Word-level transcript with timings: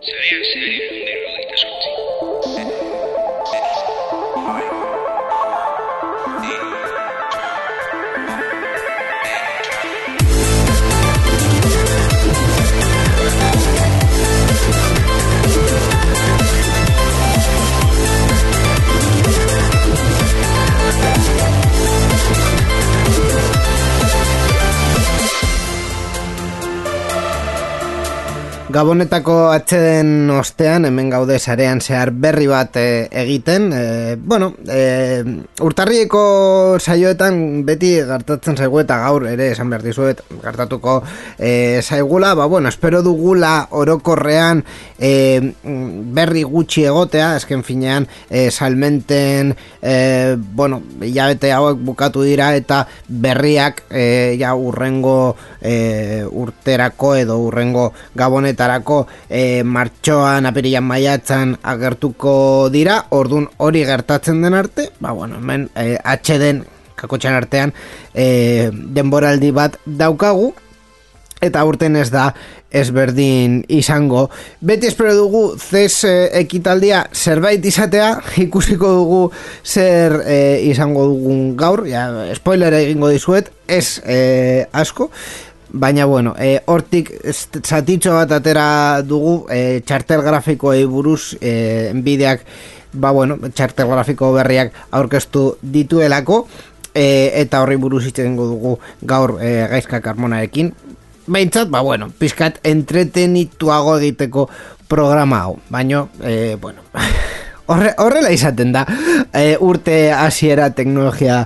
Zarean 0.00 0.44
zehari 0.50 0.76
egunero 0.84 1.00
hogeita 1.00 1.20
sortzi. 1.20 1.29
Gabonetako 28.70 29.48
atxeden 29.50 30.30
ostean, 30.30 30.84
hemen 30.86 31.08
gaude 31.10 31.40
sarean 31.40 31.80
zehar 31.82 32.12
berri 32.14 32.46
bat 32.46 32.76
e, 32.78 33.08
egiten. 33.22 33.64
E, 33.74 34.14
bueno, 34.14 34.52
e, 34.70 35.24
urtarrieko 35.66 36.20
saioetan 36.78 37.64
beti 37.66 37.96
gertatzen 38.06 38.60
zaigu 38.60 38.78
eta 38.84 39.00
gaur 39.02 39.26
ere 39.26 39.48
esan 39.56 39.72
behar 39.72 39.82
dizuet 39.82 40.22
gertatuko 40.44 41.00
e, 41.34 41.80
zaigula. 41.82 42.36
Ba, 42.38 42.46
bueno, 42.46 42.70
espero 42.70 43.00
dugula 43.02 43.66
orokorrean 43.74 44.62
e, 45.00 45.10
berri 46.14 46.44
gutxi 46.46 46.86
egotea, 46.86 47.32
esken 47.40 47.66
finean 47.66 48.06
e, 48.28 48.52
salmenten, 48.52 49.56
e, 49.82 50.36
bueno, 50.38 50.78
hilabete 51.02 51.50
hauek 51.56 51.82
bukatu 51.90 52.22
dira 52.22 52.52
eta 52.54 52.84
berriak 53.08 53.82
e, 53.90 54.06
ja 54.38 54.54
urrengo 54.54 55.34
e, 55.58 56.22
urterako 56.30 57.16
edo 57.18 57.40
urrengo 57.42 57.90
gabonetarako 58.60 59.06
e, 59.28 59.62
martxoan, 59.64 60.46
apirian 60.46 60.84
maiatzan 60.84 61.56
agertuko 61.62 62.68
dira, 62.70 63.06
ordun 63.10 63.48
hori 63.58 63.84
gertatzen 63.84 64.42
den 64.42 64.54
arte, 64.54 64.90
ba 65.00 65.12
bueno, 65.12 65.38
hemen 65.38 65.70
e, 65.74 65.96
atxeden 66.04 66.64
kakotxan 66.96 67.34
artean 67.34 67.72
e, 68.14 68.70
denboraldi 68.72 69.50
bat 69.52 69.78
daukagu, 69.86 70.52
eta 71.40 71.64
urten 71.64 71.96
ez 71.96 72.10
da 72.12 72.34
ezberdin 72.70 73.64
izango. 73.72 74.28
Beti 74.60 74.86
espero 74.86 75.14
dugu 75.16 75.56
zez 75.58 76.04
eh, 76.04 76.28
ekitaldia 76.42 77.06
zerbait 77.12 77.64
izatea, 77.64 78.12
ikusiko 78.44 78.92
dugu 79.00 79.22
zer 79.64 80.20
eh, 80.26 80.60
izango 80.68 81.06
dugun 81.10 81.56
gaur, 81.56 81.86
ja, 81.88 82.06
spoiler 82.36 82.76
egingo 82.78 83.10
dizuet, 83.10 83.50
ez 83.66 84.00
eh, 84.04 84.66
asko, 84.72 85.10
Baina 85.72 86.04
bueno, 86.04 86.34
e, 86.38 86.60
hortik 86.66 87.12
zatitxo 87.62 88.16
bat 88.16 88.32
atera 88.32 89.02
dugu 89.06 89.46
e, 89.50 89.80
txartel 89.86 90.22
grafikoei 90.26 90.84
buruz 90.84 91.36
e, 91.40 91.90
enbideak 91.92 92.42
ba 92.92 93.12
bueno, 93.14 93.36
txartel 93.54 93.86
grafiko 93.86 94.32
berriak 94.34 94.74
aurkeztu 94.90 95.56
dituelako 95.62 96.46
e, 96.94 97.30
eta 97.42 97.62
horri 97.62 97.78
buruz 97.78 98.06
itxengo 98.10 98.48
dugu 98.50 98.78
gaur 99.02 99.36
e, 99.38 99.68
gaizka 99.70 100.02
karmonarekin 100.02 100.74
Behintzat, 101.30 101.68
ba 101.70 101.78
bueno, 101.86 102.08
pizkat 102.18 102.58
entretenituago 102.66 103.98
egiteko 104.00 104.48
programa 104.90 105.44
hau. 105.44 105.58
Baina, 105.70 106.08
e, 106.26 106.56
bueno, 106.60 106.82
horre, 107.70 107.92
horrela 108.02 108.32
izaten 108.34 108.72
da 108.74 108.82
e, 109.30 109.54
urte 109.60 110.10
hasiera 110.10 110.72
teknologia 110.74 111.44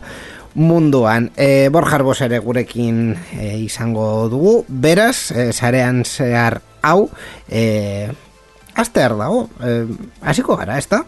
munduan. 0.55 1.31
E, 1.37 1.69
Borjar 1.69 2.03
Bos 2.03 2.21
ere 2.23 2.39
gurekin 2.39 3.17
e, 3.37 3.59
izango 3.65 4.29
dugu, 4.31 4.65
beraz, 4.69 5.31
e, 5.33 5.53
zarean 5.53 6.05
zehar 6.05 6.61
hau, 6.83 7.11
e, 7.49 8.11
aztear 8.75 9.17
dago, 9.19 9.49
e, 9.61 9.85
hasiko 10.23 10.57
gara, 10.57 10.79
ez 10.79 10.89
da? 10.89 11.05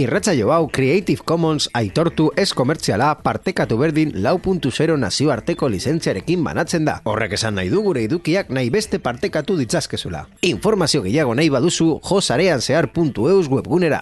Irratsaio 0.00 0.48
hau 0.54 0.68
Creative 0.72 1.20
Commons 1.28 1.66
aitortu 1.76 2.30
ez 2.40 2.54
komertziala 2.56 3.10
partekatu 3.20 3.76
berdin 3.76 4.14
lau 4.24 4.38
puntu 4.40 4.72
zero 4.72 4.96
nazioarteko 4.96 5.68
lizentziarekin 5.68 6.44
banatzen 6.46 6.88
da. 6.88 7.00
Horrek 7.04 7.36
esan 7.36 7.58
nahi 7.60 7.68
du 7.68 7.84
gure 7.84 8.06
edukiak 8.08 8.48
nahi 8.48 8.72
beste 8.72 9.02
partekatu 9.04 9.58
ditzazkezula. 9.60 10.26
Informazio 10.54 11.04
gehiago 11.04 11.36
nahi 11.36 11.52
baduzu 11.52 11.98
josarean 12.00 12.64
zehar.eus 12.64 13.48
webgunera. 13.52 14.00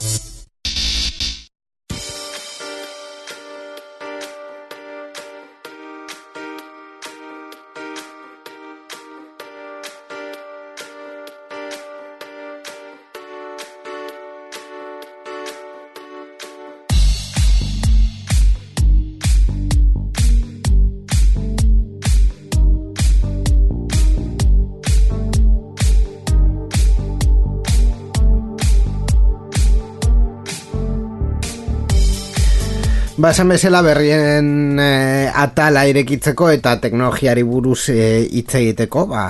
Ba, 33.29 33.35
esan 33.37 33.51
bezala 33.53 33.83
berrien 33.85 34.79
e, 34.81 35.29
atala 35.37 35.83
irekitzeko 35.91 36.47
eta 36.49 36.71
teknologiari 36.81 37.43
buruz 37.45 37.91
e, 37.93 38.23
hitz 38.25 38.55
egiteko, 38.57 39.03
ba, 39.11 39.25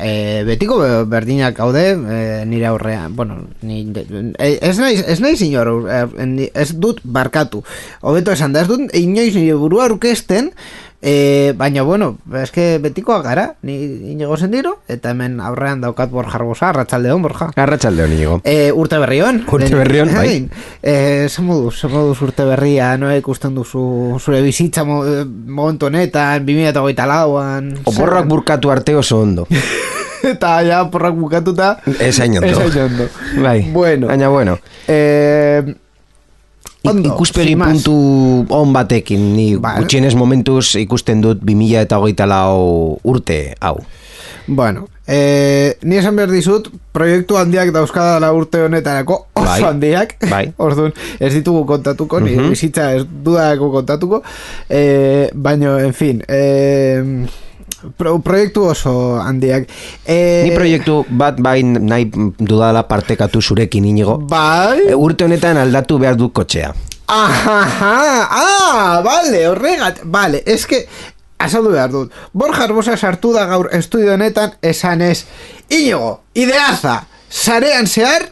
e, 0.00 0.46
betiko 0.48 0.78
berdinak 1.12 1.58
gaude, 1.58 1.82
e, 1.92 2.22
nire 2.48 2.70
aurrean, 2.70 3.12
bueno, 3.18 3.36
ni, 3.60 3.82
e, 3.92 4.48
ez 4.64 4.78
naiz, 4.80 5.02
ez 5.04 5.18
naiz 5.20 5.42
inor, 5.44 5.74
e, 5.92 6.48
ez 6.56 6.70
dut 6.80 7.04
barkatu, 7.04 7.60
hobeto 8.00 8.32
esan 8.32 8.56
da, 8.56 8.64
ez 8.64 8.72
dut 8.72 8.96
inoiz 8.96 9.34
nire 9.36 9.60
burua 9.60 9.90
aurkesten, 9.90 10.48
E, 11.00 11.54
baina, 11.56 11.82
bueno, 11.86 12.16
eske 12.42 12.78
betikoa 12.82 13.20
gara, 13.22 13.54
ni 13.62 13.76
inigo 14.10 14.36
sendiro, 14.36 14.80
eta 14.90 15.12
hemen 15.12 15.38
aurrean 15.40 15.80
daukat 15.80 16.10
borja 16.10 16.40
arbosa, 16.40 16.72
arratsaldeon 16.72 17.22
borja. 17.22 17.50
Arratxaldeon 17.54 18.12
inigo. 18.16 18.40
E, 18.42 18.72
urte 18.74 18.98
berrion. 18.98 19.44
Urte 19.46 19.70
berrion, 19.78 20.10
bai. 20.14 20.48
E, 20.82 21.28
zemoduz, 21.30 21.76
zemoduz 21.78 22.18
urte 22.26 22.44
berria, 22.48 22.96
no 22.98 23.12
ikusten 23.14 23.54
duzu 23.54 24.18
zure 24.18 24.42
bizitza 24.42 24.82
mo, 24.84 25.04
momentu 25.46 25.86
honetan, 25.86 26.42
2008 26.46 27.06
lauan. 27.06 27.70
Oporrak 27.86 28.26
burkatu 28.26 28.74
arte 28.74 28.96
oso 28.98 29.20
ondo. 29.22 29.46
eta 30.34 30.56
ja, 30.66 30.82
porrak 30.90 31.14
bukatuta. 31.14 31.76
Ez 32.00 32.18
hain 32.18 32.40
ondo. 32.40 32.48
Ez 32.50 32.58
hain 32.58 32.82
ondo. 32.90 33.06
Bai, 33.42 33.70
Bueno. 33.70 34.08
baina 34.08 34.28
bueno. 34.28 34.58
Eh, 34.88 35.62
Ondo, 36.90 37.08
ikuspegi 37.14 37.54
puntu 37.56 37.94
on 38.50 38.72
batekin, 38.72 39.32
ni 39.36 39.54
Vale. 39.56 39.80
gutxienez 39.82 40.14
momentuz 40.14 40.74
ikusten 40.80 41.20
dut 41.24 41.40
2000 41.42 41.82
eta 41.86 41.98
hogeita 41.98 42.26
lau 42.26 42.98
urte, 43.04 43.54
hau. 43.60 43.78
Bueno, 44.48 44.86
eh, 45.06 45.74
ni 45.82 45.96
esan 46.00 46.16
behar 46.16 46.30
dizut, 46.32 46.70
proiektu 46.92 47.36
handiak 47.36 47.68
dauzkadala 47.74 48.30
urte 48.32 48.62
honetarako, 48.64 49.26
oso 49.36 49.44
Bai. 49.44 49.62
handiak, 49.62 50.14
Bai. 50.30 50.46
orduan 50.64 50.92
ez 51.20 51.34
ditugu 51.34 51.66
kontatuko, 51.66 52.20
ni 52.20 52.32
Mhm. 52.36 52.48
bizitza 52.54 52.94
ez 52.96 53.04
dudako 53.24 53.70
kontatuko, 53.70 54.22
eh, 54.70 55.28
baino, 55.34 55.78
en 55.78 55.92
fin, 55.92 56.22
eh, 56.28 57.26
pro, 57.96 58.18
proiektu 58.18 58.64
oso 58.70 59.16
handiak. 59.20 59.68
Eh, 60.06 60.44
Ni 60.48 60.54
proiektu 60.56 61.04
bat 61.08 61.40
bai 61.40 61.62
nahi 61.62 62.10
dudala 62.38 62.82
partekatu 62.88 63.42
zurekin 63.42 63.84
inigo. 63.84 64.18
Bai, 64.18 64.88
E, 64.88 64.94
urte 64.94 65.24
honetan 65.24 65.56
aldatu 65.56 65.98
behar 65.98 66.16
du 66.16 66.30
kotxea. 66.32 66.74
Ahaha, 67.08 68.28
ah, 68.30 69.00
vale, 69.04 69.46
horregat, 69.48 70.02
vale, 70.04 70.42
es 70.44 70.66
que, 70.66 70.86
azaldu 71.38 71.70
behar 71.72 71.90
dut, 71.90 72.12
Borja 72.32 72.64
Arbosa 72.64 72.96
sartu 72.96 73.32
da 73.32 73.46
gaur 73.46 73.70
estudio 73.72 74.12
honetan 74.12 74.52
esan 74.60 75.00
ez, 75.02 75.24
Inigo, 75.70 76.20
ideaza, 76.34 77.06
sarean 77.28 77.86
zehar, 77.86 78.28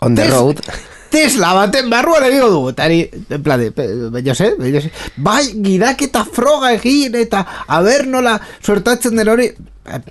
On 0.00 0.14
the 0.14 0.28
road. 0.30 0.60
Tesla 1.18 1.50
baten 1.56 1.88
barruan 1.90 2.26
egingo 2.28 2.50
dugu, 2.52 2.68
eta 2.76 2.86
ni, 2.90 3.00
en 3.34 3.42
plan, 3.42 3.64
jo 4.22 4.34
sé, 4.38 4.52
jo 4.60 4.82
sé, 4.84 4.92
bai, 5.16 5.42
gidaketa 5.64 6.22
froga 6.24 6.70
egin, 6.76 7.16
eta, 7.18 7.42
aber 7.66 8.06
nola, 8.06 8.36
suertatzen 8.62 9.18
den 9.18 9.32
hori, 9.32 9.48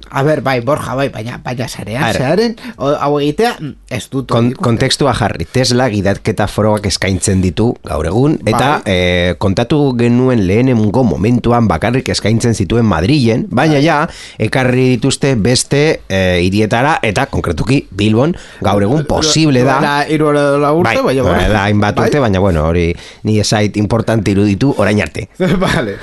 A 0.10 0.24
ber, 0.24 0.42
bai, 0.42 0.60
Borja, 0.62 0.96
bai, 0.96 1.10
baina, 1.10 1.40
baina 1.44 1.68
zearen, 1.68 2.56
o- 2.78 2.96
hau 2.96 3.20
egitea, 3.20 3.56
mm, 3.60 3.74
ez 3.90 4.10
dut. 4.10 4.28
Kon, 4.30 4.52
kontekstua 4.54 5.14
jarri, 5.14 5.46
Tesla 5.52 5.88
gidatketa 5.90 6.48
frogak 6.48 6.86
eskaintzen 6.90 7.42
ditu 7.42 7.74
gaur 7.86 8.06
egun, 8.10 8.40
eta 8.46 8.82
Bai. 8.84 8.94
eh, 8.94 9.36
kontatu 9.38 9.94
genuen 9.98 10.46
lehenengo 10.48 11.04
momentuan 11.04 11.68
bakarrik 11.68 12.10
eskaintzen 12.10 12.56
zituen 12.56 12.86
Madrilen, 12.86 13.46
baina 13.50 13.80
ja, 13.84 14.08
ekarri 14.40 14.90
dituzte 14.96 15.36
beste 15.36 16.02
eh, 16.10 16.40
hirietara, 16.44 17.00
eta 17.04 17.28
konkretuki 17.28 17.88
Bilbon, 17.92 18.36
gaur 18.62 18.82
egun 18.84 19.06
posible 19.06 19.64
da. 19.64 19.78
Duela 19.80 20.06
hiru 20.10 20.30
edo 20.32 20.74
urte, 20.80 20.96
bai, 20.96 21.04
baina, 21.04 21.24
bueno. 21.24 21.40
duela 21.44 21.64
hainbat 21.66 21.96
Bai. 21.96 22.08
urte, 22.08 22.20
baina 22.20 22.40
bueno, 22.40 22.66
hori 22.68 22.96
ni 23.24 23.40
esait 23.40 23.78
importante 23.78 24.32
iruditu 24.32 24.74
orain 24.78 25.02
arte. 25.02 25.28
vale. 25.66 25.98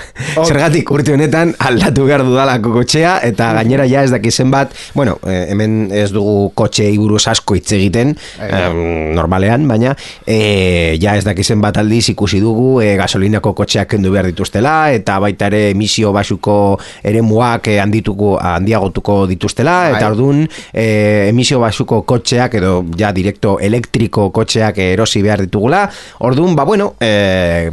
Zergatik 0.45 0.91
urte 0.91 1.13
honetan 1.15 1.55
aldatu 1.59 2.05
behar 2.07 2.25
dudalako 2.25 2.73
kotxea 2.79 3.19
eta 3.27 3.51
gainera 3.65 3.89
ja 3.89 4.05
ez 4.05 4.13
daki 4.13 4.31
zenbat, 4.31 4.75
bueno, 4.95 5.19
eh, 5.27 5.47
hemen 5.51 5.89
ez 5.93 6.11
dugu 6.13 6.53
kotxe 6.55 6.87
buruz 7.01 7.25
asko 7.29 7.57
hitz 7.57 7.73
egiten, 7.73 8.15
em, 8.45 9.15
normalean, 9.17 9.67
baina 9.69 9.95
eh, 10.27 10.97
ja 11.01 11.17
ez 11.17 11.25
daki 11.25 11.45
zenbat 11.45 11.79
aldiz 11.81 12.09
ikusi 12.13 12.41
dugu 12.45 12.81
eh, 12.85 12.95
gasolinako 13.01 13.55
kotxeak 13.57 13.95
kendu 13.95 14.13
behar 14.13 14.29
dituztela 14.29 14.75
eta 14.93 15.19
baita 15.23 15.49
ere 15.51 15.71
emisio 15.71 16.13
basuko 16.13 16.79
eremuak 17.03 17.69
eh, 17.73 17.79
handituko 17.83 18.35
handiagotuko 18.41 19.25
dituztela 19.31 19.77
eta 19.93 20.05
Bai. 20.05 20.11
ordun 20.13 20.43
eh, 20.73 21.31
emisio 21.31 21.61
basuko 21.63 22.03
kotxeak 22.09 22.59
edo 22.61 22.75
ja 22.99 23.13
direkto 23.17 23.57
elektriko 23.63 24.29
kotxeak 24.35 24.79
erosi 24.85 25.23
behar 25.25 25.45
ditugula. 25.45 25.85
Ordun, 26.27 26.55
ba 26.57 26.65
bueno, 26.69 26.95
eh, 27.01 27.71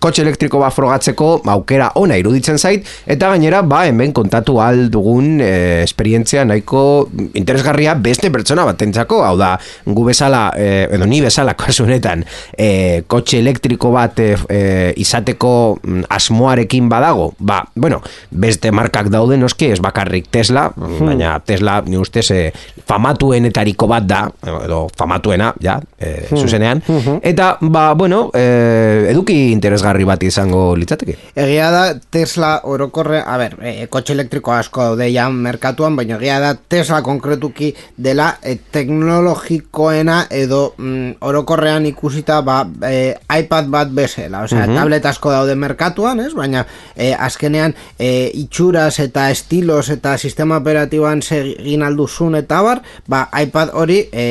kotxe 0.00 0.24
elektriko 0.26 0.60
bat 0.62 0.74
frogatzeko 0.74 1.32
aukera 1.52 1.92
ona 2.00 2.18
iruditzen 2.20 2.58
zait 2.58 2.86
eta 3.06 3.32
gainera 3.32 3.62
ba 3.62 3.84
hemen 3.88 4.12
kontatu 4.16 4.58
al 4.62 4.88
dugun 4.92 5.21
eh, 5.40 5.82
esperientzia 5.82 6.44
nahiko 6.44 7.08
interesgarria 7.38 7.94
beste 7.94 8.30
pertsona 8.32 8.64
batentzako, 8.68 9.22
hau 9.24 9.36
da, 9.38 9.54
gu 9.86 10.04
bezala 10.06 10.44
eh, 10.58 10.88
edo 10.92 11.06
ni 11.06 11.20
bezala 11.24 11.54
kasu 11.60 11.86
honetan 11.86 12.24
eh, 12.56 13.02
kotxe 13.06 13.40
elektriko 13.42 13.92
bat 13.94 14.18
eh, 14.22 14.36
eh, 14.48 14.92
izateko 15.02 15.52
mm, 15.82 16.06
asmoarekin 16.12 16.88
badago, 16.92 17.32
ba, 17.38 17.62
bueno, 17.74 18.02
beste 18.30 18.72
markak 18.72 19.10
daude 19.12 19.38
noski, 19.40 19.72
ez 19.72 19.80
bakarrik 19.82 20.30
Tesla, 20.32 20.68
baina 20.76 21.38
Tesla 21.46 21.80
ni 21.86 21.98
ustez 22.00 22.28
eh, 22.34 22.52
famatuenetariko 22.88 23.88
bat 23.90 24.06
da, 24.08 24.22
edo 24.64 24.84
famatuena, 24.98 25.52
ja, 25.62 25.78
eh, 25.98 26.26
zuzenean, 26.30 26.82
eta, 27.22 27.56
ba, 27.60 27.92
bueno, 27.98 28.24
eh, 28.34 29.08
eduki 29.12 29.52
interesgarri 29.52 30.06
bat 30.08 30.22
izango 30.26 30.72
litzateke. 30.78 31.16
Egia 31.38 31.70
da 31.72 31.84
Tesla 32.12 32.52
orokorre, 32.68 33.22
a 33.24 33.36
ber, 33.40 33.56
e, 33.62 33.86
kotxe 33.92 34.16
elektriko 34.16 34.54
asko 34.54 34.90
daude 34.90 35.08
ja 35.12 35.28
merkatuan, 35.30 35.96
baina 35.96 36.16
egia 36.18 36.38
da 36.42 36.52
Tesla 36.56 37.02
konkretuki 37.02 37.72
dela 37.96 38.32
e, 38.42 38.56
teknologikoena 38.72 40.26
edo 40.30 40.74
mm, 40.76 41.22
orokorrean 41.28 41.86
ikusita 41.90 42.40
ba, 42.46 42.62
e, 42.88 43.14
iPad 43.38 43.70
bat 43.72 43.94
bezala, 43.94 44.44
osea, 44.46 44.66
tablet 44.72 45.06
asko 45.06 45.32
daude 45.34 45.56
merkatuan, 45.58 46.20
ez? 46.24 46.32
Baina 46.36 46.64
e, 46.96 47.12
azkenean 47.12 47.74
e, 47.98 48.30
itxuraz 48.42 48.98
eta 49.04 49.28
estilos 49.30 49.88
eta 49.94 50.16
sistema 50.18 50.60
operatiboan 50.62 51.22
segin 51.22 51.82
alduzun 51.86 52.38
eta 52.40 52.62
bar, 52.64 52.82
ba, 53.08 53.26
iPad 53.42 53.74
hori 53.78 54.02
e, 54.12 54.28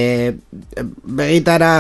begitara 1.22 1.74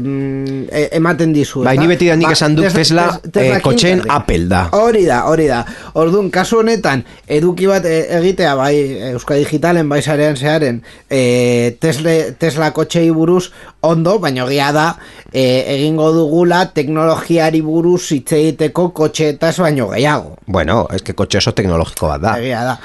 mm, 0.00 0.66
ematen 0.92 1.32
dizu. 1.32 1.62
Bai, 1.64 1.76
ni 1.78 1.86
beti 1.90 2.08
da 2.08 2.16
nik 2.16 2.26
ba, 2.28 2.32
esan 2.32 2.54
dut 2.56 2.64
Tesla- 2.66 2.80
Tesla, 2.82 3.04
Tes- 3.20 3.30
Tesla 3.32 3.56
eh, 3.56 3.60
berdin. 3.64 4.02
Apple 4.10 4.48
da. 4.48 4.62
Hori 4.72 5.04
da, 5.06 5.20
hori 5.28 5.46
da. 5.50 5.64
Orduan, 5.94 6.30
kasu 6.30 6.58
honetan, 6.62 7.04
eduki 7.26 7.66
bat 7.70 7.84
e, 7.84 7.98
egitea, 8.18 8.54
bai, 8.56 8.74
Euska 9.12 9.34
Digitalen, 9.40 9.88
bai 9.88 10.00
sarean 10.02 10.36
zearen, 10.36 10.82
e, 11.10 11.76
Tesla, 11.80 12.10
Tesla 12.38 12.70
kotxei 12.72 13.10
buruz 13.10 13.50
ondo, 13.82 14.18
baina 14.18 14.44
egia 14.46 14.72
da, 14.72 14.86
e, 15.32 15.46
egingo 15.76 16.10
dugula 16.12 16.66
teknologiari 16.74 17.60
buruz 17.62 18.10
hitz 18.12 18.32
egiteko 18.32 18.90
kotxeetaz 18.92 19.58
baino 19.60 19.88
gehiago. 19.90 20.36
Bueno, 20.46 20.86
es 20.94 21.02
que 21.02 21.14
kotxe 21.14 21.38
oso 21.38 21.52
teknologiko 21.54 22.08
bat 22.08 22.20
da. 22.20 22.38
Egia 22.38 22.64
da. 22.64 22.78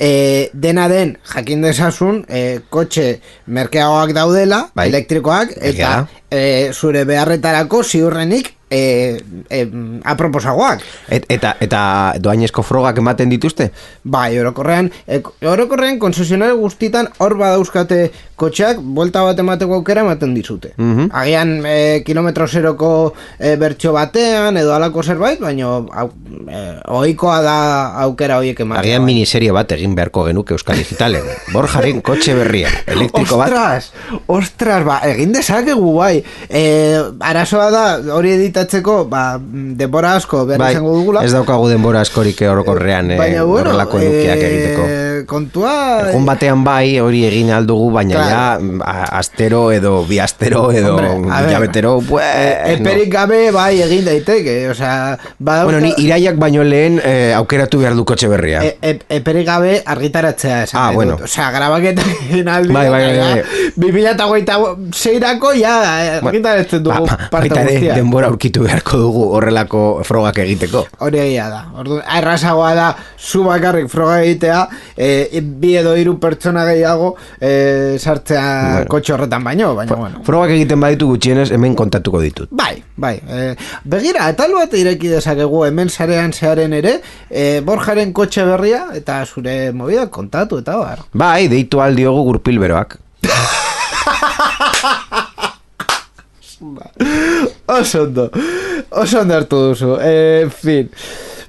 E, 0.00 0.48
dena 0.52 0.86
den, 0.88 1.18
jakin 1.34 1.60
dezasun, 1.66 2.22
e, 2.28 2.60
kotxe 2.72 3.20
merkeagoak 3.46 4.14
daudela, 4.16 4.62
Bai. 4.74 4.88
elektrikoak, 4.88 5.52
eta 5.60 6.06
e, 6.30 6.72
zure 6.72 7.04
beharretarako 7.04 7.82
ziurrenik 7.84 8.54
e, 8.70 9.20
e, 9.50 9.68
aproposagoak. 10.04 10.82
Et, 11.10 11.26
eta 11.28 11.56
eta 11.60 11.82
doainezko 12.22 12.62
frogak 12.62 12.98
ematen 13.02 13.30
dituzte? 13.32 13.70
Bai, 14.04 14.38
orokorrean, 14.38 14.90
e, 15.06 15.20
orokorrean 15.46 15.98
konzesionario 15.98 16.56
guztitan 16.62 17.10
hor 17.18 17.36
badauzkate 17.40 18.00
kotxeak, 18.40 18.80
buelta 18.80 19.24
bat 19.26 19.38
emateko 19.42 19.80
aukera 19.80 20.04
ematen 20.06 20.32
dizute. 20.34 20.72
Mhm. 20.78 21.10
Agian 21.12 21.66
e, 21.66 22.02
kilometro 22.06 22.46
zeroko 22.48 23.12
e, 23.38 23.56
bertxo 23.60 23.92
batean, 23.92 24.56
edo 24.56 24.72
alako 24.74 25.02
zerbait, 25.02 25.40
baina 25.42 25.66
au, 25.66 26.06
e, 26.46 26.62
ohikoa 27.00 27.40
da 27.44 27.56
aukera 28.06 28.38
horiek 28.40 28.62
ematea. 28.64 28.86
Agian 28.86 29.04
miniserie 29.04 29.52
bat 29.52 29.72
egin 29.76 29.96
beharko 29.98 30.24
genuke 30.30 30.54
Euskal 30.54 30.80
Digitalen. 30.80 31.26
Borjaren 31.54 32.00
kotxe 32.06 32.34
berria, 32.38 32.70
elektriko 32.86 33.40
bat. 33.42 33.50
Ostras, 33.50 33.90
ostras, 34.30 34.84
ba, 34.86 35.00
egin 35.10 35.34
dezakegu, 35.36 35.92
bai. 35.98 36.22
E, 36.48 36.62
arazoa 37.32 37.68
da, 37.74 37.84
hori 38.14 38.36
editatzeko, 38.60 39.04
ba, 39.08 39.38
denbora 39.40 40.14
asko 40.16 40.44
behar 40.46 40.60
Bai, 40.60 40.72
izango 40.74 40.92
dugula. 40.96 41.24
ez 41.24 41.32
daukagu 41.32 41.68
denbora 41.70 42.00
askorik 42.04 42.40
orokorrean 42.42 43.10
eh, 43.12 43.18
Baina, 43.18 43.42
bueno, 43.44 43.70
horrelako 43.70 43.98
edukiak 44.00 44.38
e, 44.38 44.50
egiteko. 44.50 44.88
kontua... 45.26 45.72
Egun 46.10 46.24
batean 46.26 46.62
bai, 46.64 46.98
hori 47.00 47.24
egin 47.28 47.50
aldugu, 47.56 47.90
baina 47.92 48.14
Claro. 48.20 48.68
ja 48.80 49.06
astero 49.18 49.70
edo 49.72 50.04
bi 50.08 50.18
astero 50.18 50.70
edo 50.72 50.96
hilabetero, 50.98 52.00
pues, 52.08 52.24
e, 52.24 52.74
eperik 52.74 53.10
gabe 53.12 53.50
bai 53.54 53.80
egin 53.82 54.04
daiteke, 54.04 54.68
osea, 54.70 55.16
badauka- 55.38 55.64
Bueno, 55.70 55.80
ni 55.80 55.92
iraiak 56.04 56.36
baino 56.40 56.64
lehen 56.64 57.00
eh, 57.04 57.32
aukeratu 57.36 57.78
behar 57.80 57.94
du 57.94 58.04
kotxe 58.04 58.28
berria. 58.28 58.62
E, 58.64 58.76
e, 58.82 58.98
eperik 59.20 59.46
gabe 59.46 59.82
argitaratzea 59.86 60.62
esan 60.64 60.80
Ah, 60.82 60.90
bueno. 60.92 61.16
dut. 61.16 61.24
Osea, 61.28 61.50
grabaketa 61.50 62.02
egin 62.30 62.48
aldi. 62.48 62.72
Bai, 62.74 62.88
bai, 62.90 63.02
bai, 63.06 63.18
bai. 63.18 63.42
2008 63.76 65.54
ja 65.60 65.74
eh, 66.04 66.20
argitaratzen 66.22 66.82
dugu 66.82 67.06
Ba, 67.06 67.16
ba, 67.16 67.28
parte 67.30 67.48
guztia. 67.62 67.94
denbora 67.94 68.28
aurkitu 68.50 68.64
beharko 68.66 68.98
dugu 68.98 69.22
horrelako 69.36 70.02
frogak 70.04 70.38
egiteko. 70.42 70.84
Hori 71.00 71.18
egia 71.22 71.48
da. 71.50 71.60
Ordu, 71.78 72.00
errazagoa 72.18 72.74
da 72.74 72.96
zu 73.18 73.44
bakarrik 73.44 73.88
froga 73.88 74.20
egitea, 74.24 74.68
e, 74.96 75.40
bi 75.40 75.76
edo 75.76 75.94
hiru 75.96 76.18
pertsona 76.20 76.64
gehiago 76.66 77.16
e, 77.40 77.96
sartzea 77.98 78.40
Bueno. 78.40 78.88
kotxe 78.88 79.12
horretan 79.14 79.44
baino, 79.44 79.74
baina 79.74 79.94
bueno. 79.96 80.22
Frogak 80.24 80.50
egiten 80.56 80.80
baditu 80.80 81.06
gutxienez 81.06 81.50
hemen 81.52 81.74
kontatuko 81.76 82.20
ditut. 82.20 82.48
Bai, 82.50 82.82
bai. 82.96 83.16
E, 83.28 83.54
begira, 83.84 84.26
atal 84.26 84.54
bat 84.54 84.74
ireki 84.74 85.08
dezakegu 85.08 85.64
hemen 85.66 85.88
sarean 85.88 86.32
zearen 86.32 86.72
ere, 86.72 87.00
e, 87.30 87.60
Borjaren 87.60 88.12
kotxe 88.12 88.44
berria 88.44 88.88
eta 88.94 89.24
zure 89.26 89.72
movida 89.72 90.08
kontatu 90.10 90.58
eta 90.58 90.76
bar. 90.78 91.04
Bai, 91.12 91.48
deitu 91.48 91.80
aldiogu 91.80 92.24
gurpilberoak. 92.32 92.98
Oso 97.70 98.02
ondo, 98.02 98.30
oso 98.90 99.20
ondo 99.20 99.34
hartu 99.36 99.58
duzu, 99.68 99.96
en 100.02 100.50
fin. 100.50 100.90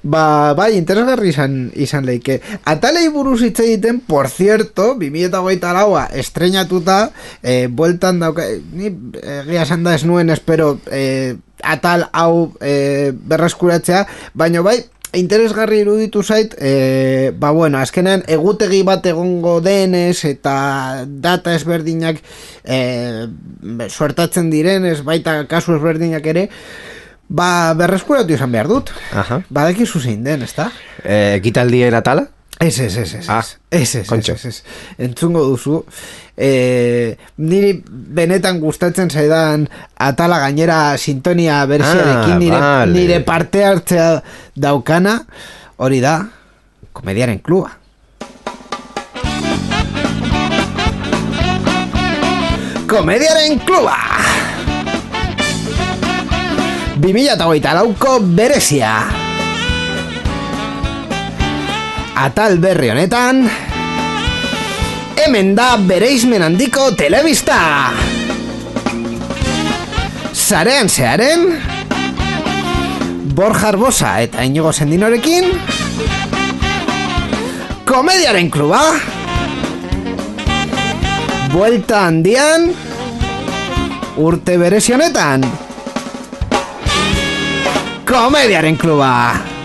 Ba, 0.04 0.54
bai, 0.58 0.72
interesgarri 0.78 1.30
izan, 1.30 1.56
izan 1.78 2.06
leike. 2.06 2.40
Atalei 2.66 3.08
buruz 3.14 3.40
hitz 3.46 3.60
egiten, 3.62 4.00
por 4.06 4.30
cierto, 4.30 4.96
2008 5.02 5.74
laua 5.78 6.08
estrenatuta, 6.14 7.12
e, 7.42 7.68
bueltan 7.68 8.22
dauka, 8.22 8.46
ni 8.74 8.90
egia 9.22 9.66
esan 9.66 9.86
da 9.86 9.94
ez 9.98 10.06
nuen 10.06 10.34
espero 10.34 10.76
e, 10.90 11.38
atal 11.62 12.08
hau 12.14 12.52
e, 12.62 13.14
berreskuratzea, 13.14 14.08
baina 14.34 14.66
bai, 14.66 14.80
interesgarri 15.18 15.82
iruditu 15.84 16.24
zait, 16.24 16.56
e, 16.60 17.32
ba 17.36 17.52
bueno, 17.52 17.80
azkenean 17.80 18.24
egutegi 18.32 18.82
bat 18.88 19.06
egongo 19.06 19.60
denez 19.62 20.24
eta 20.26 21.06
data 21.08 21.56
ezberdinak 21.56 22.22
e, 22.64 23.28
suertatzen 23.90 24.50
direnez, 24.54 25.02
baita 25.04 25.42
kasu 25.52 25.76
ezberdinak 25.76 26.26
ere, 26.32 26.48
ba 27.32 27.74
berreskuratu 27.78 28.36
izan 28.36 28.52
behar 28.52 28.70
dut. 28.72 28.92
Aha. 29.16 29.42
Badakizu 29.50 30.00
zein 30.04 30.24
den, 30.24 30.44
ezta? 30.48 30.70
Eh, 31.04 31.38
ekitaldien 31.40 31.96
atala? 31.96 32.28
Ez, 32.62 32.78
ez, 32.80 32.96
ez, 32.98 33.14
ez, 33.18 33.26
Ah, 33.30 33.42
ez, 33.74 33.96
ez, 33.96 34.12
ez, 34.12 34.30
ez, 34.30 34.46
ez, 34.46 34.58
entzungo 35.02 35.42
duzu, 35.50 35.80
e, 36.38 37.18
niri 37.42 37.72
benetan 37.88 38.60
gustatzen 38.62 39.10
zaidan 39.10 39.64
atala 39.98 40.38
gainera 40.44 40.96
sintonia 41.02 41.64
bersiarekin 41.66 42.36
Ah, 42.36 42.38
nire, 42.38 42.60
vale. 42.60 42.94
nire 42.94 43.20
parte 43.26 43.64
hartzea 43.66 44.22
daukana, 44.54 45.16
hori 45.82 46.00
da, 46.06 46.20
komediaren 46.94 47.42
kluba. 47.42 47.72
Komediaren 52.88 53.58
kluba! 53.66 53.98
2008 57.02 57.74
lauko 57.74 58.20
berezia! 58.38 59.31
Atal 62.16 62.58
berri 62.60 62.90
honetan 62.92 63.46
hemen 65.22 65.54
da 65.56 65.76
bereizmen 65.78 66.44
handiko 66.44 66.90
telebista! 66.98 67.92
Zarean 70.34 70.90
zearen, 70.90 71.46
Borja 73.36 73.70
Arbosa 73.70 74.16
eta 74.26 74.44
Inigo 74.44 74.74
Sendinorekin, 74.74 75.48
Komediaren 77.88 78.50
kluba, 78.52 78.82
Buelta 81.54 82.06
handian, 82.08 82.70
urte 84.18 84.58
berezionetan, 84.58 85.48
Komediaren 88.08 88.76
kluba! 88.76 89.61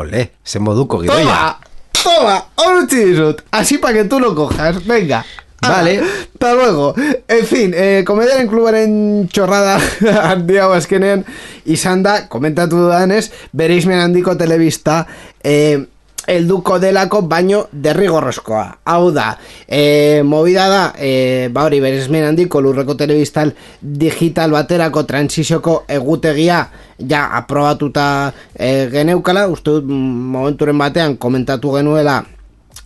Ole, 0.00 0.30
zen 0.46 0.64
moduko 0.64 1.02
gidoia. 1.02 1.56
Toma, 2.00 2.38
toma, 2.56 2.80
utzi 2.82 3.04
dizut. 3.10 3.44
Así 3.50 3.78
para 3.78 3.94
que 3.94 4.04
tú 4.04 4.20
lo 4.20 4.34
cojas, 4.34 4.84
venga. 4.86 5.24
Vale. 5.60 6.00
Hasta 6.00 6.54
luego. 6.54 6.94
En 7.28 7.46
fin, 7.46 7.74
eh, 7.76 8.02
komediaren 8.06 8.48
klubaren 8.48 9.28
txorrada 9.28 9.76
handia 10.30 10.64
hau 10.64 10.72
azkenean 10.72 11.26
izan 11.68 12.02
da, 12.02 12.28
komentatu 12.32 12.80
dudanez, 12.86 13.26
bereizmen 13.52 14.00
handiko 14.00 14.36
telebista, 14.40 15.02
eh, 15.44 15.84
elduko 16.26 16.78
delako 16.78 17.22
baino 17.22 17.64
derrigorrezkoa. 17.72 18.64
Hau 18.84 19.10
da, 19.12 19.36
e, 19.66 20.22
movida 20.24 20.68
da, 20.68 20.82
e, 20.98 21.48
ba 21.52 21.64
hori 21.64 21.80
bereizmen 21.80 22.26
handiko 22.28 22.60
lurreko 22.60 22.94
telebistal 22.94 23.52
digital 23.80 24.50
baterako 24.50 25.04
transizioko 25.08 25.84
egutegia 25.88 26.64
ja 26.98 27.28
aprobatuta 27.38 28.32
e, 28.54 28.88
geneukala, 28.92 29.46
uste 29.48 29.78
dut 29.78 29.88
mm, 29.88 30.28
momenturen 30.36 30.78
batean 30.78 31.16
komentatu 31.16 31.76
genuela 31.78 32.20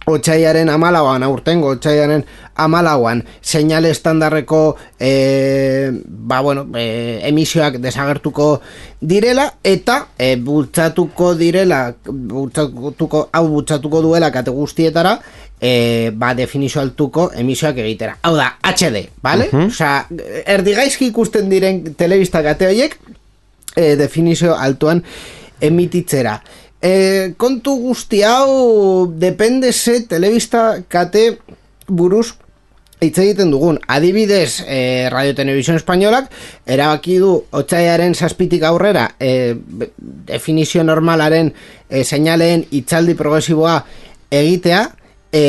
Otsaiaren 0.07 0.69
amalauan, 0.69 1.23
aurtengo 1.23 1.69
Otsaiaren 1.75 2.25
amalauan, 2.55 3.25
seinale 3.41 3.91
estandarreko 3.91 4.77
e, 5.01 5.91
ba, 6.05 6.41
bueno, 6.41 6.67
e, 6.77 7.21
emisioak 7.29 7.79
desagertuko 7.83 8.61
direla, 9.01 9.49
eta 9.65 10.09
e, 10.19 10.35
bultzatuko 10.37 11.35
direla, 11.41 11.95
bultzatuko, 12.05 13.29
hau 13.33 13.47
bultzatuko 13.49 14.03
duela 14.05 14.31
kate 14.33 14.53
guztietara, 14.55 15.19
e, 15.61 16.11
ba, 16.15 16.35
definizio 16.35 16.83
altuko 16.83 17.31
emisioak 17.35 17.81
egitera. 17.85 18.19
Hau 18.23 18.37
da, 18.37 18.53
HD, 18.75 19.07
bale? 19.23 19.49
Uh 19.53 19.67
Osea, 19.71 20.05
erdigaizki 20.45 21.09
ikusten 21.09 21.49
diren 21.49 21.83
telebista 21.97 22.45
kate 22.45 22.69
horiek, 22.69 22.99
e, 23.75 23.95
definizio 23.97 24.55
altuan 24.55 25.03
emititzera. 25.65 26.39
E, 26.85 27.33
kontu 27.41 27.79
guzti 27.81 28.21
hau 28.29 29.07
depende 29.09 29.73
ze 29.73 30.03
telebista 30.05 30.83
kate 30.89 31.39
buruz 31.89 32.35
hitz 33.01 33.17
egiten 33.19 33.51
dugun. 33.51 33.79
Adibidez, 33.89 34.63
e, 34.67 35.09
Radio 35.11 35.35
Televisión 35.35 35.77
Españolak 35.81 36.29
erabaki 36.67 37.17
du 37.23 37.33
otsaiaren 37.51 38.15
zazpitik 38.15 38.63
aurrera 38.69 39.15
e, 39.19 39.57
definizio 40.29 40.85
normalaren 40.85 41.55
e, 41.89 42.05
seinaleen 42.05 42.67
itzaldi 42.71 43.17
progresiboa 43.17 43.79
egitea 44.31 44.85
e, 45.33 45.45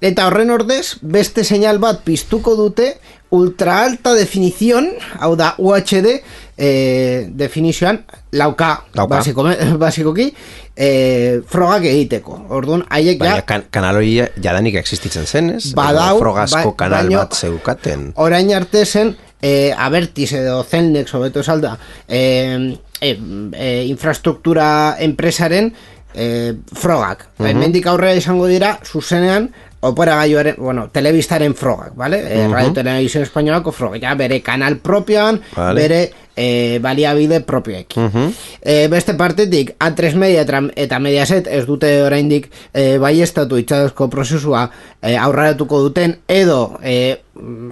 eta 0.00 0.28
horren 0.28 0.52
ordez 0.52 0.98
beste 1.00 1.44
seinal 1.44 1.80
bat 1.80 2.04
piztuko 2.04 2.56
dute 2.56 2.96
ultra 3.30 3.82
alta 3.82 4.12
definizion, 4.14 4.92
hau 5.18 5.34
da 5.36 5.54
UHD 5.58 6.20
e, 6.58 7.26
definizioan 7.30 8.02
lauka, 8.32 8.82
Lauka. 8.94 9.16
Basiko, 9.18 9.44
basikoki 9.82 10.30
e, 10.76 11.40
frogak 11.48 11.84
egiteko. 11.84 12.38
Orduan, 12.56 12.84
haiek 12.90 13.22
ja, 13.24 13.40
kan 13.48 13.64
kanal 13.70 13.96
hori 14.00 14.16
jadanik 14.42 14.74
existitzen 14.80 15.26
zen, 15.26 15.50
ez? 15.56 15.72
Badau, 15.76 16.16
Edo 16.16 16.24
Frogazko 16.24 16.72
ba- 16.72 16.76
kanal 16.84 17.06
baino- 17.06 17.18
bat 17.24 17.34
zeukaten. 17.36 18.10
orain 18.16 18.52
arte 18.56 18.84
zen 18.86 19.14
e, 19.42 19.72
Abertis 19.76 20.32
edo 20.32 20.62
Celnex 20.64 21.12
hobeto 21.14 21.40
esalda 21.44 21.76
e, 22.08 22.22
e, 23.00 23.10
e, 23.52 23.68
infrastruktura 23.90 24.96
enpresaren 24.98 25.72
e, 26.14 26.54
frogak. 26.72 27.26
Uh 27.38 27.46
Hemendik 27.50 27.86
aurrera 27.86 28.16
izango 28.16 28.46
dira 28.48 28.78
zuzenean 28.84 29.50
operagailuaren, 29.80 30.56
bueno, 30.58 30.88
telebistaren 30.90 31.54
frogak, 31.54 31.94
vale? 31.94 32.20
E, 32.24 32.48
Radio 32.48 32.72
Televisión 32.72 33.22
Españolako 33.22 33.72
frogak, 33.72 34.02
ja, 34.02 34.14
bere 34.14 34.40
kanal 34.42 34.78
propioan, 34.78 35.40
Vale. 35.54 35.80
bere 35.80 36.12
e, 36.36 36.78
baliabide 36.82 37.40
propioekin. 37.40 38.34
e, 38.62 38.88
beste 38.88 39.14
partetik, 39.14 39.74
A3 39.78 40.14
Media 40.14 40.44
eta, 40.76 40.98
Mediaset 40.98 41.46
ez 41.46 41.66
dute 41.66 42.02
oraindik 42.02 42.50
e, 42.72 42.98
baiestatu 42.98 43.58
itxadozko 43.58 44.08
prozesua 44.10 44.70
e, 45.02 45.16
aurreratuko 45.16 45.80
duten, 45.82 46.18
edo 46.28 46.78
e, 46.82 47.18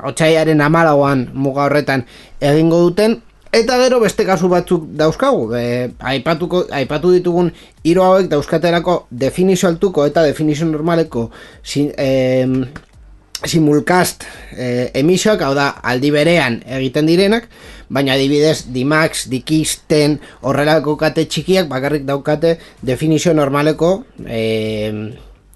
otxaiaren 0.05 0.61
amalauan 0.61 1.31
muga 1.33 1.65
horretan 1.65 2.07
egingo 2.41 2.81
duten, 2.85 3.23
Eta 3.55 3.77
gero 3.79 4.01
beste 4.03 4.25
kasu 4.27 4.49
batzuk 4.51 4.89
dauzkagu, 4.99 5.45
e, 5.55 5.91
aipatuko, 6.13 6.65
aipatu 6.75 7.13
ditugun 7.15 7.53
hiru 7.87 8.03
hauek 8.03 8.27
dauzkatelako 8.33 9.05
definizio 9.11 9.69
altuko 9.69 10.07
eta 10.09 10.25
definizio 10.27 10.67
normaleko 10.67 11.29
sin, 11.63 11.93
em, 11.97 12.65
simulcast 13.47 14.25
eh, 14.57 14.91
emisioak, 14.95 15.43
hau 15.45 15.55
da, 15.57 15.69
aldi 15.85 16.11
berean 16.15 16.61
egiten 16.79 17.09
direnak, 17.09 17.49
baina 17.93 18.15
adibidez 18.17 18.71
Dimax, 18.73 19.27
Dikisten, 19.33 20.19
horrelako 20.43 20.97
kate 21.01 21.27
txikiak 21.29 21.69
bakarrik 21.71 22.07
daukate 22.09 22.57
definizio 22.83 23.35
normaleko 23.37 23.97
eh, 24.27 25.13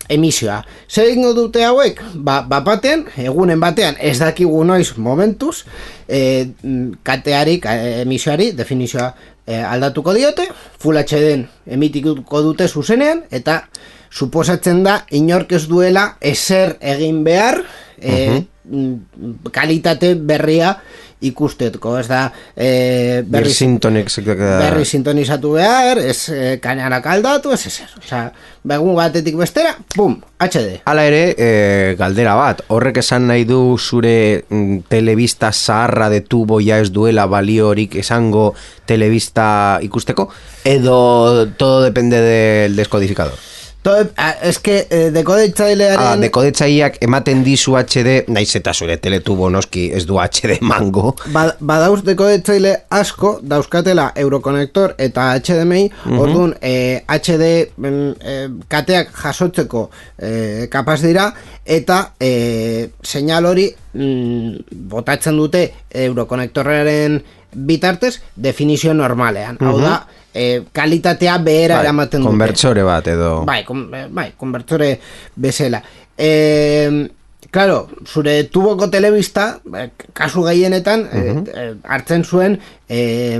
emisioa. 0.08 0.62
Zer 0.88 1.10
egingo 1.10 1.34
dute 1.36 1.64
hauek? 1.64 2.00
Ba, 2.14 2.40
bat 2.48 2.64
batean, 2.66 3.06
egunen 3.16 3.60
batean, 3.60 3.98
ez 4.00 4.18
dakigu 4.20 4.62
noiz 4.64 4.96
momentuz, 4.96 5.64
mm, 6.08 7.00
kateari, 7.02 7.58
ka, 7.60 7.74
emisioari, 8.04 8.52
definizioa 8.56 9.12
eh, 9.46 9.62
aldatuko 9.64 10.14
diote, 10.16 10.48
Full 10.78 10.98
HD-en 11.00 11.46
emitiko 11.66 12.42
dute 12.44 12.68
zuzenean, 12.68 13.24
eta 13.30 13.62
suposatzen 14.10 14.82
da 14.84 15.02
inork 15.14 15.52
ez 15.52 15.66
duela 15.68 16.16
ezer 16.20 16.76
egin 16.80 17.22
behar 17.26 17.60
e, 18.00 18.44
mm, 18.64 19.50
kalitate 19.52 20.14
berria 20.14 20.78
ikusteko, 21.20 21.96
ez 21.98 22.06
da 22.06 22.28
e, 22.54 23.22
berri, 23.26 23.48
Birsintonek 23.48 24.10
berri 24.28 24.84
sintonizatu 24.86 25.56
behar, 25.56 25.98
ez 25.98 26.28
e, 26.30 26.58
kainarak 26.62 27.06
aldatu, 27.10 27.52
ez 27.54 27.64
ezer. 27.66 27.90
Osea, 27.98 28.28
begun 28.68 28.94
batetik 28.98 29.36
bestera, 29.38 29.74
pum, 29.96 30.18
HD. 30.38 30.78
Hala 30.86 31.04
ere, 31.08 31.22
e, 31.34 31.50
galdera 31.98 32.36
bat, 32.38 32.62
horrek 32.74 33.02
esan 33.02 33.26
nahi 33.30 33.46
du 33.48 33.76
zure 33.78 34.44
mm, 34.48 34.86
telebista 34.88 35.50
zaharra 35.52 36.08
de 36.12 36.22
tubo 36.22 36.60
ja 36.62 36.78
ez 36.78 36.92
duela 36.94 37.26
baliorik 37.26 37.98
esango 37.98 38.52
telebista 38.86 39.78
ikusteko, 39.82 40.30
edo 40.64 41.48
todo 41.58 41.82
depende 41.82 42.22
del 42.22 42.76
descodificador. 42.76 43.57
Todo, 43.82 44.08
a, 44.16 44.30
es 44.42 44.58
que 44.58 44.86
eh, 44.90 45.10
dekodetzailearen... 45.14 46.00
Ah, 46.02 46.16
dekodetzaileak 46.18 46.98
ematen 47.06 47.44
dizu 47.46 47.76
HD, 47.78 48.24
naiz 48.34 48.50
eta 48.58 48.74
zure 48.74 48.96
teletubo 48.98 49.46
noski 49.54 49.84
ez 49.94 50.02
du 50.06 50.18
HD 50.18 50.58
mango. 50.66 51.14
Ba, 51.34 51.44
badauz 51.60 52.02
dekodetzaile 52.06 52.74
asko 52.90 53.36
dauzkatela 53.42 54.10
Eurokonektor 54.18 54.96
eta 54.98 55.30
HDMI, 55.38 55.84
orduan 56.10 56.56
eh, 56.60 57.04
HD 57.06 57.70
mm, 57.76 58.10
eh, 58.18 58.44
kateak 58.68 59.14
jasotzeko 59.14 59.86
eh, 60.18 60.66
kapaz 60.72 61.00
dira 61.06 61.30
eta 61.64 62.02
eh, 62.18 62.90
seinal 63.04 63.46
hori 63.46 63.70
mm, 63.94 64.74
botatzen 64.90 65.38
dute 65.38 65.68
Eurokonektorraren 66.08 67.20
bitartez 67.54 68.18
definizio 68.36 68.92
normalean. 68.94 69.56
Hau 69.60 69.78
da, 69.80 70.00
eh, 70.34 70.64
kalitatea 70.72 71.38
behera 71.44 71.80
eramaten 71.82 72.22
dute. 72.22 72.30
Konbertsore 72.30 72.84
bat 72.86 73.08
edo... 73.08 73.30
Bai, 73.48 73.62
kon, 73.64 73.86
bai, 73.90 74.30
konbertore 74.36 74.92
bezala. 75.36 75.82
E, 76.18 77.08
claro, 77.50 77.88
zure 78.06 78.42
tuboko 78.52 78.90
telebista, 78.92 79.50
eh, 79.74 79.90
kasu 80.12 80.44
gehienetan, 80.46 81.06
eh, 81.12 81.36
eh, 81.54 81.68
hartzen 81.84 82.24
zuen, 82.24 82.58
eh, 82.88 83.38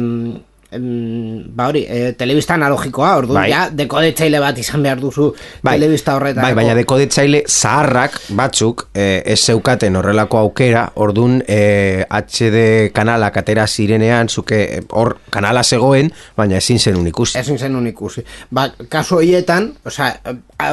em, 0.70 1.42
ba 1.56 1.68
hori, 1.68 1.84
eh, 1.88 2.12
telebista 2.18 2.54
analogikoa, 2.54 3.16
orduan 3.16 3.42
Bai. 3.42 3.50
ja, 3.50 3.68
dekodetzaile 3.72 4.40
bat 4.42 4.58
izan 4.58 4.82
behar 4.82 5.00
duzu 5.00 5.30
telebista 5.64 6.16
horretan. 6.16 6.42
Bai, 6.42 6.54
baina 6.54 6.75
dekodetzaile 6.76 7.42
zaharrak 7.48 8.18
batzuk 8.37 8.88
eh, 8.94 9.22
ez 9.25 9.38
zeukaten 9.40 9.96
horrelako 9.96 10.38
aukera, 10.42 10.84
ordun 10.96 11.40
eh, 11.46 12.04
HD 12.08 12.92
kanalak 12.94 13.40
atera 13.40 13.66
zirenean, 13.66 14.28
zuke 14.28 14.82
hor 14.90 15.16
kanala 15.30 15.62
zegoen, 15.64 16.12
baina 16.37 16.58
ezin 16.60 16.78
zen 16.78 17.06
ikusi. 17.06 17.38
Ezin 17.38 17.58
zen 17.58 17.87
ikusi. 17.87 18.25
Ba, 18.50 18.68
kasu 18.88 19.20
horietan, 19.22 19.72
osea, 19.87 20.12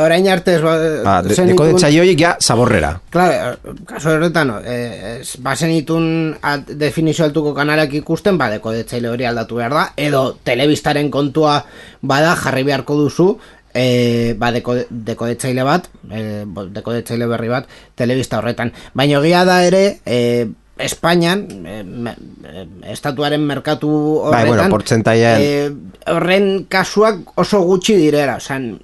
orain 0.01 0.27
arte 0.31 0.55
ez 0.57 0.61
ba, 0.63 0.75
Ba, 1.05 1.15
de, 1.23 1.35
dekodetzaile 1.51 2.01
horiek 2.01 2.19
ja 2.19 2.35
zaborrera. 2.41 2.95
Claro, 3.13 3.75
kaso 3.87 4.15
horretan, 4.15 4.51
eh, 4.65 5.19
ez, 5.19 5.35
bazen 5.43 5.71
itun 5.71 6.35
definizio 6.67 7.25
altuko 7.25 7.53
kanalak 7.55 7.93
ikusten, 8.01 8.37
ba, 8.37 8.49
dekodetzaile 8.53 9.11
hori 9.11 9.27
aldatu 9.29 9.61
behar 9.61 9.75
da, 9.77 9.84
edo 9.97 10.37
telebistaren 10.43 11.11
kontua 11.11 11.65
bada 12.01 12.35
jarri 12.35 12.63
beharko 12.63 12.97
duzu 12.97 13.29
e, 13.75 14.33
ba, 14.39 14.51
deko, 14.55 14.77
dekodetzaile 14.89 15.63
bat, 15.67 15.89
e, 16.09 16.45
dekodetzaile 16.47 17.27
berri 17.27 17.51
bat, 17.51 17.67
telebista 17.99 18.39
horretan. 18.39 18.71
Baina 18.95 19.19
egia 19.19 19.43
da 19.45 19.59
ere, 19.67 19.83
e, 20.05 20.47
Espainian, 20.79 21.43
e, 21.67 21.75
e, 21.81 22.65
estatuaren 22.91 23.43
merkatu 23.43 23.89
Bai, 24.29 24.41
horretan, 24.43 24.47
bueno, 24.47 24.69
portzentaian- 24.75 25.43
e, 25.43 25.71
horren 26.11 26.65
kasuak 26.71 27.35
oso 27.39 27.61
gutxi 27.67 27.95
direra, 27.99 28.37
osan, 28.37 28.79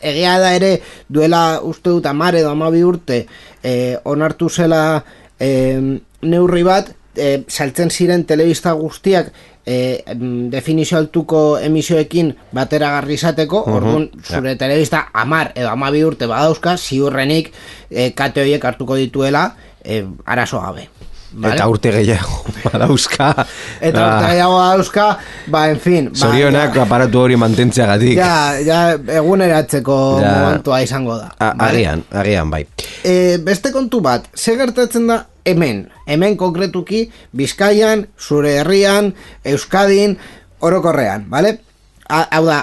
egia 0.00 0.38
da 0.38 0.54
ere 0.54 0.80
duela 1.08 1.60
uste 1.62 1.90
dut 1.90 2.06
amar 2.06 2.36
edo 2.36 2.52
amabi 2.52 2.84
urte 2.84 3.26
e, 3.62 3.98
onartu 4.04 4.48
zela 4.48 5.04
e, 5.40 5.50
neurri 6.22 6.62
bat, 6.62 6.92
e, 7.16 7.44
saltzen 7.48 7.90
ziren 7.90 8.24
telebista 8.24 8.72
guztiak 8.72 9.32
e, 9.68 10.02
definizio 10.50 10.96
altuko 10.98 11.58
emisioekin 11.60 12.30
bateragarri 12.56 13.18
izateko, 13.20 13.60
orduan 13.68 14.08
zure 14.24 14.56
telebista 14.56 15.04
amar 15.12 15.52
edo 15.54 15.68
amabi 15.68 16.00
urte 16.08 16.26
badauzka, 16.30 16.76
ziurrenik 16.80 17.52
e, 17.90 18.10
kate 18.16 18.40
horiek 18.46 18.64
hartuko 18.64 18.96
dituela 18.96 19.50
e, 19.84 20.04
arazo 20.24 20.62
gabe. 20.64 20.88
Vale? 21.28 21.58
Eta 21.58 21.66
urte 21.68 21.90
gehiago 21.92 22.38
badauzka. 22.64 23.26
Eta 23.84 24.00
Ah, 24.00 24.06
urte 24.14 24.30
gehiago 24.32 24.58
dauzka, 24.64 25.08
ba, 25.52 25.66
en 25.68 25.76
fin. 25.84 26.06
Ba, 26.08 26.16
Zorionak 26.16 26.72
ja- 26.74 26.86
aparatu 26.86 27.20
hori 27.26 27.36
mantentzeagatik. 27.36 28.14
Ja, 28.16 28.56
ja, 28.64 28.78
eguneratzeko 29.20 29.98
Ja. 30.22 30.30
momentua 30.38 30.80
izango 30.82 31.18
da. 31.20 31.28
A- 31.38 31.52
vale? 31.52 31.68
Agian, 31.84 32.04
agian, 32.10 32.50
bai. 32.50 32.64
E, 33.04 33.36
beste 33.44 33.72
kontu 33.76 34.00
bat, 34.00 34.24
ze 34.34 34.56
gertatzen 34.56 35.06
da 35.12 35.26
hemen, 35.48 35.88
hemen 36.06 36.36
konkretuki 36.36 37.08
Bizkaian, 37.36 38.06
zure 38.18 38.52
herrian, 38.60 39.14
Euskadin, 39.44 40.18
orokorrean, 40.60 41.26
bale? 41.30 41.58
Ha- 42.08 42.28
Hau 42.32 42.44
da, 42.46 42.58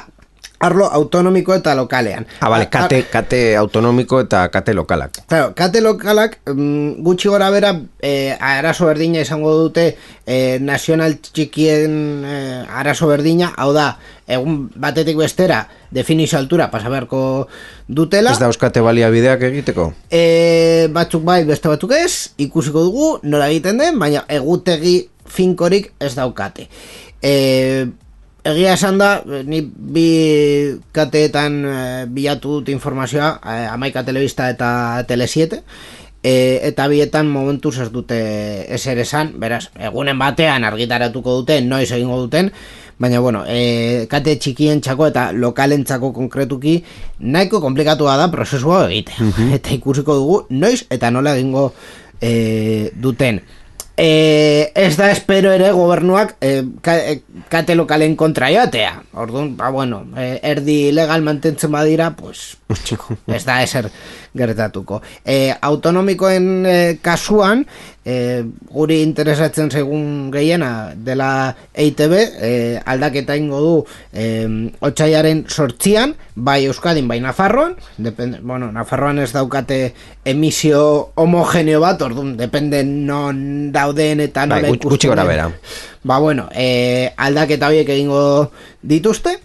arlo 0.59 0.85
autonomiko 0.91 1.53
eta 1.53 1.75
lokalean. 1.75 2.25
Ah, 2.39 2.50
bale, 2.50 2.65
A- 2.65 2.69
kate, 2.69 3.03
kate 3.12 3.55
autonomiko 3.57 4.19
eta 4.24 4.47
kate 4.50 4.74
lokalak. 4.74 5.19
Claro, 5.27 5.53
kate 5.55 5.81
lokalak 5.81 6.39
mm, 6.47 7.03
gutxi 7.03 7.29
gora 7.29 7.50
bera 7.51 7.74
e, 8.01 8.35
arazo 8.39 8.85
berdina 8.85 9.21
izango 9.21 9.53
dute 9.59 9.95
e, 10.25 10.57
nazional 10.62 11.17
txikien 11.21 11.97
e, 12.25 12.38
arazo 12.69 13.07
berdina, 13.12 13.51
hau 13.57 13.74
da, 13.75 13.97
egun 14.27 14.69
batetik 14.75 15.17
bestera 15.19 15.65
definizio 15.91 16.39
altura 16.39 16.69
pasa 16.71 16.89
beharko 16.89 17.47
dutela. 17.88 18.31
Ez 18.31 18.39
dauzkate 18.41 18.81
baliabideak 18.81 19.43
egiteko? 19.50 19.91
E, 20.09 20.88
batzuk 20.95 21.24
bai, 21.27 21.43
beste 21.45 21.69
batzuk 21.71 21.93
ez, 21.97 22.31
ikusiko 22.41 22.83
dugu, 22.88 23.12
nola 23.24 23.50
egiten 23.51 23.77
den, 23.81 24.00
baina 24.01 24.25
egutegi 24.27 24.97
finkorik 25.25 25.91
ez 26.00 26.13
daukate. 26.17 26.67
E, 27.21 27.88
egia 28.45 28.75
esan 28.77 28.99
da, 29.01 29.09
ni 29.25 29.61
bi 29.65 30.07
kateetan 30.95 31.59
e, 31.65 31.75
bilatu 32.11 32.59
dut 32.59 32.71
informazioa, 32.73 33.35
e, 33.41 33.59
amaika 33.73 34.05
telebista 34.05 34.49
eta 34.53 34.69
tele 35.09 35.27
7, 35.27 35.61
e, 36.21 36.33
eta 36.69 36.87
bietan 36.91 37.29
momentuz 37.29 37.77
ez 37.81 37.89
dute 37.93 38.17
eser 38.73 39.01
esan, 39.01 39.33
beraz, 39.41 39.67
egunen 39.89 40.21
batean 40.21 40.65
argitaratuko 40.67 41.39
dute, 41.41 41.59
noiz 41.65 41.89
egingo 41.91 42.21
duten, 42.23 42.51
baina 42.97 43.19
bueno, 43.19 43.43
e, 43.47 44.05
kate 44.11 44.37
txikien 44.39 44.81
txako 44.81 45.09
eta 45.11 45.25
lokalentzako 45.35 46.13
konkretuki 46.15 46.77
nahiko 47.19 47.59
komplikatua 47.63 48.15
da 48.21 48.29
prozesua 48.31 48.85
egitea. 48.87 49.29
Eta 49.57 49.75
ikusiko 49.75 50.15
dugu 50.21 50.39
noiz 50.55 50.85
eta 50.89 51.11
nola 51.11 51.35
egingo 51.35 51.71
e, 52.21 52.91
duten. 52.95 53.41
E, 53.97 54.71
ez 54.75 54.97
da 54.99 55.07
espero 55.11 55.53
ere 55.55 55.69
gobernuak 55.71 56.35
e, 56.43 56.65
ka, 56.83 56.97
kate 57.51 57.77
lokalen 57.79 58.17
kontra 58.19 58.49
joatea. 58.51 58.91
Orduan, 59.13 59.53
ba 59.55 59.69
bueno, 59.71 60.03
erdi 60.15 60.91
legal 60.91 61.23
mantentzen 61.23 61.71
badira, 61.71 62.11
pues 62.19 62.57
ez 63.27 63.43
da 63.47 63.61
eser 63.63 63.89
gertatuko. 64.35 65.01
E, 65.25 65.53
autonomikoen 65.61 66.65
e, 66.67 66.75
kasuan, 67.01 67.65
e, 68.05 68.43
guri 68.69 69.01
interesatzen 69.01 69.71
segun 69.71 70.29
gehiena 70.33 70.91
dela 70.95 71.55
EITB, 71.73 72.13
e, 72.19 72.51
aldaketa 72.85 73.37
ingo 73.39 73.61
du 73.63 73.73
e, 74.13 74.27
otxaiaren 74.85 75.45
sortzian, 75.48 76.15
bai 76.35 76.65
Euskadin, 76.67 77.07
bai 77.07 77.19
Nafarroan, 77.24 77.75
depende, 77.98 78.39
bueno, 78.43 78.71
Nafarroan 78.75 79.19
ez 79.24 79.31
daukate 79.33 79.93
emisio 80.25 81.11
homogeneo 81.15 81.79
bat, 81.81 82.01
orduan, 82.01 82.35
depende 82.37 82.83
non 82.83 83.71
dauden 83.71 84.19
eta 84.27 84.45
Bai, 84.45 84.61
nola 84.61 84.74
gutxi- 84.75 84.83
gutxi 84.89 85.07
ikusten 85.07 85.15
gora 85.15 85.24
behera. 85.24 85.50
Ba, 86.03 86.19
bueno, 86.19 86.50
e, 86.53 87.13
aldaketa 87.17 87.71
horiek 87.71 87.89
egingo 87.89 88.51
dituzte, 88.83 89.39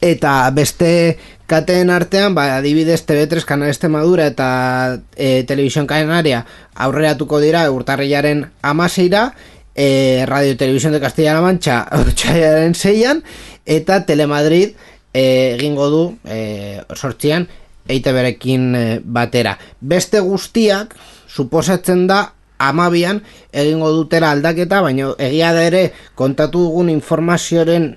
eta 0.00 0.50
beste 0.52 1.18
kateen 1.46 1.90
artean, 1.90 2.34
ba, 2.34 2.56
adibidez 2.58 3.04
TV3 3.06 3.44
Kanal 3.46 3.70
Extremadura 3.70 4.26
eta 4.26 4.98
e, 5.14 5.44
Televisión 5.46 5.86
Canaria 5.86 6.44
aurreratuko 6.74 7.40
dira 7.40 7.70
urtarrilaren 7.70 8.50
amaseira, 8.62 9.34
e, 9.74 10.24
Radio 10.26 10.56
Televisión 10.56 10.92
de 10.92 11.00
Castilla-La 11.00 11.40
Mancha 11.40 11.86
otxaiaren 12.02 12.74
zeian, 12.74 13.22
eta 13.64 14.04
Telemadrid 14.06 14.74
e, 15.14 15.54
egingo 15.54 15.90
du 15.90 16.04
e, 16.24 16.82
sortzian 16.94 17.48
EITB-rekin 17.86 19.02
batera. 19.04 19.54
Beste 19.78 20.18
guztiak, 20.18 20.96
suposatzen 21.30 22.08
da, 22.10 22.32
amabian 22.58 23.22
egingo 23.52 23.90
dutela 23.92 24.30
aldaketa, 24.32 24.80
baina 24.82 25.12
egia 25.22 25.52
da 25.54 25.64
ere 25.68 25.82
kontatu 26.18 26.66
dugun 26.66 26.90
informazioaren 26.92 27.90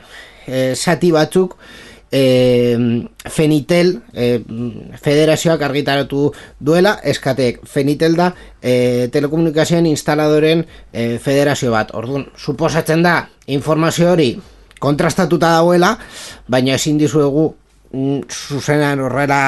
e, 0.46 0.76
zati 0.76 1.12
batzuk 1.16 1.56
e, 2.12 3.08
Fenitel 3.30 4.02
e, 4.14 4.42
federazioak 5.02 5.62
argitaratu 5.62 6.30
duela 6.60 6.98
eskatek 7.04 7.66
Fenitel 7.68 8.16
da 8.18 8.32
e, 8.62 9.10
telekomunikazioen 9.14 9.90
instaladoren 9.90 10.66
e, 10.92 11.18
federazio 11.22 11.72
bat. 11.72 11.94
Orduan, 11.94 12.28
suposatzen 12.38 13.04
da 13.06 13.22
informazio 13.48 14.12
hori 14.14 14.34
kontrastatuta 14.80 15.54
dagoela 15.60 15.94
baina 16.48 16.76
ezin 16.80 16.98
dizuegu 16.98 17.50
mm, 17.94 18.26
zuzenan 18.30 19.04
horrela 19.06 19.42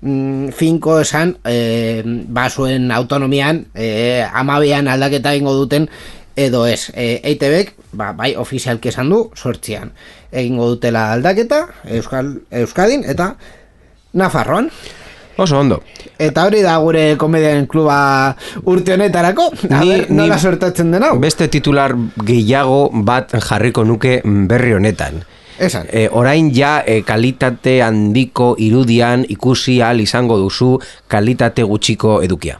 mm, 0.00 0.52
finko 0.56 1.00
esan 1.02 1.36
e, 1.44 2.02
basuen 2.04 2.90
autonomian 2.94 3.64
e, 3.74 4.22
amabian 4.32 4.88
aldaketa 4.88 5.34
egingo 5.34 5.54
duten 5.58 5.88
edo 6.36 6.66
ez. 6.66 6.90
E, 6.94 7.20
EITBek, 7.22 7.74
ba, 7.92 8.12
bai, 8.12 8.34
ofizialki 8.36 8.88
esan 8.88 9.10
du, 9.10 9.30
sortzian. 9.36 9.92
Egingo 10.32 10.68
dutela 10.74 11.12
aldaketa, 11.12 11.66
Euskal, 11.84 12.40
Euskadin, 12.50 13.04
eta 13.04 13.34
Nafarroan. 14.12 14.70
Oso 15.36 15.58
ondo. 15.60 15.78
Eta 16.20 16.44
hori 16.44 16.60
da 16.62 16.74
gure 16.76 17.16
komediaren 17.18 17.66
kluba 17.66 18.36
urte 18.68 18.92
honetarako. 18.94 19.46
A 19.70 19.78
Ni- 19.80 19.88
ber, 19.88 20.10
nola 20.10 20.34
ni- 20.36 20.40
sortatzen 20.40 20.90
den 20.92 21.02
hau? 21.02 21.18
Beste 21.18 21.48
titular 21.48 21.94
gehiago 22.24 22.90
bat 22.92 23.32
jarriko 23.40 23.84
nuke 23.84 24.20
berri 24.24 24.74
honetan. 24.76 25.22
Esan. 25.58 25.86
E, 25.92 26.08
orain 26.12 26.50
ja 26.54 26.82
e, 26.86 27.00
kalitate 27.02 27.80
handiko 27.82 28.54
irudian 28.58 29.24
ikusi 29.28 29.80
al 29.82 30.00
izango 30.00 30.36
duzu 30.36 30.78
kalitate 31.08 31.62
gutxiko 31.62 32.20
edukia. 32.22 32.58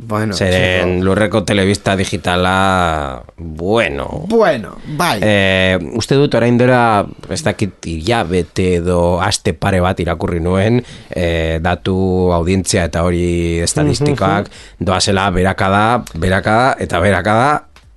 Bueno, 0.00 0.34
Zeren 0.34 1.04
lurreko 1.04 1.42
telebista 1.44 1.96
digitala, 1.96 3.24
bueno... 3.36 4.24
Bueno, 4.28 4.76
bai. 4.96 5.18
E, 5.22 5.78
uste 5.98 6.14
dut 6.14 6.34
orain 6.38 6.58
dela 6.58 7.06
ez 7.28 7.40
dakit 7.42 7.88
hilabete 7.90 8.68
edo 8.78 9.18
aste 9.20 9.54
pare 9.58 9.82
bat 9.82 9.98
irakurri 10.00 10.38
nuen 10.40 10.80
e, 11.10 11.58
datu 11.64 12.30
audientzia 12.36 12.86
eta 12.88 13.02
hori 13.02 13.58
estadistikoak 13.66 14.52
doazela 14.78 15.28
berakada, 15.34 16.04
berakada 16.14 16.76
eta 16.78 17.02
berakada 17.02 17.48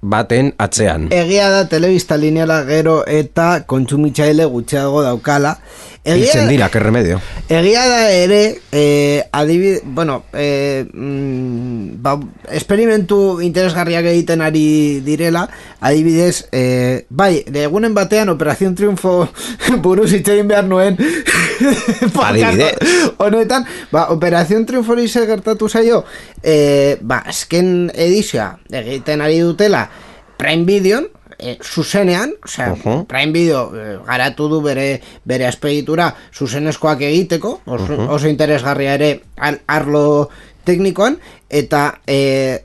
baten 0.01 0.53
atzean. 0.57 1.07
Egia 1.13 1.49
da 1.53 1.67
telebista 1.69 2.17
lineala 2.17 2.63
gero 2.65 3.01
eta 3.07 3.63
kontsumitzaile 3.69 4.45
gutxiago 4.49 5.03
daukala. 5.05 5.59
Hiltzen 6.03 6.47
dira, 6.49 6.71
que 6.73 6.79
remedio. 6.81 7.19
Egia 7.47 7.83
da 7.85 7.99
ere, 8.09 8.57
eh, 8.71 9.21
adibid, 9.31 9.83
bueno, 9.85 10.23
eh, 10.33 10.87
mm, 10.91 12.01
ba, 12.01 12.15
esperimentu 12.49 13.39
interesgarriak 13.45 14.07
egiten 14.09 14.41
ari 14.41 15.01
direla, 15.05 15.47
adibidez, 15.79 16.47
eh, 16.51 17.05
bai, 17.09 17.45
egunen 17.45 17.93
batean 17.93 18.29
Operación 18.33 18.73
Triunfo 18.73 19.29
buruz 19.83 20.09
hitz 20.13 20.27
egin 20.33 20.49
behar 20.49 20.65
nuen 20.65 20.97
podcast 22.17 22.49
Adibidez. 22.49 23.13
honetan, 23.17 23.69
ba, 23.91 24.09
Operación 24.09 24.65
Triunfo 24.65 24.95
gertatu 24.97 25.69
zaio, 25.69 26.03
eh, 26.41 26.97
ba, 27.01 27.21
azken 27.27 27.91
edizioa 27.93 28.57
egiten 28.71 29.21
ari 29.21 29.37
dutela 29.39 29.90
Prime 30.41 30.65
Videon, 30.65 31.05
eh, 31.37 31.57
zuzenean, 31.61 32.33
osea, 32.43 32.73
Ujú. 32.73 33.05
Prime 33.09 33.31
Video 33.33 33.63
eh, 33.77 33.97
garatu 34.07 34.47
du 34.49 34.61
bere 34.65 35.01
bere 35.25 35.45
aspegitura 35.47 36.09
zuzenezkoak 36.33 37.01
egiteko, 37.05 37.59
oso, 37.65 37.97
oso 38.09 38.27
interesgarria 38.29 38.95
ere 38.97 39.11
al- 39.37 39.61
arlo 39.69 40.29
teknikoan 40.65 41.15
eta 41.49 41.99
e, 42.05 42.61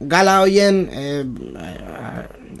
gala 0.00 0.38
hoien 0.40 0.78
e, 0.88 1.02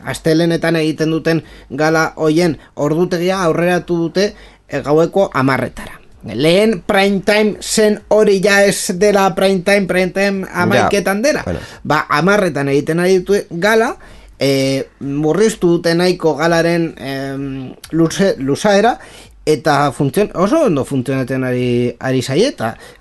astelenetan 0.04 0.76
egiten 0.76 1.10
duten 1.14 1.42
gala 1.70 2.10
hoien 2.20 2.58
ordutegia 2.76 3.38
aurreratu 3.46 3.96
dute 4.06 4.26
e, 4.68 4.80
gaueko 4.84 5.30
amarretara. 5.32 6.00
lehen 6.24 6.78
prime 6.88 7.20
time 7.20 7.56
zen 7.60 7.98
hori 8.08 8.38
ja 8.44 8.62
ez 8.64 8.92
dela 8.96 9.26
prime 9.36 9.60
time, 9.64 9.86
prime 9.86 10.10
time 10.12 10.46
amaiketan 10.52 11.20
dela. 11.22 11.42
bueno. 11.44 11.60
Ba, 11.84 12.06
amarretan 12.08 12.68
egiten 12.72 13.00
ari 13.00 13.18
dute 13.20 13.46
gala, 13.50 13.96
e, 14.38 14.84
murriztu 15.00 15.76
dute 15.76 15.94
nahiko 15.94 16.34
galaren 16.36 16.94
em, 16.98 17.74
luze, 17.92 18.34
luzaera, 18.38 18.98
eta 19.46 19.90
funtzion, 19.92 20.30
oso 20.40 20.62
ondo 20.66 20.84
funtzionatzen 20.88 21.42
ari, 21.44 21.94
ari 22.00 22.22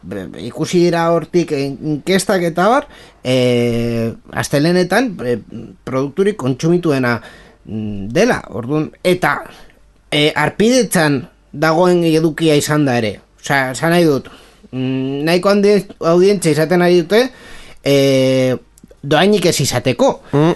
be- 0.03 0.25
be- 0.27 0.41
ikusi 0.49 0.79
dira 0.83 1.05
hortik 1.11 1.51
inkestak 1.55 2.43
eta 2.43 2.67
bar, 2.67 2.87
e, 3.23 4.11
astelenetan 4.31 5.17
e, 5.23 5.37
produkturik 5.83 6.35
kontsumituena 6.35 7.21
mm, 7.65 8.09
dela, 8.11 8.41
orduan, 8.49 8.89
eta 9.03 9.37
e, 10.11 10.33
arpidetzan 10.35 11.21
dagoen 11.53 12.03
edukia 12.03 12.55
izan 12.59 12.83
da 12.85 12.97
ere. 12.97 13.19
Osea, 13.39 13.71
esan 13.71 13.91
nahi 13.95 14.03
dut, 14.03 14.27
mm, 14.71 15.23
nahiko 15.23 15.49
handi- 15.49 15.87
audientzia 15.99 16.51
izaten 16.51 16.81
ari 16.81 17.01
dute, 17.05 17.29
e, 17.83 18.57
doainik 19.03 19.45
ez 19.49 19.57
izateko. 19.59 20.21
Mm, 20.31 20.53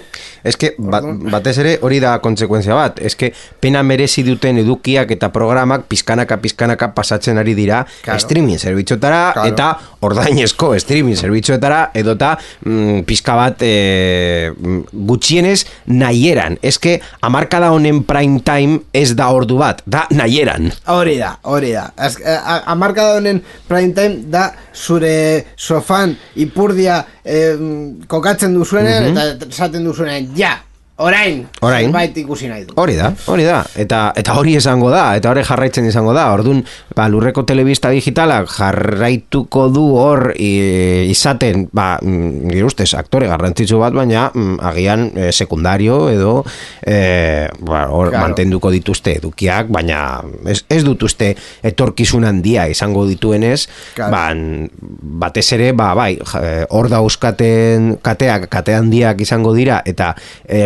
eske, 0.48 0.70
bat, 0.78 1.04
batez 1.32 1.56
ere 1.60 1.74
hori 1.84 1.98
da 2.00 2.14
kontsekuentzia 2.24 2.74
bat. 2.78 3.00
Eske, 3.04 3.32
pena 3.60 3.82
merezi 3.84 4.22
duten 4.24 4.56
edukiak 4.62 5.10
eta 5.12 5.28
programak 5.34 5.84
pizkanaka 5.90 6.38
pizkanaka 6.40 6.88
pasatzen 6.96 7.38
ari 7.38 7.54
dira 7.58 7.82
Claro. 8.02 8.18
streaming 8.18 8.58
zerbitzuetara 8.58 9.32
Claro. 9.34 9.48
eta 9.52 9.68
ordainezko 10.00 10.72
streaming 10.80 11.16
zerbitzuetara 11.18 11.90
edota 11.94 12.38
mm, 12.64 13.02
pizka 13.08 13.34
bat 13.36 13.60
e, 13.66 14.50
gutxienez 14.92 15.64
nahieran. 15.86 16.56
Eske, 16.62 17.00
amarkada 17.20 17.70
honen 17.74 18.02
prime 18.08 18.40
time 18.46 18.80
ez 18.96 19.12
da 19.18 19.28
ordu 19.34 19.58
bat, 19.60 19.82
da 19.86 20.06
nahieran. 20.10 20.70
Hori 20.86 21.18
da, 21.20 21.34
hori 21.42 21.72
da. 21.76 21.90
Az, 21.96 22.16
a, 22.24 22.62
amarka 22.72 23.04
da 23.10 23.18
honen 23.20 23.42
prime 23.68 23.92
time 23.92 24.22
da 24.32 24.48
zure 24.72 25.44
sofan 25.58 26.14
ipurdia 26.38 27.02
em, 27.24 27.98
kokatzen 28.08 28.37
duzuenean 28.46 29.10
eta 29.12 29.46
esaten 29.48 29.84
duzuenean, 29.84 30.30
ja, 30.36 30.54
orain, 30.98 31.46
Orain. 31.62 31.86
zerbait 31.86 32.16
ikusi 32.18 32.48
nahi 32.50 32.64
du. 32.66 32.74
Hori 32.76 32.96
da, 32.98 33.12
hori 33.30 33.44
da. 33.46 33.60
Eta, 33.78 34.12
eta 34.18 34.34
hori 34.34 34.56
izango 34.58 34.90
da, 34.90 35.14
eta 35.18 35.30
hori 35.30 35.44
jarraitzen 35.46 35.86
izango 35.86 36.12
da. 36.16 36.24
Ordun 36.34 36.64
ba, 36.96 37.06
lurreko 37.08 37.44
telebista 37.46 37.90
digitalak 37.94 38.48
jarraituko 38.50 39.68
du 39.70 39.84
hor 39.98 40.32
i, 40.34 40.50
izaten, 41.12 41.68
ba, 41.72 41.98
mm, 42.02 42.48
nire 42.50 42.64
ustez, 42.66 42.88
aktore 42.98 43.28
garrantzitsu 43.30 43.78
bat, 43.78 43.94
baina 43.94 44.28
mm, 44.34 44.56
agian 44.72 45.06
eh, 45.14 45.30
sekundario 45.32 46.08
edo 46.10 46.42
eh, 46.82 47.46
ba, 47.60 47.86
hor 47.94 48.08
Claro. 48.10 48.24
mantenduko 48.24 48.70
dituzte 48.72 49.16
edukiak, 49.18 49.68
baina 49.68 50.22
ez, 50.48 50.62
ez 50.72 50.80
dut 50.86 51.02
uste 51.04 51.34
etorkizun 51.62 52.24
handia 52.24 52.66
izango 52.72 53.04
dituenez, 53.06 53.68
Claro. 53.94 54.10
ba, 54.16 54.22
n- 54.34 54.68
batez 55.22 55.46
ere, 55.54 55.70
ba, 55.76 55.92
bai, 55.94 56.14
eh, 56.42 56.64
hor 56.74 56.88
dauzkaten 56.90 57.98
kateak, 58.02 58.48
kate 58.50 58.74
handiak 58.74 59.20
izango 59.20 59.52
dira, 59.54 59.82
eta 59.86 60.14
e, 60.48 60.62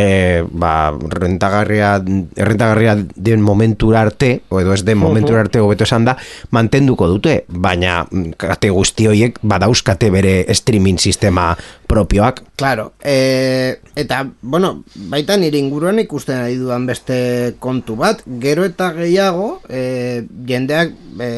ba, 0.50 0.92
rentagarria, 0.92 1.94
errentagarria 2.37 2.96
den 3.14 3.42
momentura 3.42 4.02
arte, 4.02 4.42
o 4.48 4.61
edo 4.61 4.74
ez 4.74 4.85
den 4.85 4.98
momentura 4.98 5.40
arte 5.44 5.61
hobeto 5.62 5.87
esan 5.88 6.06
da, 6.08 6.16
mantenduko 6.50 7.08
dute, 7.11 7.42
baina 7.48 8.02
mm, 8.04 8.37
kate 8.40 8.70
guzti 8.74 9.08
horiek 9.11 9.40
badauzkate 9.42 10.11
bere 10.14 10.35
streaming 10.54 11.00
sistema 11.00 11.52
propioak. 11.90 12.42
Claro, 12.56 12.92
e, 13.04 13.80
eta, 13.98 14.22
bueno, 14.40 14.85
baita 15.12 15.37
nire 15.37 15.61
inguruan 15.61 16.00
ikusten 16.02 16.40
ari 16.44 16.56
dudan 16.61 16.87
beste 16.88 17.56
kontu 17.61 17.98
bat, 18.00 18.22
gero 18.42 18.64
eta 18.68 18.92
gehiago, 18.96 19.61
e, 19.68 20.24
jendeak 20.48 20.96
e, 21.20 21.30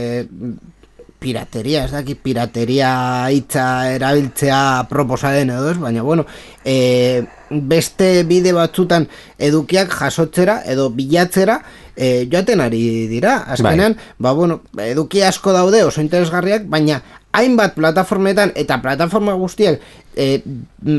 pirateria, 1.25 1.87
ez 1.87 1.95
dakit 1.95 2.21
pirateria 2.25 2.91
hitza 3.33 3.65
erabiltzea 3.95 4.85
proposaren 4.91 5.55
edo 5.55 5.71
ez, 5.73 5.79
baina 5.81 6.05
bueno, 6.05 6.27
e, 6.65 7.25
beste 7.49 8.11
bide 8.29 8.53
batzutan 8.57 9.09
edukiak 9.39 9.93
jasotzera 9.95 10.61
edo 10.69 10.91
bilatzera 10.93 11.61
e, 11.97 12.27
joaten 12.31 12.61
ari 12.61 12.85
dira. 13.09 13.39
Azkenean, 13.57 13.97
ba 14.19 14.35
bueno, 14.37 14.61
eduki 14.85 15.23
asko 15.25 15.55
daude 15.57 15.85
oso 15.87 16.05
interesgarriak, 16.05 16.69
baina 16.71 17.01
hainbat 17.35 17.75
plataformetan 17.75 18.53
eta 18.55 18.79
plataforma 18.83 19.35
guztiak 19.39 19.81
e, 20.15 20.43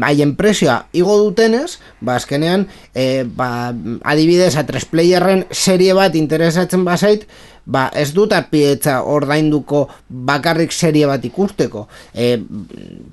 haien 0.04 0.36
presioa 0.36 0.82
igo 0.96 1.16
dutenez, 1.22 1.78
ba 2.02 2.18
azkenean 2.20 2.68
e, 2.94 3.24
ba, 3.24 3.72
adibidez 4.04 4.56
a 4.60 4.66
3 4.68 4.90
playerren 4.92 5.46
serie 5.52 5.96
bat 5.96 6.16
interesatzen 6.20 6.84
bazait, 6.88 7.24
ba 7.66 7.88
ez 7.98 8.12
dut 8.14 8.34
arpidetza 8.34 9.00
ordainduko 9.10 9.86
bakarrik 10.10 10.72
serie 10.72 11.08
bat 11.10 11.24
ikusteko. 11.26 11.88
E, 12.14 12.38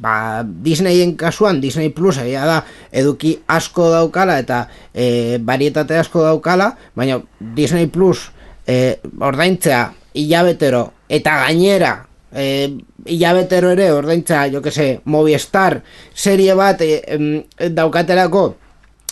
ba, 0.00 0.44
Disneyen 0.44 1.16
kasuan, 1.16 1.60
Disney 1.60 1.90
Plus 1.90 2.18
egia 2.20 2.44
da 2.46 2.60
eduki 2.92 3.38
asko 3.48 3.90
daukala 3.92 4.38
eta 4.42 4.66
e, 4.94 5.38
varietate 5.40 5.98
asko 5.98 6.24
daukala, 6.26 6.72
baina 6.94 7.20
Disney 7.40 7.88
Plus 7.88 8.30
e, 8.66 8.98
ordaintzea 9.20 9.86
hilabetero 10.14 10.90
eta 11.08 11.38
gainera 11.46 11.94
e, 12.34 12.78
hilabetero 13.06 13.72
ere 13.72 13.90
ordaintza, 13.92 14.46
jo 14.52 14.62
que 14.62 14.70
se, 14.70 15.00
Movistar 15.04 15.82
serie 16.14 16.54
bat 16.54 16.80
e, 16.80 17.02
em, 17.06 17.42
daukatelako 17.72 18.61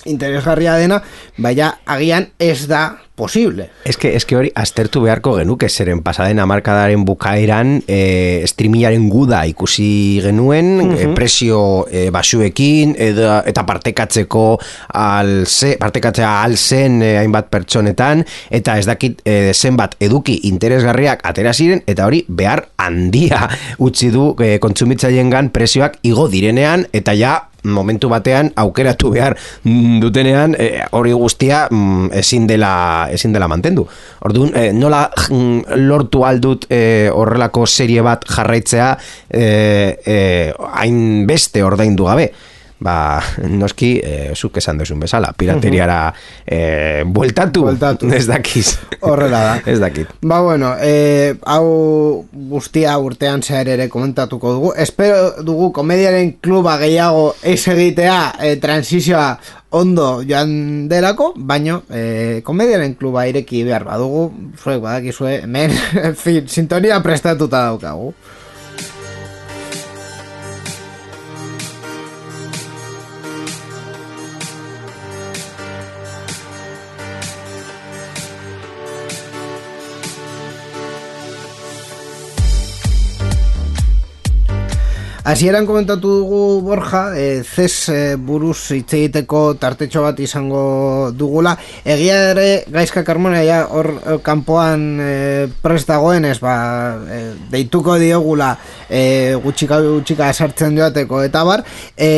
interesgarria 0.07 0.77
dena, 0.81 1.01
baina 1.39 1.75
agian 1.87 2.31
ez 2.39 2.67
da 2.71 3.01
posible. 3.21 3.67
Eske, 3.85 4.15
eske 4.17 4.37
hori 4.39 4.51
aztertu 4.57 5.03
beharko 5.05 5.35
genuke 5.37 5.69
zeren 5.69 6.01
pasaden 6.05 6.41
amarkadaren 6.41 7.05
bukaeran 7.05 7.77
e, 7.85 8.47
streamingaren 8.49 9.09
guda 9.13 9.43
ikusi 9.51 10.21
genuen 10.25 10.95
e, 10.95 11.11
presio 11.17 11.61
e, 11.91 12.07
basuekin 12.15 12.95
edo, 12.97 13.29
eta 13.51 13.67
partekatzeko 13.69 14.45
al 15.03 15.45
ze, 15.47 15.75
partekatzea 15.81 16.33
al 16.45 16.57
zen 16.57 17.01
e, 17.05 17.13
hainbat 17.21 17.51
pertsonetan 17.53 18.25
eta 18.49 18.79
ez 18.81 18.87
dakit 18.89 19.21
e, 19.25 19.53
zenbat 19.53 19.99
eduki 20.01 20.39
interesgarriak 20.51 21.27
atera 21.29 21.53
ziren 21.53 21.85
eta 21.91 22.09
hori 22.09 22.25
behar 22.29 22.65
handia 22.81 23.45
utzi 23.87 24.11
du 24.15 24.33
e, 24.41 24.57
kontsumitzaileen 24.63 25.53
presioak 25.53 26.01
igo 26.09 26.27
direnean 26.33 26.87
eta 26.97 27.13
ja 27.19 27.37
momentu 27.65 28.09
batean 28.09 28.53
aukeratu 28.57 29.11
behar 29.15 29.37
dutenean 30.01 30.55
eh, 30.59 30.85
hori 30.97 31.13
guztia 31.13 31.67
mm, 31.71 32.11
ezin 32.21 32.47
dela 32.47 33.09
ezin 33.13 33.33
dela 33.33 33.49
mantendu. 33.49 33.87
Orduan, 34.27 34.55
eh, 34.57 34.71
nola 34.73 35.07
mm, 35.11 35.81
lortu 35.87 36.25
aldut 36.25 36.67
eh, 36.71 37.11
horrelako 37.13 37.67
serie 37.67 38.03
bat 38.03 38.25
jarraitzea 38.29 38.93
hain 39.31 41.27
beste 41.27 41.65
ordaindu 41.65 42.09
gabe. 42.09 42.31
Ba, 42.81 43.21
noski, 43.45 43.91
eh, 44.01 44.31
zuk 44.33 44.57
esan 44.57 44.79
duzun 44.81 45.03
bezala, 45.03 45.35
pirateriara 45.37 45.99
eh, 46.47 47.03
bueltatu, 47.05 47.67
Bueltatu. 47.67 48.09
ez 48.17 48.25
dakiz. 48.27 48.79
Horrela 49.05 49.41
da. 49.45 49.55
ez 49.69 49.79
dakit. 49.81 50.09
Ba 50.23 50.41
bueno, 50.41 50.73
e, 50.81 51.35
hau 51.45 52.25
guztia 52.33 52.97
urtean 52.99 53.43
zehar 53.43 53.69
ere 53.69 53.89
komentatuko 53.93 54.55
dugu. 54.57 54.73
Espero 54.81 55.43
dugu 55.45 55.71
komediaren 55.77 56.39
kluba 56.41 56.79
gehiago 56.81 57.35
ez 57.43 57.61
egitea 57.69 58.19
e, 58.41 58.57
transizioa 58.63 59.29
ondo 59.77 60.23
joan 60.27 60.89
delako, 60.91 61.33
baino 61.37 61.83
e, 61.93 62.41
komediaren 62.45 62.97
kluba 62.99 63.27
ireki 63.29 63.63
behar 63.69 63.85
badugu, 63.87 64.31
zuek 64.59 64.81
badakizue, 64.83 65.41
hemen, 65.45 65.77
en 66.09 66.17
fin, 66.17 66.49
sintonia 66.49 67.01
prestatuta 67.05 67.67
daukagu. 67.69 68.15
Hasieran 85.31 85.63
komentatu 85.63 86.11
dugu 86.11 86.61
Borja, 86.67 87.15
e, 87.15 87.45
zez 87.47 87.87
e, 87.87 87.99
buruz 88.19 88.73
hitz 88.75 88.97
egiteko 88.99 89.43
tartetxo 89.63 90.03
bat 90.03 90.19
izango 90.19 91.13
dugula. 91.15 91.53
Egia 91.87 92.17
ere 92.33 92.47
gaizka 92.67 93.05
karmona 93.07 93.45
ja 93.47 93.61
hor 93.71 93.93
e, 93.95 94.17
kanpoan 94.27 94.83
e, 94.99 95.13
prest 95.63 95.87
dagoenez, 95.87 96.41
ba, 96.43 96.57
e, 97.07 97.21
deituko 97.55 97.95
diogula 98.03 98.57
e, 98.89 99.39
gutxika 99.45 99.79
gutxika 99.87 100.33
sartzen 100.35 100.75
joateko 100.83 101.23
eta 101.23 101.47
bar. 101.47 101.63
E, 101.95 102.11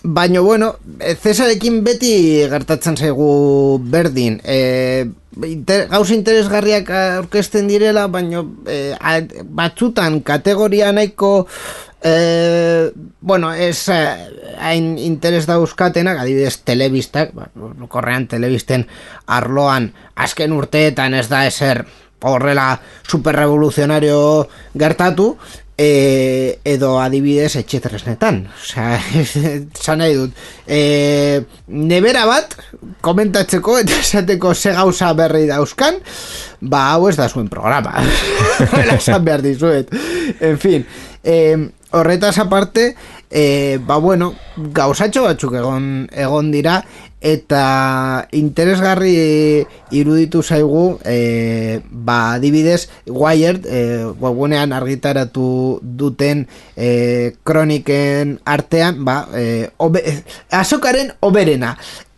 Baina, 0.00 0.40
bueno, 0.40 0.76
Cesarekin 1.20 1.80
beti 1.82 2.12
gertatzen 2.48 2.94
zaigu 2.96 3.80
berdin. 3.82 4.38
E, 4.46 5.08
inter, 5.42 5.88
gauz 5.90 6.12
interesgarriak 6.14 6.92
aurkezten 6.94 7.66
direla, 7.66 8.06
baina 8.06 8.44
e, 8.70 8.94
batzutan 9.42 10.20
kategoria 10.22 10.92
nahiko 10.94 11.48
e, 12.02 12.92
bueno, 13.20 13.52
ez 13.52 13.88
eh, 13.88 14.54
hain 14.58 14.98
interes 14.98 15.46
dauzkatenak, 15.46 16.18
adibidez 16.18 16.58
telebistak, 16.64 17.32
ba, 17.34 17.48
korrean 17.88 18.28
telebisten 18.30 18.86
arloan 19.26 19.92
azken 20.14 20.52
urteetan 20.52 21.14
ez 21.14 21.28
da 21.28 21.44
eser 21.46 21.84
horrela 22.22 22.80
superrevoluzionario 23.06 24.48
gertatu, 24.78 25.32
e, 25.78 26.58
edo 26.66 26.96
adibidez 27.00 27.54
etxetresnetan. 27.60 28.42
Osea, 28.58 28.98
zan 29.84 30.02
nahi 30.02 30.16
dut. 30.18 30.34
E, 30.66 30.80
nebera 31.70 32.26
bat, 32.28 32.56
komentatzeko 33.04 33.78
eta 33.84 34.00
esateko 34.02 34.54
ze 34.54 34.74
gauza 34.76 35.12
berri 35.18 35.46
dauzkan, 35.50 36.02
ba, 36.60 36.88
hau 36.92 37.08
ez 37.08 37.16
da 37.16 37.30
zuen 37.30 37.48
programa. 37.48 38.02
Esan 38.98 39.24
behar 39.24 39.46
dizuet. 39.46 39.94
En 40.42 40.58
fin, 40.58 40.86
e, 41.22 41.38
horretaz 41.90 42.38
aparte, 42.38 42.94
e, 43.30 43.78
ba, 43.86 43.96
bueno, 43.96 44.34
gauzatxo 44.56 45.24
batzuk 45.24 45.54
egon, 45.60 46.08
egon 46.12 46.50
dira, 46.52 46.82
eta 47.20 48.28
interesgarri 48.30 49.66
iruditu 49.90 50.42
zaigu 50.42 51.00
e, 51.02 51.80
ba 51.90 52.34
adibidez 52.38 52.88
Wired 53.06 53.66
e, 53.66 53.80
webunean 54.20 54.72
argitaratu 54.72 55.80
duten 55.82 56.46
e, 56.76 57.34
kroniken 57.42 58.38
artean 58.44 59.02
ba 59.04 59.26
e, 59.34 59.70
obe, 59.78 60.04
azokaren 60.50 61.12
oberena. 61.20 61.74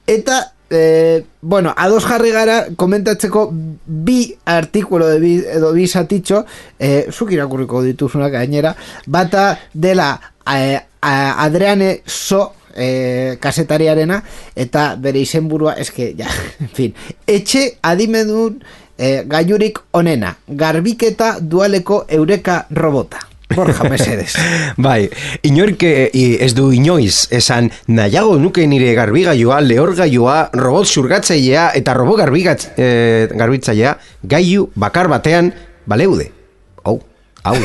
Eta 0.06 0.52
e, 0.70 1.24
bueno, 1.42 1.74
ados 1.76 2.04
jarri 2.06 2.30
gara 2.30 2.66
komentatzeko 2.76 3.48
bi 3.52 4.34
artikulo 4.44 5.08
de 5.08 5.18
bi, 5.20 5.32
edo 5.42 5.72
bi 5.74 5.86
satitxo 5.86 6.44
e, 6.78 7.10
zuk 7.10 7.32
irakurriko 7.34 7.82
dituzunak 7.82 8.32
gainera 8.32 8.74
bata 9.06 9.58
dela 9.74 10.14
e, 10.46 10.78
Adriane 11.00 12.02
So 12.06 12.52
e, 12.76 13.36
kasetariarena 13.40 14.20
eta 14.54 14.94
bere 14.96 15.20
izenburua 15.20 15.74
eske 15.80 16.12
ja, 16.18 16.28
en 16.64 16.70
fin, 16.76 16.94
etxe 17.26 17.66
adimedun 17.82 18.60
e, 18.96 19.24
gaiurik 19.26 19.82
onena, 19.92 20.36
garbiketa 20.46 21.38
dualeko 21.40 22.04
eureka 22.08 22.66
robota. 22.70 23.26
Borja 23.54 23.84
Mesedes. 23.90 24.36
bai, 24.76 25.10
inork 25.42 25.82
eh, 25.82 26.10
ez 26.44 26.52
du 26.54 26.70
inoiz 26.74 27.28
esan 27.34 27.70
nahiago 27.88 28.38
nuke 28.38 28.66
nire 28.66 28.92
garbigailua, 28.98 29.60
lehorgailua, 29.60 30.50
robot 30.54 30.86
surgatzailea 30.86 31.70
eta 31.78 31.94
robot 31.94 32.22
garbigatz, 32.24 32.72
eh, 32.76 33.28
garbitzailea 33.34 33.96
gaiu 34.22 34.70
bakar 34.74 35.08
batean 35.12 35.54
baleude. 35.86 36.30
Hau, 36.84 37.00
hau. 37.44 37.56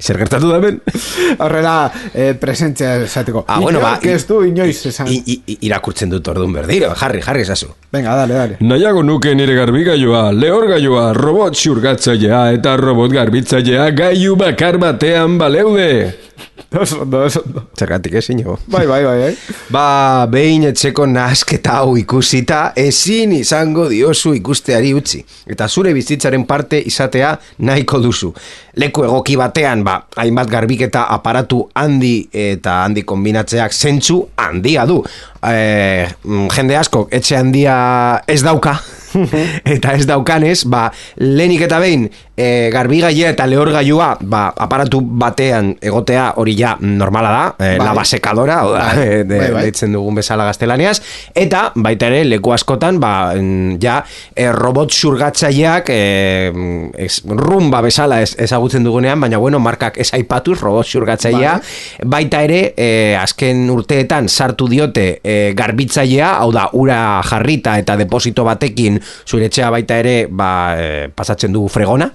Zer 0.00 0.18
gertatu 0.20 0.50
da 0.52 0.58
ben? 0.60 0.80
Horrela 1.44 1.76
eh, 2.12 2.34
presentzia 2.38 2.96
esateko. 3.04 3.44
Ah, 3.48 3.60
bueno, 3.60 3.80
ba, 3.80 3.96
ez 4.02 4.26
du 4.28 4.42
inoiz 4.44 4.78
esan. 4.90 5.08
I, 5.08 5.22
i, 5.24 5.38
i, 5.46 5.58
irakurtzen 5.68 6.12
dut 6.12 6.28
ordun 6.28 6.52
berdiro, 6.52 6.92
jarri, 6.98 7.22
jarri 7.24 7.46
esazu. 7.46 7.70
Venga, 7.92 8.16
dale, 8.20 8.36
dale. 8.36 8.58
Nahiago 8.60 9.02
nuke 9.06 9.34
nire 9.34 9.56
garbigailua, 9.56 10.28
lehorgailua, 10.36 11.08
robot 11.16 11.56
xurgatzailea 11.56 12.42
eta 12.58 12.76
robot 12.80 13.14
garbitzailea 13.16 13.90
gaiu 13.96 14.36
bakar 14.36 14.78
batean 14.82 15.38
baleude. 15.40 15.90
Oso 16.74 17.02
ondo, 17.02 17.22
oso 17.24 17.42
ondo. 17.46 17.62
Zergatik 17.78 18.14
ezin 18.18 18.40
jo. 18.42 18.56
Bai, 18.66 18.86
bai, 18.86 19.04
bai, 19.04 19.18
bai. 19.20 19.34
Ba, 19.70 20.26
behin 20.30 20.66
etxeko 20.66 21.06
nasketa 21.06 21.78
hau 21.80 21.94
ikusita, 21.96 22.72
ezin 22.76 23.32
izango 23.36 23.86
diozu 23.90 24.34
ikusteari 24.34 24.90
utzi. 24.96 25.22
Eta 25.46 25.68
zure 25.68 25.94
bizitzaren 25.94 26.44
parte 26.46 26.80
izatea 26.90 27.36
nahiko 27.62 28.00
duzu. 28.02 28.32
Leku 28.82 29.06
egoki 29.06 29.38
batean, 29.38 29.86
ba, 29.86 30.00
hainbat 30.18 30.50
garbiketa 30.50 31.06
aparatu 31.14 31.62
handi 31.78 32.26
eta 32.32 32.82
handi 32.82 33.06
kombinatzeak 33.06 33.72
zentzu 33.72 34.24
handia 34.36 34.84
du. 34.90 34.98
E, 35.46 36.08
jende 36.56 36.76
asko, 36.76 37.06
etxe 37.14 37.38
handia 37.38 37.76
ez 38.26 38.42
dauka, 38.42 38.74
eta 39.76 39.94
ez 39.94 40.06
daukanez, 40.08 40.64
ba, 40.66 40.88
lehenik 41.22 41.68
eta 41.68 41.78
behin 41.82 42.08
e, 42.36 42.68
garbigaia 42.72 43.30
eta 43.32 43.46
lehorgailua 43.48 44.10
ba, 44.20 44.50
aparatu 44.52 45.00
batean 45.00 45.72
egotea 45.80 46.28
hori 46.36 46.54
ja 46.58 46.76
normala 46.80 47.32
da, 47.32 47.44
e, 47.56 47.76
Bai. 47.78 47.86
la 47.86 47.94
basekadora, 47.96 48.58
o 48.66 48.72
da, 48.74 48.84
Bai, 48.92 49.06
e, 49.06 49.24
de, 49.24 49.38
bai, 49.40 49.50
bai. 49.54 49.62
deitzen 49.66 49.96
dugun 49.96 50.20
bezala 50.20 50.44
gaztelaniaz, 50.48 51.00
eta 51.34 51.70
baita 51.74 52.10
ere 52.12 52.24
leku 52.28 52.52
askotan, 52.52 53.00
ba, 53.00 53.32
mm, 53.34 53.78
ja, 53.82 53.98
e, 54.34 54.50
robot 54.52 54.92
surgatzaileak 54.92 55.90
e, 55.90 56.00
ez, 57.06 57.22
rumba 57.26 57.80
bezala 57.84 58.20
ez, 58.22 58.34
ezagutzen 58.46 58.84
dugunean, 58.84 59.20
baina 59.20 59.40
bueno, 59.40 59.58
markak 59.62 59.98
ez 59.98 60.12
aipatuz 60.16 60.58
robot 60.60 60.86
surgatzailea, 60.86 61.56
baita 62.04 62.42
ere, 62.44 62.60
e, 62.76 62.90
azken 63.18 63.64
urteetan 63.72 64.28
sartu 64.28 64.68
diote 64.68 65.08
e, 65.24 65.36
garbitzailea, 65.56 66.34
hau 66.42 66.52
da, 66.52 66.68
ura 66.76 67.00
jarrita 67.26 67.78
eta 67.80 67.96
deposito 67.96 68.44
batekin 68.44 69.00
zure 69.26 69.48
etxea 69.48 69.70
baita 69.72 69.98
ere 70.02 70.16
ba, 70.28 70.50
e, 70.76 71.08
pasatzen 71.16 71.54
dugu 71.54 71.70
fregona, 71.72 72.10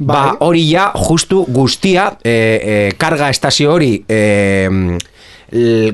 ba, 0.00 0.14
Bai. 0.32 0.36
hori 0.48 0.66
ja 0.72 0.90
justu 0.96 1.44
guztia 1.48 2.10
e, 2.24 2.32
e, 2.32 2.92
karga 2.98 3.28
estazio 3.30 3.72
hori 3.74 4.02
e, 4.08 4.68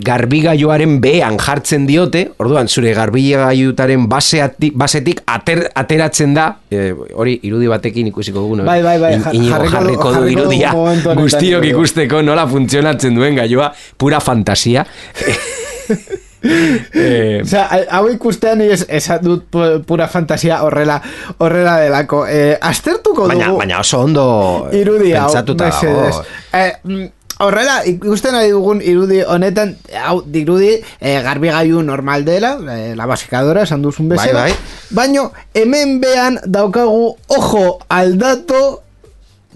garbigailuaren 0.05 0.99
bean 1.01 1.39
jartzen 1.41 1.87
diote, 1.89 2.27
orduan 2.45 2.69
zure 2.69 2.91
garbigailutaren 2.93 4.05
baseatik, 4.11 4.75
basetik 4.77 5.23
ater, 5.33 5.63
ateratzen 5.75 6.35
da, 6.37 6.51
e, 6.69 6.91
hori 7.17 7.39
irudi 7.49 7.71
batekin 7.73 8.11
ikusiko 8.13 8.43
dugu? 8.45 8.59
Bai, 8.69 8.83
bai, 8.85 8.99
bai, 9.01 9.15
In- 9.33 9.49
jarriko 9.49 10.13
du- 10.13 10.29
irudia, 10.29 10.75
guztiok 11.17 11.65
ikusteko 11.73 12.21
nola 12.23 12.45
funtzionatzen 12.47 13.17
duen 13.17 13.35
gailua, 13.41 13.73
pura 13.97 14.21
fantasia. 14.21 14.85
eh, 16.43 17.41
Osea, 17.43 17.69
hau 17.91 18.07
ikustean 18.13 18.61
ez, 18.61 18.85
esan 18.89 19.23
dut 19.25 19.45
pu- 19.51 19.83
pura 19.87 20.09
fantasia 20.09 20.63
horrela 20.63 21.01
horrela 21.39 21.79
delako. 21.81 22.25
Eh, 22.27 22.57
aztertuko 22.61 23.27
baina, 23.29 23.47
dugu 23.51 23.59
baina 23.65 23.81
oso 23.81 24.01
ondo 24.05 24.69
irudi 24.73 25.13
hau, 25.13 25.27
pentsatuta 25.27 25.71
dago. 25.71 26.25
Eh, 26.53 26.73
mm, 26.85 27.07
horrela, 27.45 27.83
ikusten 27.85 28.35
ari 28.35 28.51
dugun 28.55 28.81
irudi 28.81 29.21
honetan, 29.27 29.77
hau, 30.05 30.23
dirudi, 30.25 30.75
eh, 31.01 31.21
garbigailu 31.23 31.83
normal 31.83 32.25
dela, 32.25 32.57
eh, 32.77 32.95
la 32.97 33.07
basikadora, 33.07 33.63
esan 33.69 33.83
duzun 33.83 34.09
bezala. 34.09 34.47
Bai, 34.47 34.55
Baino, 34.91 35.33
hemen 35.55 36.01
bean 36.01 36.39
daukagu, 36.47 37.17
ojo, 37.29 37.79
aldato, 37.89 38.83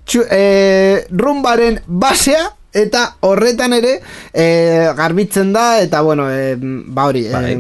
txu, 0.05 0.25
eh, 0.31 1.07
rumbaren 1.11 1.81
basea, 1.87 2.51
eta 2.73 3.17
horretan 3.27 3.73
ere 3.75 3.97
eh, 4.33 4.93
garbitzen 4.97 5.53
da 5.53 5.81
eta 5.83 6.01
bueno 6.07 6.29
eh, 6.31 6.57
ba 6.61 7.07
hori 7.11 7.25
Bai. 7.29 7.55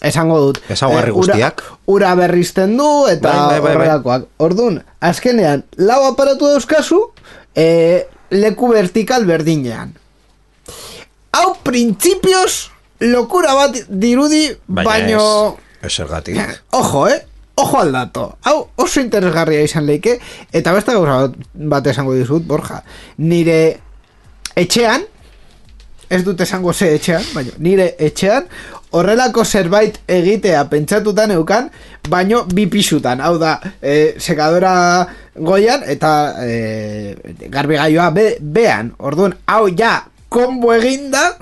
esango 0.00 0.38
dut 0.40 0.60
Ezaugarri 0.68 1.10
ura- 1.12 1.34
guztiak. 1.34 1.62
ura 1.86 2.14
berrizten 2.14 2.76
du 2.76 3.06
eta 3.10 3.28
Bai, 3.28 3.38
bai, 3.38 3.48
bai, 3.48 3.60
bai. 3.60 3.74
horrelakoak 3.76 4.24
Orduan, 4.38 4.82
azkenean, 5.00 5.64
lau 5.76 6.00
aparatu 6.08 6.48
dauzkazu, 6.48 7.00
e, 7.54 8.06
leku 8.30 8.68
vertikal 8.72 9.24
berdinean. 9.28 9.92
Hau, 11.34 11.54
printzipioz, 11.62 12.70
lokura 13.00 13.54
bat 13.54 13.76
dirudi, 13.88 14.48
Baina 14.66 14.88
baino... 14.90 15.56
zergatik. 15.88 16.38
Ojo, 16.70 17.08
eh? 17.08 17.20
Ojo 17.56 17.78
al 17.78 17.92
dato. 17.92 18.36
Hau, 18.42 18.68
oso 18.76 19.00
interesgarria 19.00 19.62
izan 19.62 19.86
leike, 19.86 20.16
eta 20.52 20.72
beste 20.74 20.94
gauza 20.96 21.28
bat 21.54 21.86
esango 21.86 22.14
dizut, 22.14 22.42
Borja. 22.46 22.80
Nire 23.18 23.80
etxean, 24.56 25.04
ez 26.10 26.22
dut 26.24 26.40
esango 26.40 26.72
ze 26.72 26.94
etxean, 26.94 27.24
baina 27.34 27.54
nire 27.58 27.94
etxean, 27.98 28.46
horrelako 28.94 29.44
zerbait 29.44 29.98
egitea 30.06 30.64
pentsatutan 30.70 31.32
eukan, 31.34 31.70
baino 32.08 32.44
bi 32.46 32.66
pisutan. 32.70 33.22
Hau 33.24 33.36
da, 33.42 33.56
e, 33.82 34.14
sekadora 34.18 34.74
goian 35.34 35.82
eta 35.90 36.12
e, 36.44 37.14
garbigailua 37.50 38.10
be, 38.14 38.28
bean. 38.40 38.92
Orduan, 38.98 39.34
hau 39.50 39.66
ja, 39.74 39.96
konbo 40.28 40.72
eginda, 40.76 41.32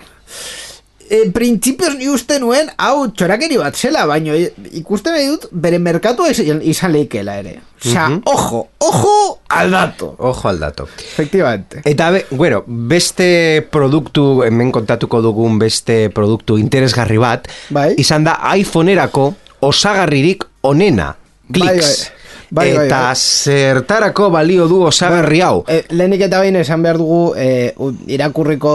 e, 1.12 1.26
printzipioz 1.34 1.92
ni 1.98 2.06
uste 2.08 2.38
nuen, 2.40 2.70
hau 2.80 3.04
txorakeri 3.12 3.58
bat 3.60 3.76
zela, 3.76 4.06
baino 4.08 4.32
i- 4.38 4.48
ikusten 4.80 5.12
nahi 5.12 5.26
dut, 5.28 5.44
bere 5.52 5.76
merkatua 5.78 6.30
izan, 6.32 6.92
leikela 6.94 7.34
ere. 7.42 7.58
Osea, 7.82 8.06
ojo, 8.30 8.60
ojo 8.78 9.12
al 9.50 9.70
dato. 9.74 10.14
Ojo 10.18 10.48
al 10.48 10.60
dato. 10.62 10.84
Efectivamente. 10.98 11.82
Eta, 11.84 12.10
be, 12.14 12.24
bueno, 12.30 12.62
beste 12.66 13.66
produktu, 13.74 14.42
hemen 14.46 14.70
kontatuko 14.72 15.20
dugun 15.20 15.58
beste 15.58 16.08
produktu 16.14 16.56
interesgarri 16.62 17.18
bat, 17.18 17.48
Bai. 17.74 17.90
izan 17.98 18.24
da 18.24 18.38
iPhoneerako 18.56 19.32
osagarririk 19.60 20.44
onena. 20.62 21.16
Kliks. 21.52 21.66
bai. 21.68 21.78
Bai, 21.82 22.21
bai, 22.52 22.66
eta 22.84 22.98
bai. 23.08 23.16
zertarako 23.16 24.28
balio 24.34 24.66
du 24.68 24.82
osagarri 24.84 25.40
hau. 25.40 25.62
E, 25.68 25.82
lehenik 25.96 26.26
eta 26.28 26.42
behin 26.42 26.58
esan 26.60 26.82
behar 26.84 26.98
dugu 27.00 27.20
e, 27.36 27.72
irakurriko 28.12 28.74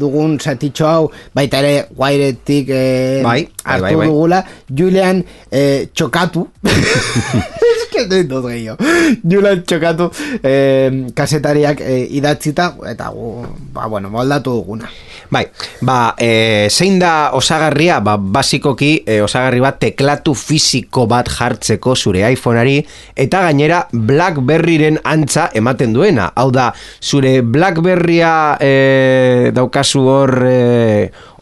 dugun 0.00 0.38
zatitxo 0.40 0.88
hau 0.88 1.10
baita 1.36 1.60
ere 1.60 1.74
guairetik 1.96 2.72
e, 2.72 2.82
Bai, 3.22 3.42
bai, 3.44 3.48
hartu 3.74 3.84
bai, 3.84 3.94
bai. 4.00 4.08
dugula 4.08 4.42
Julian 4.80 5.22
e, 5.52 5.62
txokatu 5.92 6.46
dut 8.06 8.46
gehiago. 8.50 8.78
Julan 9.24 9.64
txokatu 9.66 10.10
eh, 10.42 11.10
kasetariak 11.14 11.82
eh, 11.82 12.06
idatzita, 12.18 12.74
eta 12.92 13.10
gu, 13.14 13.46
ba, 13.74 13.88
bueno, 13.88 14.10
moldatu 14.10 14.58
duguna. 14.60 14.90
Bai, 15.30 15.44
ba, 15.84 16.14
e, 16.16 16.68
zein 16.72 16.96
da 16.96 17.30
osagarria, 17.36 17.98
ba, 18.00 18.14
basikoki 18.16 19.02
e, 19.04 19.18
osagarri 19.20 19.60
bat 19.60 19.76
teklatu 19.82 20.32
fisiko 20.32 21.04
bat 21.10 21.28
jartzeko 21.28 21.92
zure 21.92 22.22
iPhoneari 22.32 22.78
eta 23.12 23.42
gainera 23.44 23.82
Blackberryren 23.92 24.96
antza 25.04 25.50
ematen 25.52 25.92
duena. 25.92 26.30
Hau 26.32 26.48
da, 26.54 26.70
zure 27.02 27.42
Blackberrya 27.44 28.32
e, 28.56 29.50
daukazu 29.52 30.06
hor 30.08 30.32
e, 30.48 30.56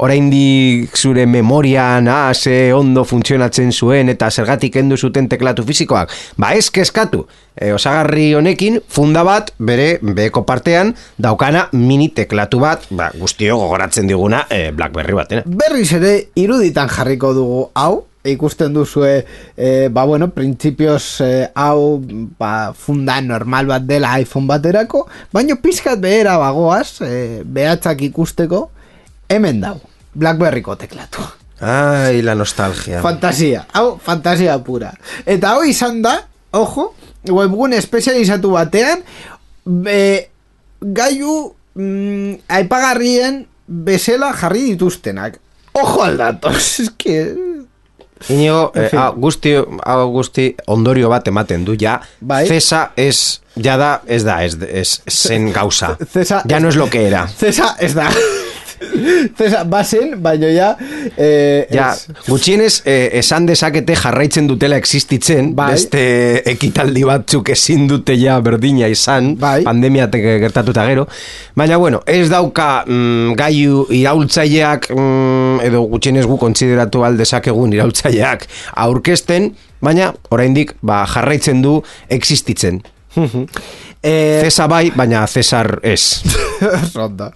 oraindik 0.03 0.97
zure 0.99 1.25
memorian 1.31 2.09
ah, 2.11 2.35
ze 2.35 2.73
ondo 2.75 3.05
funtzionatzen 3.07 3.71
zuen 3.73 4.11
eta 4.13 4.29
zergatik 4.31 4.75
kendu 4.75 4.99
zuten 4.99 5.29
teklatu 5.31 5.65
fisikoak. 5.65 6.11
Ba, 6.37 6.46
ez 6.55 6.71
kezkatu. 6.71 7.27
E, 7.57 7.73
osagarri 7.73 8.35
honekin 8.37 8.81
funda 8.89 9.23
bat 9.25 9.53
bere 9.59 9.97
beko 10.03 10.45
partean 10.47 10.93
daukana 11.19 11.69
mini 11.73 12.11
teklatu 12.15 12.61
bat, 12.61 12.85
ba, 12.91 13.11
guztio 13.17 13.57
gogoratzen 13.57 14.07
diguna 14.07 14.45
e, 14.51 14.71
Blackberry 14.77 15.17
batena. 15.17 15.47
Berriz 15.47 15.89
ere, 15.97 16.13
iruditan 16.37 16.93
jarriko 16.93 17.33
dugu 17.35 17.63
hau, 17.75 18.05
ikusten 18.27 18.75
duzue, 18.75 19.25
e, 19.57 19.89
ba 19.89 20.05
bueno, 20.05 20.29
printzipioz 20.35 21.21
e, 21.25 21.31
hau 21.55 22.03
ba, 22.39 22.75
funda 22.77 23.21
normal 23.25 23.71
bat 23.71 23.89
dela 23.89 24.19
iPhone 24.21 24.51
baterako, 24.51 25.07
baino 25.33 25.57
pizkat 25.63 26.01
behera 26.03 26.37
bagoaz, 26.43 27.01
e, 27.07 27.43
behatzak 27.43 28.05
ikusteko, 28.11 28.67
hemen 29.33 29.65
dau, 29.65 29.79
Blackberryko 30.15 30.77
teklatu. 30.77 31.25
Ai, 31.61 32.21
la 32.21 32.35
nostalgia. 32.35 33.01
Fantasia, 33.01 33.65
hau, 33.73 33.97
fantasia 34.03 34.59
pura. 34.65 34.93
Eta 35.25 35.55
hau 35.55 35.65
izan 35.65 36.03
da, 36.05 36.19
ojo, 36.57 36.95
webgune 37.29 37.77
espezializatu 37.81 38.51
batean, 38.57 39.03
be, 39.65 40.29
gaiu 40.81 41.55
mm, 41.75 42.35
aipagarrien 42.49 43.45
bezala 43.67 44.33
jarri 44.37 44.63
dituztenak. 44.73 45.41
Ojo 45.73 46.03
aldatos, 46.03 46.81
es 46.81 46.91
que... 46.97 47.35
Inigo, 48.33 48.73
En 48.75 48.85
eh, 48.85 48.89
fin. 48.89 49.01
guzti, 49.21 49.51
guzti 50.09 50.47
ondorio 50.73 51.11
bat 51.13 51.27
ematen 51.29 51.67
du, 51.67 51.75
ja, 51.77 51.99
Bai. 52.21 52.47
Cesa 52.49 52.93
ez, 52.97 53.43
ja 53.61 53.75
da, 53.77 53.91
ez 54.09 54.23
da, 54.25 54.39
ez, 54.43 54.57
ez 54.65 55.03
zen 55.13 55.51
gauza. 55.53 55.99
Cesa- 56.15 56.41
ja 56.49 56.61
no 56.61 56.71
es 56.73 56.77
lo 56.81 56.89
que 56.89 57.05
era. 57.11 57.27
Cesa, 57.29 57.75
ez 57.79 57.93
da. 57.95 58.09
Cesa, 59.39 59.65
bazen, 59.65 60.17
baino 60.23 60.49
ja... 60.53 60.77
Eh, 61.17 61.67
Ja, 61.73 61.93
ez. 61.93 62.07
gutxienez 62.29 62.83
eh, 62.85 63.11
esan 63.21 63.47
dezakete 63.49 63.95
jarraitzen 63.97 64.47
dutela 64.49 64.77
existitzen, 64.81 65.53
Bai. 65.57 65.71
beste 65.75 66.03
ekitaldi 66.53 67.05
batzuk 67.09 67.49
ezin 67.55 67.87
dute 67.91 68.17
ja 68.19 68.39
berdina 68.41 68.89
izan, 68.93 69.35
Bai. 69.41 69.63
pandemia 69.67 70.09
te- 70.11 70.21
gertatuta 70.43 70.87
gero, 70.89 71.07
baina 71.57 71.77
bueno, 71.81 72.03
ez 72.07 72.29
dauka 72.31 72.85
mm, 72.87 73.35
gaiu 73.39 73.87
iraultzaileak 73.91 74.91
mm, 74.95 75.61
edo 75.67 75.83
gutxienez 75.93 76.27
gu 76.27 76.37
kontsideratu 76.41 77.05
aldezakegun 77.09 77.73
iraultzaileak 77.77 78.47
aurkezten, 78.87 79.53
baina 79.81 80.13
oraindik 80.31 80.75
ba, 80.83 81.05
jarraitzen 81.11 81.63
du 81.63 81.81
existitzen. 82.09 82.83
Eh, 84.03 84.41
Cesa 84.45 84.67
bai, 84.71 84.93
baina 84.95 85.27
Cesar 85.27 85.81
ez. 85.83 86.23
Ondo. 86.95 87.33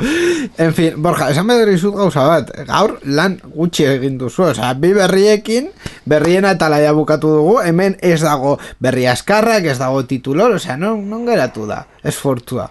En 0.58 0.74
fin, 0.74 0.94
Borja, 1.02 1.30
esan 1.32 1.48
behar 1.48 1.66
dizut 1.66 1.96
gauza 1.96 2.22
bat. 2.28 2.52
Gaur 2.68 2.98
lan 3.10 3.38
gutxi 3.54 3.88
egin 3.90 4.18
duzu. 4.20 4.44
Osea, 4.52 4.72
bi 4.78 4.92
berriekin, 4.94 5.70
berriena 6.08 6.52
eta 6.54 6.68
laia 6.70 6.92
bukatu 6.94 7.32
dugu. 7.40 7.58
Hemen 7.64 7.96
ez 8.06 8.20
dago 8.22 8.58
berri 8.78 9.08
askarrak, 9.10 9.66
ez 9.66 9.78
dago 9.80 10.04
titulor. 10.06 10.54
Osea, 10.60 10.76
non, 10.78 11.02
non 11.10 11.26
geratu 11.26 11.66
da. 11.66 11.82
Esfortua. 12.04 12.68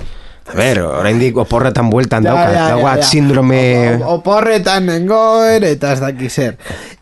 A 0.50 0.56
ber, 0.58 0.80
oraindik 0.82 1.38
oporretan 1.38 1.90
bueltan 1.94 2.24
Ja, 2.26 2.32
daukat, 2.34 2.54
ja, 2.56 2.62
ja, 2.62 2.70
daukat 2.76 2.98
ja. 3.04 3.04
sindrome... 3.06 3.60
O- 4.02 4.16
Oporretan 4.16 4.88
nengoen 4.90 5.64
eta 5.68 5.92
ez 5.94 6.00
daki 6.02 6.30
zer. 6.30 6.56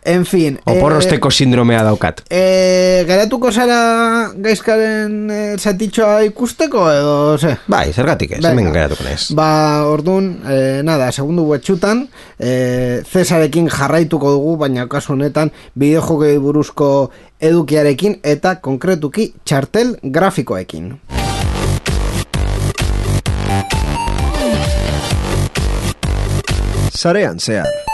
En 0.07 0.25
fin. 0.27 0.57
Oporrosteko 0.67 1.31
sindromea 1.31 1.81
daukat. 1.83 2.21
Eh, 2.31 3.03
geratuko 3.07 3.51
zara 3.51 3.77
gaizkaren 4.43 5.15
eh, 5.31 5.55
zatitxoa 5.59 6.21
ikusteko 6.27 6.85
edo 6.91 7.15
ze? 7.37 7.55
Bai, 7.71 7.85
zergatik 7.93 8.35
ez, 8.37 8.41
hemen 8.47 8.69
geratuko 8.75 9.03
naiz. 9.07 9.29
Ba, 9.35 9.49
orduan, 9.87 10.29
eh, 10.47 10.81
nada, 10.87 11.09
segundu 11.15 11.47
betxutan, 11.51 12.05
eh, 12.39 13.01
Cesarekin 13.11 13.67
jarraituko 13.71 14.31
dugu, 14.37 14.57
baina 14.63 14.87
kasu 14.91 15.15
honetan, 15.15 15.51
bideojokei 15.75 16.37
buruzko 16.43 16.91
edukiarekin 17.39 18.19
eta 18.23 18.57
konkretuki 18.63 19.33
txartel 19.45 19.97
grafikoekin. 20.03 20.93
Sarean 26.97 27.37
zehar. 27.37 27.86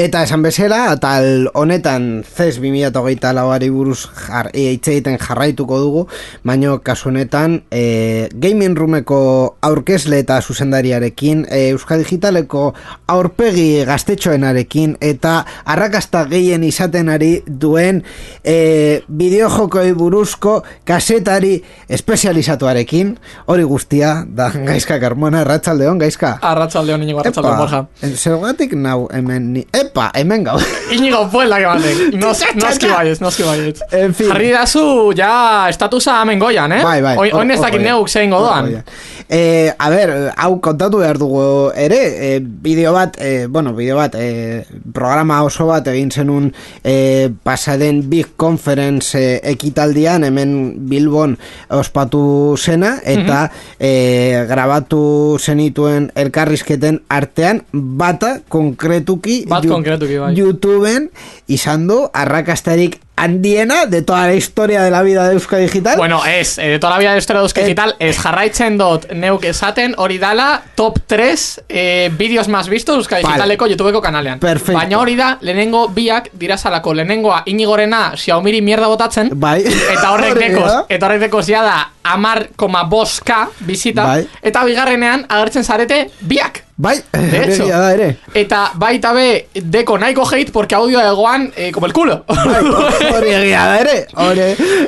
Eta 0.00 0.22
esan 0.24 0.40
bezala, 0.40 0.94
atal 0.94 1.50
honetan 1.52 2.22
CES 2.24 2.56
2008 2.62 3.34
lauari 3.36 3.66
buruz 3.68 4.06
jar, 4.08 4.46
e, 4.56 4.62
egiten 4.72 5.18
jarraituko 5.20 5.76
dugu, 5.76 6.04
baino 6.40 6.78
kasu 6.80 7.10
honetan 7.10 7.58
e, 7.68 8.30
gaming 8.32 8.78
roomeko 8.78 9.18
aurkezle 9.60 10.22
eta 10.24 10.38
zuzendariarekin, 10.40 11.42
e, 11.50 11.66
Euskal 11.74 12.00
Digitaleko 12.00 12.62
aurpegi 13.12 13.84
gaztetxoenarekin 13.84 14.94
eta 15.04 15.34
arrakasta 15.68 16.24
gehien 16.32 16.64
izaten 16.64 17.12
ari 17.12 17.42
duen 17.44 18.00
e, 18.40 19.04
bideojokoi 19.04 19.92
buruzko 20.00 20.62
kasetari 20.88 21.58
espezializatuarekin, 21.92 23.18
hori 23.52 23.68
guztia, 23.68 24.24
da 24.24 24.48
gaizka 24.72 24.96
Carmona, 25.04 25.44
Arratsaldeon 25.44 26.00
gaizka. 26.00 26.38
Arratsaldeon 26.40 27.04
inigo 27.04 27.20
arratsaldeon 27.20 27.62
borja. 27.66 27.84
Zergatik 28.16 28.72
nau 28.80 29.04
hemen 29.12 29.52
ni... 29.58 29.68
Epa, 29.90 30.10
hemen 30.14 30.44
gau. 30.46 30.58
Inigo 30.94 31.24
puela 31.30 31.58
que 31.58 31.66
batek. 31.66 32.14
Nos, 32.14 32.42
noski 32.62 32.90
baiez, 32.90 33.18
noski 33.20 33.42
baiez. 33.42 33.80
En 33.90 34.14
fin. 34.14 34.30
Jarri 34.30 34.52
dazu 34.54 34.84
ja 35.18 35.66
estatusa 35.70 36.20
hemen 36.22 36.38
goian, 36.38 36.70
eh? 36.76 36.82
Bai, 36.86 37.00
bai. 37.02 37.16
Oin, 37.26 37.50
ez 37.50 37.58
dakit 37.58 37.82
neuk 37.82 38.08
zein 38.08 38.30
godoan. 38.30 38.70
Eh, 39.30 39.70
a 39.78 39.88
ber, 39.90 40.10
hau 40.42 40.56
kontatu 40.62 40.98
behar 41.02 41.18
dugu 41.18 41.42
ere, 41.78 41.98
eh, 42.26 42.38
bideo 42.42 42.90
bat, 42.96 43.14
eh, 43.22 43.46
bueno, 43.46 43.72
bideo 43.76 43.94
bat, 43.98 44.16
eh, 44.18 44.64
programa 44.92 45.42
oso 45.46 45.68
bat 45.68 45.86
egin 45.86 46.10
zenun 46.10 46.48
eh, 46.82 47.30
pasaden 47.42 48.02
Big 48.10 48.32
Conference 48.36 49.14
eh, 49.18 49.38
ekitaldian, 49.52 50.26
hemen 50.26 50.74
Bilbon 50.90 51.36
ospatu 51.78 52.56
zena, 52.58 52.96
eta 53.06 53.44
eh, 53.78 54.46
grabatu 54.50 55.38
zenituen 55.38 56.10
elkarrizketen 56.18 57.02
artean, 57.08 57.62
bata 57.70 58.40
konkretuki 58.50 59.44
Bat 59.50 59.70
konkretuki, 59.80 60.18
bai. 60.22 60.32
YouTubeen 60.38 61.08
izan 61.48 61.88
du 61.90 62.02
arrakastarik 62.12 63.00
handiena 63.16 63.84
de 63.86 64.00
toda 64.02 64.26
la 64.26 64.34
historia 64.34 64.82
de 64.82 64.90
la 64.90 65.02
vida 65.02 65.28
de 65.28 65.34
Euskal 65.34 65.60
Digital. 65.60 65.96
Bueno, 65.98 66.24
ez, 66.24 66.56
eh, 66.58 66.68
de 66.68 66.78
toda 66.78 66.94
la 66.94 66.98
vida 66.98 67.12
de 67.12 67.18
historia 67.18 67.40
de 67.40 67.44
Euskal 67.44 67.62
Eh, 67.64 67.66
Digital, 67.66 67.96
ez 67.98 68.18
jarraitzen 68.18 68.78
dot 68.78 69.10
neuk 69.12 69.44
esaten 69.44 69.94
hori 69.98 70.16
dala 70.18 70.62
top 70.74 70.98
3 71.06 71.60
eh, 71.68 72.10
vídeos 72.16 72.48
más 72.48 72.68
vistos 72.68 72.96
Euskal 72.96 73.22
Vale. 73.22 73.34
Digitaleko 73.34 73.66
YouTubeko 73.66 74.00
kanalean. 74.00 74.38
Perfecto. 74.40 74.72
Baina 74.72 74.98
hori 74.98 75.16
da, 75.16 75.36
lehenengo 75.42 75.88
biak 75.88 76.30
dirazalako, 76.32 76.94
lehenengoa 76.94 77.42
inigorena 77.46 78.12
Xiaomiri 78.16 78.62
mierda 78.62 78.88
botatzen, 78.88 79.28
Bai. 79.34 79.64
Eta 79.66 80.10
horrek 80.12 80.34
dekoz, 80.46 80.66
da. 80.72 80.84
eta 80.88 81.06
horrek 81.06 81.20
dekoz 81.28 81.46
ja 81.46 81.62
da 81.62 81.78
amar 82.02 82.46
koma 82.56 82.84
boska 82.84 83.48
bizita, 83.60 84.04
Bai. 84.04 84.26
eta 84.42 84.64
bigarrenean 84.64 85.26
agertzen 85.28 85.64
zarete 85.64 86.06
biak. 86.20 86.64
Bai, 86.80 86.96
De 87.12 87.42
hecho. 87.44 87.66
da 87.68 87.92
ere. 87.92 88.16
Eta 88.32 88.70
baita 88.74 89.12
be, 89.12 89.48
deko 89.52 89.98
nahiko 89.98 90.24
hate 90.24 90.50
porque 90.50 90.74
audio 90.74 90.98
egoan 91.02 91.52
eh, 91.54 91.70
como 91.72 91.84
el 91.86 91.92
culo. 91.92 92.24
Bai, 92.26 92.64
Hori 93.10 93.32
egia 93.34 93.64
da 93.66 93.78
ere, 93.80 93.96
hori, 94.14 94.46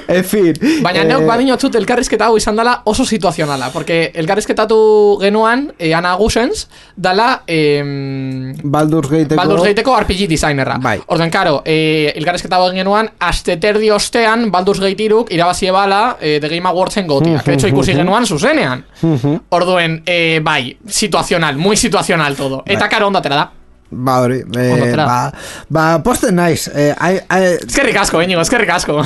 en 0.09 0.25
fin. 0.25 0.57
Baina 0.85 1.03
eh, 1.03 1.09
neuk 1.09 1.27
badino 1.29 1.57
txut 1.61 1.77
elkarrizketa 1.81 2.29
hau 2.29 2.37
izan 2.39 2.59
dela 2.59 2.79
oso 2.89 3.07
situazionala, 3.09 3.70
porque 3.75 4.11
elkarrizketatu 4.23 4.79
genuan, 5.23 5.68
e, 5.79 5.93
Ana 5.95 6.14
Gusens, 6.20 6.66
dala 6.97 7.43
em, 7.47 8.53
Baldur's 8.62 9.11
Gateko... 9.11 9.41
Baldur's 9.41 9.66
Gateko 9.70 9.97
RPG 10.01 10.29
designerra. 10.31 10.79
Bai. 10.83 10.99
Orduen, 11.07 11.33
karo, 11.35 11.62
e, 11.64 12.12
elkarrizketa 12.16 12.61
hau 12.61 12.70
genuan, 12.75 13.11
aste 13.20 13.57
terdi 13.62 13.91
ostean 13.91 14.51
Baldur's 14.53 14.83
Gate 14.83 15.09
iruk 15.09 15.33
irabazi 15.35 15.70
ebala 15.73 16.18
e, 16.20 16.39
The 16.41 16.53
Game 16.53 16.68
Awardsen 16.68 17.07
gotia. 17.07 17.43
que 17.43 17.51
de 17.51 17.57
hecho 17.57 17.68
ikusi 17.68 17.95
genuan 17.95 18.27
zuzenean. 18.27 18.85
Orduen, 19.51 20.03
e, 20.07 20.41
bai, 20.43 20.77
situacional, 20.87 21.57
muy 21.57 21.77
situacional 21.77 22.37
todo. 22.37 22.62
Eta 22.66 22.89
karo 22.89 23.09
ondatera 23.09 23.37
da. 23.37 23.51
Ba, 23.93 24.20
hori, 24.24 24.38
eh, 24.57 24.72
atera. 24.72 25.05
ba, 25.05 25.32
ba, 25.68 26.03
posten 26.03 26.34
naiz, 26.34 26.68
eh, 26.74 26.95
ai, 26.99 27.20
ai, 27.28 27.59
Eskerrik 27.66 27.97
asko, 28.01 28.22
Inigo, 28.22 28.40
eskerrik 28.40 28.70
asko. 28.70 29.03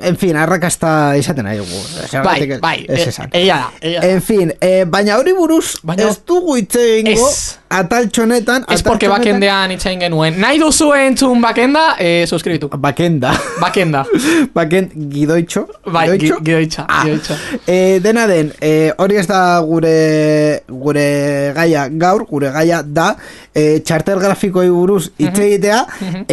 en 0.00 0.16
fin, 0.20 0.36
arrakasta 0.36 1.16
izaten 1.16 1.44
nahi 1.48 1.56
dugu. 1.56 1.80
Bai, 2.22 2.58
bai, 2.60 2.84
e- 2.88 3.08
egia 3.32 3.56
da. 3.56 4.06
En 4.06 4.20
fin, 4.22 4.52
eh, 4.60 4.84
baina 4.86 5.16
hori 5.16 5.32
buruz 5.32 5.78
Baina- 5.82 6.10
ez 6.10 6.20
dugu 6.26 6.56
hitz 6.60 6.76
egingo 6.76 7.28
Ez. 7.30 7.58
Ataltxonetan. 7.68 8.64
Ez 8.70 8.82
porque 8.82 9.08
bakendean 9.08 9.70
itxain 9.74 10.00
genuen. 10.00 10.38
Nahi 10.40 10.58
duzu 10.60 10.92
entzun 10.94 11.40
bakenda, 11.42 11.96
eh, 11.98 12.24
suskribitu. 12.26 12.68
Bakenda. 12.78 13.32
Bakenda. 13.60 14.04
Baken 14.56 14.90
gidoitxo. 15.12 15.66
Bai, 15.92 16.06
Gidoitxo? 16.10 16.40
gidoitxa, 16.44 16.84
Ah. 16.88 17.02
gidoitxa. 17.04 17.34
Eh, 17.66 18.00
dena 18.02 18.26
den, 18.26 18.52
eh, 18.60 18.92
hori 18.98 19.16
ez 19.16 19.26
da 19.26 19.60
gure 19.60 20.62
gure 20.68 21.52
gaia 21.54 21.88
gaur, 21.90 22.24
gure 22.26 22.50
gaia 22.50 22.82
da 22.82 23.16
eh, 23.54 23.80
txartel 23.84 24.18
grafikoi 24.20 24.68
buruz 24.70 25.10
hitz 25.18 25.38
egitea, 25.38 25.86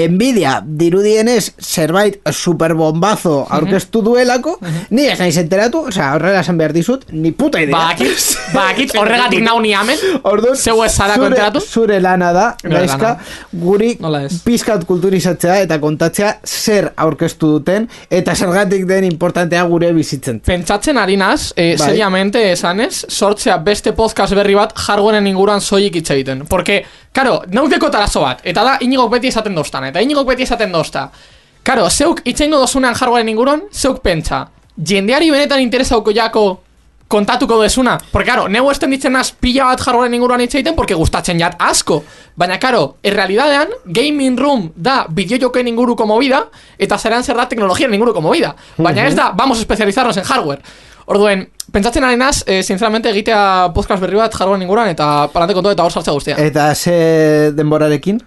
Nvidia 0.09 0.61
dirudienez 0.65 1.53
zerbait 1.59 2.19
superbombazo 2.31 3.45
aurkeztu 3.49 4.01
duelako, 4.03 4.57
ni 4.89 5.05
ez 5.07 5.19
naiz 5.19 5.37
enteratu, 5.37 5.85
osea, 5.87 6.13
horrela 6.15 6.41
esan 6.43 6.57
behar 6.57 6.73
dizut, 6.75 7.05
ni 7.11 7.31
puta 7.31 7.61
idea. 7.61 7.75
Bakit, 7.77 8.25
bakit, 8.59 8.95
horregatik 8.99 9.41
nau 9.47 9.59
ni. 9.61 9.73
Orduan, 10.23 10.55
Zeu 10.55 10.83
ez 10.83 10.91
zara 11.29 11.59
zure- 11.59 11.99
lana 12.01 12.31
da, 12.33 12.55
gaizka, 12.63 13.19
guri 13.51 13.97
pizkat 14.45 14.85
kulturizatzea 14.85 15.59
eta 15.61 15.79
kontatzea 15.79 16.39
zer 16.45 16.91
aurkeztu 16.95 17.47
duten 17.47 17.89
eta 18.09 18.35
zergatik 18.35 18.85
den 18.85 19.03
importantea 19.03 19.63
gure 19.63 19.91
bizitzen. 19.93 20.39
Pentsatzen 20.39 20.97
ari 20.97 21.17
naz, 21.17 21.53
eh, 21.55 21.75
Bai. 21.77 21.89
seriamente 21.89 22.51
esanez, 22.51 23.05
sortzea 23.09 23.57
beste 23.57 23.93
podcast 23.93 24.33
berri 24.33 24.55
bat 24.55 24.73
jargoenen 24.87 25.27
inguruan 25.27 25.61
soilik 25.61 25.95
hitz 25.95 26.09
egiten. 26.11 26.45
Porque, 26.49 26.85
karo, 27.11 27.43
nauteko 27.51 27.89
tarazo 27.89 28.21
bat, 28.21 28.41
eta 28.43 28.63
da 28.63 28.77
inigok 28.81 29.11
beti 29.11 29.27
esaten 29.27 29.55
dostan, 29.55 29.85
eta 29.85 30.01
inigok 30.01 30.27
beti 30.27 30.43
esaten 30.43 30.71
dosta. 30.71 31.09
Karo, 31.63 31.89
zeuk 31.89 32.21
itxengo 32.25 32.57
dozunean 32.59 32.95
jargoenen 32.95 33.29
inguruan, 33.29 33.61
zeuk 33.71 34.01
pentsa, 34.01 34.47
jendeari 34.77 35.29
benetan 35.31 35.61
interesauko 35.61 36.11
jako 36.11 36.62
kontatuko 37.13 37.61
dezuna. 37.61 37.97
Porque, 38.11 38.31
karo, 38.31 38.47
neu 38.49 38.65
esten 38.71 38.93
ditzen 38.93 39.15
az 39.19 39.29
pila 39.31 39.69
bat 39.69 39.83
jargoenen 39.85 40.17
inguruan 40.17 40.41
hitz 40.41 40.55
egiten, 40.55 40.75
porque 40.75 40.97
gustatzen 40.97 41.41
jat 41.41 41.59
asko. 41.61 42.01
Baina, 42.39 42.57
karo, 42.61 42.97
errealidadean, 43.05 43.75
gaming 43.85 44.39
room 44.39 44.71
da 44.75 45.03
bideojoken 45.09 45.69
inguruko 45.69 46.07
movida, 46.09 46.47
eta 46.81 46.97
zeran 46.97 47.23
zer 47.23 47.37
da 47.37 47.45
teknologiaren 47.51 47.93
inguruko 47.93 48.23
movida. 48.25 48.55
Baina 48.77 49.05
ez 49.05 49.13
da, 49.19 49.29
vamos 49.37 49.59
a 49.59 49.65
especializarnos 49.67 50.17
en 50.17 50.25
hardware. 50.25 50.61
Orduen, 51.05 51.49
pentsatzen 51.71 52.05
ari 52.07 52.17
naz, 52.17 52.43
eh, 52.47 52.61
sinceramente 52.63 53.11
egitea 53.11 53.71
podcast 53.75 54.01
berri 54.01 54.17
bat 54.17 54.33
jargoen 54.33 54.61
inguruan, 54.63 54.89
eta 54.89 55.27
palante 55.33 55.53
kontu 55.53 55.73
eta 55.75 55.83
hor 55.83 55.91
sartza 55.91 56.15
guztia. 56.15 56.37
Eta 56.39 56.73
ze 56.75 57.51
denborarekin? 57.53 58.21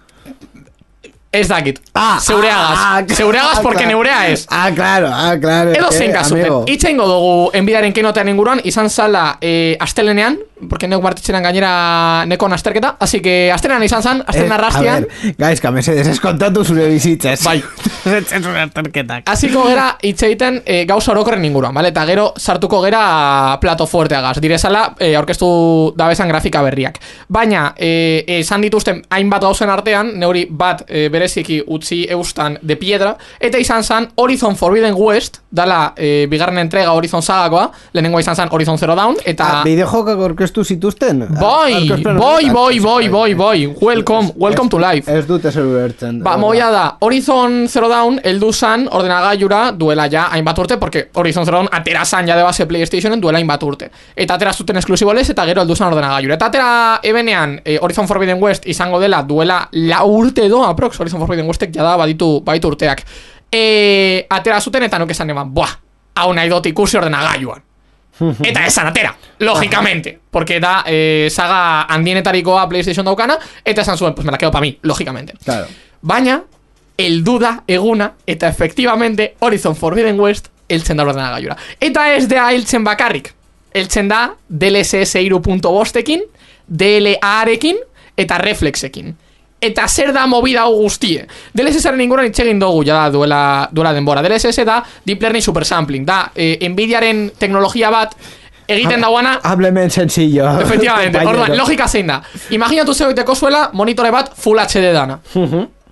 Ez 1.37 1.47
dakit. 1.47 1.79
Ah, 1.93 2.17
zeureagaz. 2.19 2.77
ah, 2.81 3.03
zeureagaz, 3.05 3.59
ah, 3.59 3.61
porque 3.61 3.83
claro. 3.83 3.91
neurea 3.91 4.27
ez. 4.27 4.45
Ah, 4.49 4.71
claro, 4.73 5.07
ah, 5.11 5.35
claro. 5.39 5.71
Edo 5.71 5.89
eh, 5.91 5.97
zein 5.97 6.11
kasuten. 6.11 6.41
amigo. 6.45 6.63
Itxe 6.67 6.89
ingo 6.89 7.05
dugu 7.05 7.33
enbidaren 7.53 7.93
kenotean 7.93 8.31
inguruan, 8.33 8.61
izan 8.63 8.89
zala 8.89 9.37
eh, 9.41 9.77
astelenean, 9.79 10.39
porque 10.69 10.87
neuk 10.87 11.03
martitzenan 11.03 11.43
gainera 11.45 12.25
nekon 12.25 12.53
asterketa, 12.53 12.95
así 12.99 13.21
que 13.21 13.51
astelenean 13.53 13.85
izan 13.85 14.03
zan, 14.03 14.23
astelenan 14.25 14.47
Eh, 14.47 14.57
arrastian, 14.57 15.07
ver, 15.07 15.35
gaizka, 15.37 15.71
mesedes, 15.71 16.07
ez 16.07 16.19
kontatu 16.19 16.63
zure 16.65 16.87
bizitzez. 16.87 17.43
Bai. 17.43 17.61
Zure 18.47 18.61
aterketak. 18.61 19.25
Hasiko 19.27 19.65
gera 19.67 19.87
hitz 20.05 20.21
egiten 20.23 20.61
e, 20.63 20.83
gauza 20.87 21.11
orokorren 21.11 21.43
inguruan, 21.45 21.73
vale? 21.75 21.91
Eta 21.91 22.05
gero 22.07 22.29
sartuko 22.37 22.79
gera 22.85 23.57
plato 23.61 23.87
fuerteagaz. 23.87 24.37
Direzala, 24.41 24.83
e, 24.99 25.11
aurkeztu 25.19 25.49
dabezan 25.97 26.31
grafika 26.31 26.61
berriak. 26.63 26.99
Baina, 27.27 27.73
e, 27.75 28.23
esan 28.37 28.63
dituzten 28.63 29.01
hainbat 29.09 29.43
gauzen 29.43 29.69
artean, 29.73 30.13
neuri 30.21 30.45
bat 30.49 30.85
e, 30.87 31.07
bereziki 31.13 31.59
utzi 31.67 32.05
eustan 32.15 32.57
de 32.61 32.77
piedra, 32.79 33.15
eta 33.39 33.59
izan 33.59 33.83
zan 33.83 34.09
Horizon 34.15 34.55
Forbidden 34.55 34.95
West, 34.95 35.41
dala 35.51 35.93
e, 35.97 36.27
bigarren 36.31 36.61
entrega 36.63 36.95
Horizon 36.95 37.21
sagakoa, 37.25 37.67
lehenengoa 37.93 38.23
izan 38.23 38.39
zan 38.39 38.51
Horizon 38.51 38.79
Zero 38.79 38.95
Dawn, 38.95 39.19
eta... 39.25 39.59
Ah, 39.59 39.63
Orkestu 40.47 40.63
zituzten? 40.63 41.27
Boi, 41.39 41.89
boi, 42.17 42.49
boi, 42.49 42.79
boi, 42.79 43.09
boi, 43.09 43.35
boi, 43.35 43.67
welcome, 43.81 44.31
welcome 44.39 44.69
to 44.69 44.79
life. 44.79 45.11
Ez 45.11 45.25
dute 45.27 45.51
zer 45.51 45.65
ulertzen. 45.67 46.21
Ba, 46.23 46.37
moia 46.39 46.69
da, 46.71 46.83
Horizon 47.03 47.65
Zero 47.67 47.89
Dawn 47.91 48.21
heldu 48.23 48.53
zan 48.53 48.85
ordenagailura 48.87 49.73
duela 49.75 50.05
ja 50.07 50.29
hainbat 50.31 50.61
urte, 50.63 50.77
porque 50.79 51.09
Horizon 51.13 51.43
Zero 51.43 51.57
Dawn 51.57 51.67
atera 51.71 52.05
zan 52.05 52.29
ja 52.29 52.37
de 52.37 52.45
base 52.47 52.65
PlayStationen 52.65 53.19
duela 53.19 53.41
hainbat 53.41 53.67
urte. 53.67 53.91
Eta 54.15 54.39
atera 54.39 54.53
zuten 54.53 54.79
esklusibo 54.79 55.11
lez, 55.13 55.27
eta 55.35 55.45
gero 55.51 55.65
heldu 55.65 55.75
zan 55.75 55.91
ordenagailura. 55.91 56.39
Eta 56.39 56.47
atera 56.47 56.71
ebenean 57.03 57.59
eh, 57.65 57.77
Horizon 57.81 58.07
Forbidden 58.07 58.39
West 58.39 58.71
izango 58.71 59.03
dela 59.03 59.23
duela 59.27 59.65
la 59.73 60.05
urte 60.05 60.47
do, 60.47 60.63
aprox, 60.63 61.01
Horizon 61.01 61.19
Forbidden 61.19 61.51
Westek 61.51 61.75
jada 61.75 61.97
baditu, 61.99 62.37
baditu 62.45 62.71
urteak. 62.71 63.03
E, 63.51 64.25
atera 64.29 64.61
zuten 64.61 64.87
eta 64.87 64.99
nuk 64.99 65.11
esan 65.11 65.35
eman, 65.35 65.51
buah, 65.51 65.75
hau 66.23 66.31
nahi 66.33 66.47
dut 66.55 66.71
ikusi 66.71 67.03
ordenagailuan. 67.03 67.66
Eta 68.43 68.65
esan 68.65 68.87
atera, 68.87 69.15
lógicamente 69.39 70.19
Porque 70.31 70.59
da 70.59 70.83
eh, 70.87 71.27
saga 71.31 71.83
handienetarikoa 71.83 72.67
PlayStation 72.69 73.05
daukana 73.05 73.37
Eta 73.63 73.81
esan 73.81 73.97
zuen, 73.97 74.13
pues 74.15 74.25
me 74.25 74.31
la 74.31 74.37
quedo 74.37 74.51
pa 74.51 74.61
mí, 74.61 74.77
lógicamente 74.81 75.33
Claro. 75.43 75.67
Baina, 76.01 76.43
el 76.97 77.23
duda 77.23 77.63
eguna 77.67 78.13
Eta 78.25 78.47
efectivamente 78.47 79.35
Horizon 79.39 79.75
Forbidden 79.75 80.19
West 80.19 80.47
Eltzen 80.67 80.97
da 80.97 81.03
ordenagailura 81.03 81.57
Eta 81.79 82.13
ez 82.15 82.27
da 82.27 82.51
eltzen 82.51 82.83
bakarrik. 82.83 83.33
Eltzen 83.73 84.07
da 84.07 84.33
DLSS 84.49 85.15
3.5ekin 85.15 86.23
DLA-arekin 86.67 87.77
Eta 88.17 88.37
reflexekin 88.37 89.15
Eta 89.59 89.87
zer 89.87 90.11
da 90.13 90.27
movida 90.29 90.67
hau 90.67 90.75
guztie? 90.83 91.23
DLSS-aren 91.53 92.01
inguruan 92.01 92.27
itxegin 92.29 92.59
dugu 92.61 92.83
ja 92.85 93.03
da 93.03 93.09
duela, 93.09 93.69
duela 93.71 93.93
denbora. 93.93 94.21
DLSS 94.21 94.65
da 94.65 94.83
Deep 95.05 95.21
Learning 95.21 95.41
Super 95.41 95.65
Sampling. 95.65 96.05
Da, 96.05 96.27
eh, 96.35 96.59
Nvidiaren 96.69 97.31
teknologia 97.39 97.89
bat 97.89 98.13
Egiten 98.67 99.01
dauana 99.01 99.39
Hábleme 99.43 99.83
en 99.83 99.91
sencillo. 99.91 100.59
Efectivamente, 100.59 101.25
orduan, 101.25 101.55
logika 101.57 101.87
zein 101.87 102.07
da. 102.07 102.21
Imaginatu 102.51 102.93
zegoiteko 102.93 103.35
zuela 103.35 103.69
monitore 103.73 104.11
bat 104.11 104.33
Full 104.35 104.59
HD 104.59 104.91
dana. 104.93 105.19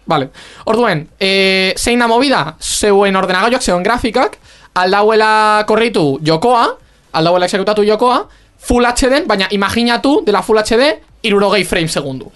Vale, 0.06 0.30
orduen, 0.66 1.08
e, 1.18 1.74
zein 1.78 2.00
da 2.00 2.08
movida? 2.08 2.56
Zeuen 2.60 3.16
ordenagailoak, 3.16 3.64
zeuen 3.64 3.84
grafikak 3.84 4.38
Aldauela 4.76 5.64
korritu 5.66 6.20
jokoa 6.22 6.68
Aldauela 7.14 7.48
exekutatu 7.48 7.86
jokoa 7.88 8.20
Full 8.68 8.86
HD, 8.86 9.24
baina 9.26 9.48
imaginatu 9.52 10.20
Dela 10.26 10.44
Full 10.44 10.62
HD 10.62 10.92
irurogei 11.26 11.64
frame 11.66 11.88
segundu. 11.92 12.32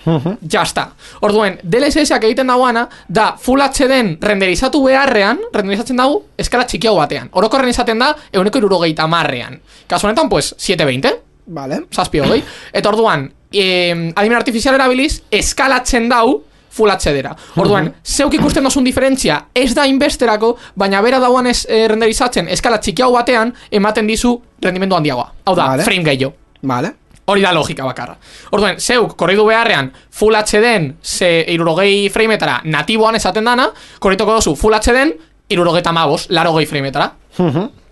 Ja 0.51 0.63
está 0.63 0.87
Orduen, 1.21 1.59
DLSS-ak 1.63 2.23
egiten 2.27 2.47
dauana 2.49 2.87
Da 3.07 3.35
Full 3.37 3.61
HD 3.61 4.17
renderizatu 4.21 4.81
beharrean 4.83 5.39
Renderizatzen 5.53 5.97
dago 5.99 6.23
eskala 6.37 6.65
txikiago 6.67 6.97
batean. 6.97 7.29
Orokorren 7.33 7.69
izaten 7.69 7.99
da 8.01 8.13
Euneko 8.33 8.57
irurogei 8.61 8.93
tamarrean 8.97 9.59
Kasu 9.87 10.07
honetan, 10.07 10.29
pues, 10.29 10.53
720 10.57 11.15
Vale. 11.47 11.83
zazpi 11.93 12.19
hogei 12.19 12.43
Eta 12.73 12.89
orduan, 12.89 13.29
eh, 13.53 14.11
adimen 14.15 14.37
artifizial 14.37 14.75
erabiliz 14.75 15.21
Eskalatzen 15.31 16.09
dau 16.09 16.43
Full 16.69 16.91
HD-era 16.93 17.35
Orduan, 17.57 17.93
zeuk 18.05 18.33
ikusten 18.37 18.63
dozun 18.63 18.83
diferentzia 18.85 19.47
Ez 19.55 19.73
da 19.75 19.87
inbesterako 19.89 20.55
Baina 20.75 21.01
bera 21.01 21.19
dauan 21.19 21.47
ez 21.47 21.65
eh, 21.69 21.87
renderizatzen 21.89 22.47
Eskala 22.47 22.77
txikiago 22.79 23.13
batean 23.17 23.53
Ematen 23.71 24.07
dizu 24.07 24.35
rendimendu 24.61 24.95
handiagoa. 24.95 25.31
Hau 25.45 25.55
da, 25.55 25.67
Vale. 25.73 25.83
frame 25.83 26.03
gehiago. 26.03 26.33
Vale. 26.61 26.93
Hori 27.29 27.43
da 27.45 27.53
logika 27.53 27.85
bakarra. 27.85 28.15
Orduan, 28.51 28.79
zeuk, 28.79 29.15
korridu 29.19 29.45
beharrean 29.45 29.91
Full 30.19 30.37
HD-en 30.39 30.95
Ze 31.01 31.29
irurogei 31.53 32.09
frameetara 32.13 32.61
Natiboan 32.65 33.19
esaten 33.19 33.45
dana 33.45 33.69
Korrituko 33.99 34.39
dozu 34.39 34.55
Full 34.57 34.77
HD-en 34.79 35.13
Irurogei 35.49 35.83
tamabos 35.85 36.27
Larogei 36.29 36.65
frameetara. 36.69 37.11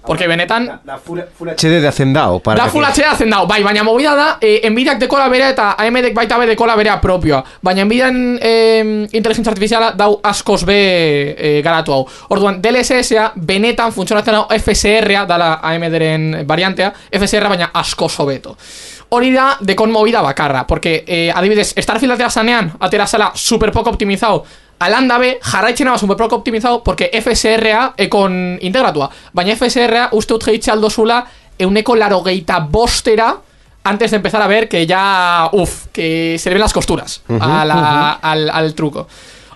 Porque 0.08 0.28
benetan 0.28 0.80
HD 1.58 1.82
de 1.82 1.88
Hacendao. 1.88 2.40
Para 2.40 2.64
Da 2.64 2.70
Full 2.70 2.86
HD 2.86 3.04
hazen 3.04 3.30
dau, 3.30 3.46
bai, 3.46 3.60
baina 3.64 3.84
movida 3.84 4.16
da 4.16 4.28
eh, 4.42 4.64
Nvidiak 4.70 5.02
dekola 5.04 5.28
berea 5.30 5.50
eta 5.52 5.74
AMDek 5.84 6.16
baita 6.16 6.38
be 6.40 6.48
dekola 6.48 6.78
berea 6.80 6.96
propioa. 7.04 7.44
Baina 7.62 7.84
Nvidian 7.86 8.40
eh, 8.42 9.06
inteligentzia 9.12 9.52
artifiziala 9.52 9.92
dau 10.00 10.14
askoz 10.24 10.64
be 10.66 10.80
eh, 11.36 11.62
garatu 11.64 11.94
hau. 11.94 12.06
Orduan, 12.32 12.62
DLSS-a 12.64 13.34
benetan 13.36 13.92
funtzionatzen 13.92 14.40
hau 14.40 14.46
FSR-a 14.56 15.26
dala 15.28 15.58
AMDren 15.62 16.46
variantea 16.48 16.94
FSR 17.12 17.52
baina 17.52 17.74
askoz 17.76 18.16
hobeto 18.24 18.56
Hori 19.10 19.32
da 19.32 19.58
dekon 19.62 19.92
movida 19.92 20.22
bakarra 20.22 20.66
Porque, 20.68 21.04
eh, 21.08 21.32
adibidez, 21.34 21.74
Starfield 21.78 22.14
atera 22.14 22.30
zanean 22.30 22.74
Atera 22.80 23.08
zala 23.08 23.32
super 23.36 23.72
poco 23.72 23.90
optimizado 23.90 24.44
Alan 24.80 25.08
dabe, 25.08 25.40
jarraitzen 25.42 25.88
abaz 25.88 26.04
un 26.04 26.10
poco 26.16 26.36
optimizado, 26.36 26.84
porque 26.84 27.10
FSRA 27.12 27.96
ekon 27.98 28.60
integratua. 28.62 29.10
Baina 29.34 29.56
FSRA 29.56 30.10
uste 30.12 30.34
dut 30.36 30.44
geitxe 30.46 30.70
aldozula 30.70 31.26
euneko 31.58 31.96
laro 31.96 32.20
geita 32.22 32.60
bostera 32.60 33.32
antes 33.84 34.12
de 34.12 34.18
empezar 34.18 34.40
a 34.44 34.46
ver 34.48 34.70
que 34.70 34.86
ya, 34.86 35.50
uff, 35.52 35.88
que 35.92 36.36
se 36.38 36.50
le 36.52 36.54
ven 36.54 36.62
las 36.62 36.74
costuras 36.74 37.24
a 37.28 37.66
la- 37.66 38.12
al, 38.22 38.50
al 38.52 38.74
truco. 38.76 39.08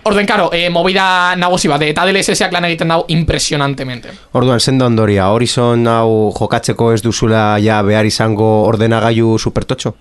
Orden, 0.03 0.25
karo, 0.25 0.49
eh, 0.53 0.69
movida 0.69 1.35
nagusi 1.37 1.67
bat, 1.69 1.81
eta 1.85 2.05
DLSS-ak 2.05 2.51
lan 2.53 2.65
egiten 2.65 2.89
dau 2.89 3.03
impresionantemente. 3.07 4.09
Orduan, 4.33 4.59
sendo 4.59 4.85
ondoria, 4.85 5.29
Horizon 5.29 5.85
hau 5.87 6.31
jokatzeko 6.33 6.91
ez 6.93 7.01
duzula 7.05 7.59
ja 7.61 7.81
behar 7.85 8.05
izango 8.05 8.63
ordenagailu 8.65 9.37
supertotxo? 9.37 9.93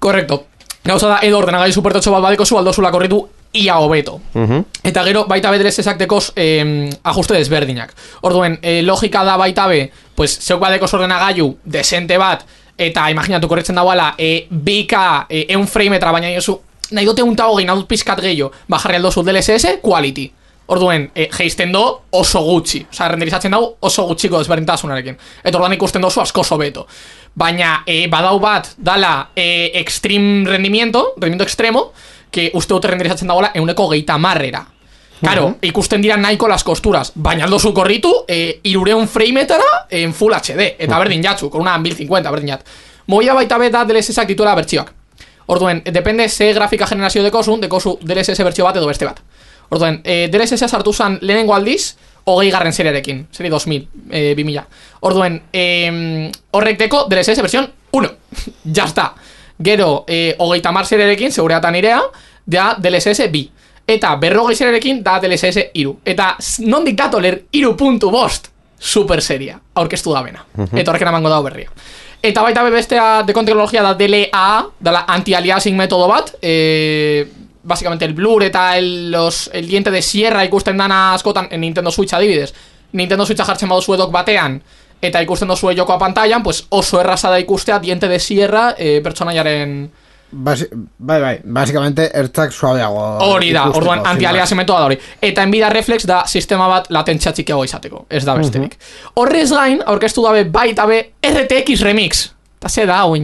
Korrekto. 0.00 0.46
Gauza 0.84 1.08
da, 1.08 1.18
edo 1.22 1.38
ordenagai 1.38 1.72
supertotxo 1.72 2.10
bat 2.10 2.24
badeko 2.24 2.46
zu 2.46 2.58
aldozula 2.58 2.90
korritu 2.90 3.20
ia 3.52 3.76
hobeto. 3.78 4.20
Mhm. 4.34 4.64
Eta 4.82 5.04
gero, 5.04 5.26
baita 5.28 5.50
be 5.50 5.58
DLSS-ak 5.58 5.98
dekoz 5.98 6.32
eh, 6.36 6.90
ajuste 7.02 7.34
desberdinak. 7.34 7.94
Orduen, 8.22 8.58
eh, 8.62 8.82
logika 8.82 9.24
da 9.24 9.36
baita 9.36 9.66
be, 9.68 9.90
pues, 10.14 10.38
zeuk 10.40 10.60
badekoz 10.60 10.92
ordenagailu 10.94 11.56
desente 11.64 12.18
bat, 12.18 12.46
eta 12.78 13.10
imaginatu 13.10 13.48
korretzen 13.48 13.76
dauala, 13.76 14.14
eh, 14.18 14.46
bika, 14.50 15.26
eh, 15.28 15.46
eun 15.48 15.66
frameetra, 15.68 16.12
baina 16.12 16.32
jozu, 16.32 16.60
nahi 16.90 17.06
dute 17.06 17.22
un 17.22 17.36
hogei, 17.38 17.64
nahi 17.64 17.76
dut 17.76 17.88
pizkat 17.88 18.20
gehiago, 18.20 18.52
bajarri 18.68 18.96
aldozu 18.96 19.22
DLSS, 19.22 19.80
quality. 19.82 20.30
Orduen, 20.70 21.08
e, 21.14 21.28
geisten 21.34 21.72
do 21.72 22.02
oso 22.10 22.40
gutxi. 22.46 22.84
Osa, 22.92 23.08
renderizatzen 23.08 23.50
dau 23.50 23.76
oso 23.80 24.04
gutxiko 24.06 24.38
desberdintasunarekin. 24.38 25.16
Eta 25.42 25.58
orduan 25.58 25.74
ikusten 25.74 26.02
dozu 26.02 26.20
asko 26.20 26.44
beto. 26.58 26.86
Baina, 27.34 27.82
e, 27.86 28.06
badau 28.06 28.38
bat, 28.38 28.74
dala, 28.76 29.30
e, 29.34 29.72
extreme 29.80 30.48
rendimiento, 30.48 31.14
rendimiento 31.16 31.44
extremo, 31.44 31.92
que 32.30 32.52
uste 32.54 32.74
dute 32.74 32.86
renderizatzen 32.86 33.26
dagoela 33.26 33.50
euneko 33.54 33.88
geita 33.88 34.18
marrera. 34.18 34.64
Karo, 35.20 35.56
ikusten 35.60 36.00
dira 36.00 36.16
nahiko 36.16 36.48
las 36.48 36.64
kosturas, 36.64 37.12
baina 37.14 37.44
aldo 37.44 37.58
zu 37.58 37.74
korritu, 37.74 38.24
e, 38.28 38.60
irureun 38.62 39.08
frameetara 39.08 39.86
en 39.90 40.14
Full 40.14 40.32
HD, 40.32 40.76
eta 40.78 40.98
berdin 40.98 41.22
jatzu, 41.22 41.50
con 41.50 41.60
una 41.60 41.76
1050, 41.78 42.30
berdin 42.30 42.54
jat. 42.54 42.64
Moia 43.06 43.34
baita 43.34 43.58
bet 43.58 43.72
da 43.72 43.84
DLSS-ak 43.84 44.28
dituela 44.28 44.54
bertsioak. 44.54 44.99
Orduen, 45.50 45.82
depende 45.84 46.28
ze 46.28 46.52
grafika 46.54 46.86
generazio 46.86 47.24
dekozun, 47.24 47.60
dekozu 47.60 47.96
DLSS 48.06 48.44
bertsio 48.46 48.64
bat 48.64 48.76
edo 48.78 48.86
beste 48.86 49.04
bat. 49.08 49.18
Orduen, 49.74 49.96
e, 50.04 50.28
DLSS 50.30 50.68
sartu 50.70 50.92
zan 50.92 51.16
lehenengo 51.26 51.56
aldiz, 51.56 51.96
hogei 52.30 52.52
garren 52.54 52.72
seriarekin, 52.72 53.24
seri 53.34 53.50
2000, 53.50 53.88
e, 54.10 54.34
2000. 54.38 54.62
Orduen, 55.10 55.40
e, 55.52 55.64
horrek 56.54 56.78
deko 56.78 57.04
DLSS 57.10 57.42
versión 57.42 57.66
1, 57.90 58.12
ya 58.64 58.84
está. 58.84 59.14
Gero, 59.58 60.04
e, 60.06 60.36
hogei 60.38 60.60
tamar 60.62 60.86
seriarekin, 60.86 61.32
segureatan 61.32 61.74
irea, 61.74 61.98
da 62.46 62.76
DLSS 62.78 63.26
bi. 63.32 63.48
Eta 63.90 64.14
berrogei 64.22 64.54
seriarekin 64.54 65.02
da 65.02 65.18
DLSS 65.18 65.66
iru. 65.82 65.96
Eta 66.06 66.36
nondik 66.62 66.94
datoler 66.94 67.40
iru 67.58 67.74
puntu 67.76 68.10
bost 68.14 68.52
super 68.78 69.20
seria, 69.20 69.58
aurkeztu 69.74 70.14
da 70.14 70.22
bena. 70.22 70.46
Eta 70.70 70.92
horrekin 70.92 71.10
emango 71.10 71.28
da 71.28 71.42
berria. 71.42 71.74
Eta 72.22 72.42
baita 72.42 72.62
be 72.62 72.70
bestea 72.70 73.22
de 73.24 73.32
teknologia 73.32 73.82
da 73.82 73.94
DLA, 73.94 74.66
dela 74.78 75.06
anti-aliasing 75.08 75.76
metodo 75.76 76.08
bat, 76.08 76.34
eh, 76.42 77.24
básicamente 77.62 78.04
el 78.04 78.12
blur 78.12 78.42
eta 78.42 78.76
el, 78.76 79.10
los, 79.10 79.48
el 79.54 79.66
diente 79.66 79.90
de 79.90 80.02
sierra 80.02 80.44
ikusten 80.44 80.76
dana 80.76 81.14
askotan 81.14 81.48
en 81.50 81.62
Nintendo 81.62 81.90
Switch 81.90 82.12
adibidez. 82.12 82.52
Nintendo 82.92 83.24
Switcha 83.24 83.44
jartzen 83.44 83.68
baduzu 83.68 83.94
edok 83.94 84.12
batean, 84.12 84.60
eta 85.00 85.22
ikusten 85.22 85.48
dozue 85.48 85.74
jokoa 85.76 85.98
pantailan, 85.98 86.42
pues 86.42 86.66
oso 86.68 87.00
erraza 87.00 87.30
da 87.30 87.40
ikustea 87.40 87.78
diente 87.78 88.08
de 88.08 88.18
sierra 88.18 88.74
eh, 88.76 89.00
pertsonaiaren 89.02 89.90
Basi, 90.32 90.68
bai, 90.98 91.20
bai, 91.20 91.40
basicamente 91.44 92.04
ertzak 92.14 92.52
suabeago 92.54 93.00
hori 93.26 93.50
da, 93.52 93.64
orduan 93.74 93.98
sin 93.98 94.06
anti-aliasing 94.12 94.60
metoda 94.60 94.84
da 94.84 94.90
hori. 94.90 94.98
Eta 95.20 95.42
enbida 95.42 95.68
reflex 95.74 96.06
da 96.06 96.22
sistema 96.26 96.68
bat 96.70 96.86
latentzia 96.94 97.32
txikiago 97.34 97.64
izateko, 97.66 98.04
ez 98.08 98.22
da 98.24 98.36
besterik. 98.38 98.76
Horrez 99.18 99.48
gain, 99.50 99.82
aurkeztu 99.86 100.22
dabe 100.22 100.44
baita 100.44 100.86
be 100.86 101.00
RTX 101.26 101.82
Remix. 101.82 102.28
Eta 102.60 102.68
ze 102.68 102.86
da, 102.86 103.02
hau? 103.02 103.16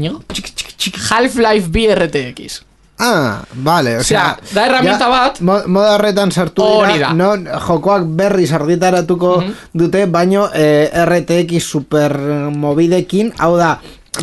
Half-Life 1.10 1.68
B 1.70 1.86
RTX. 1.94 2.62
Ah, 2.98 3.42
vale, 3.52 3.98
o 3.98 4.00
Osea, 4.00 4.38
sea, 4.40 4.54
da 4.54 4.64
herramienta 4.66 5.04
ja, 5.04 5.08
bat- 5.10 5.40
mo, 5.44 5.58
moda 5.68 5.90
horretan 5.98 6.30
sartu 6.32 6.64
dira, 6.88 7.10
non 7.12 7.42
jokoak 7.44 8.06
berriz 8.16 8.48
argitaratuko 8.56 9.34
dute, 9.76 10.06
baino 10.08 10.46
eh, 10.54 10.88
RTX 11.04 11.60
super 11.60 12.16
mobidekin, 12.56 13.34
hau 13.36 13.52
da, 13.58 13.74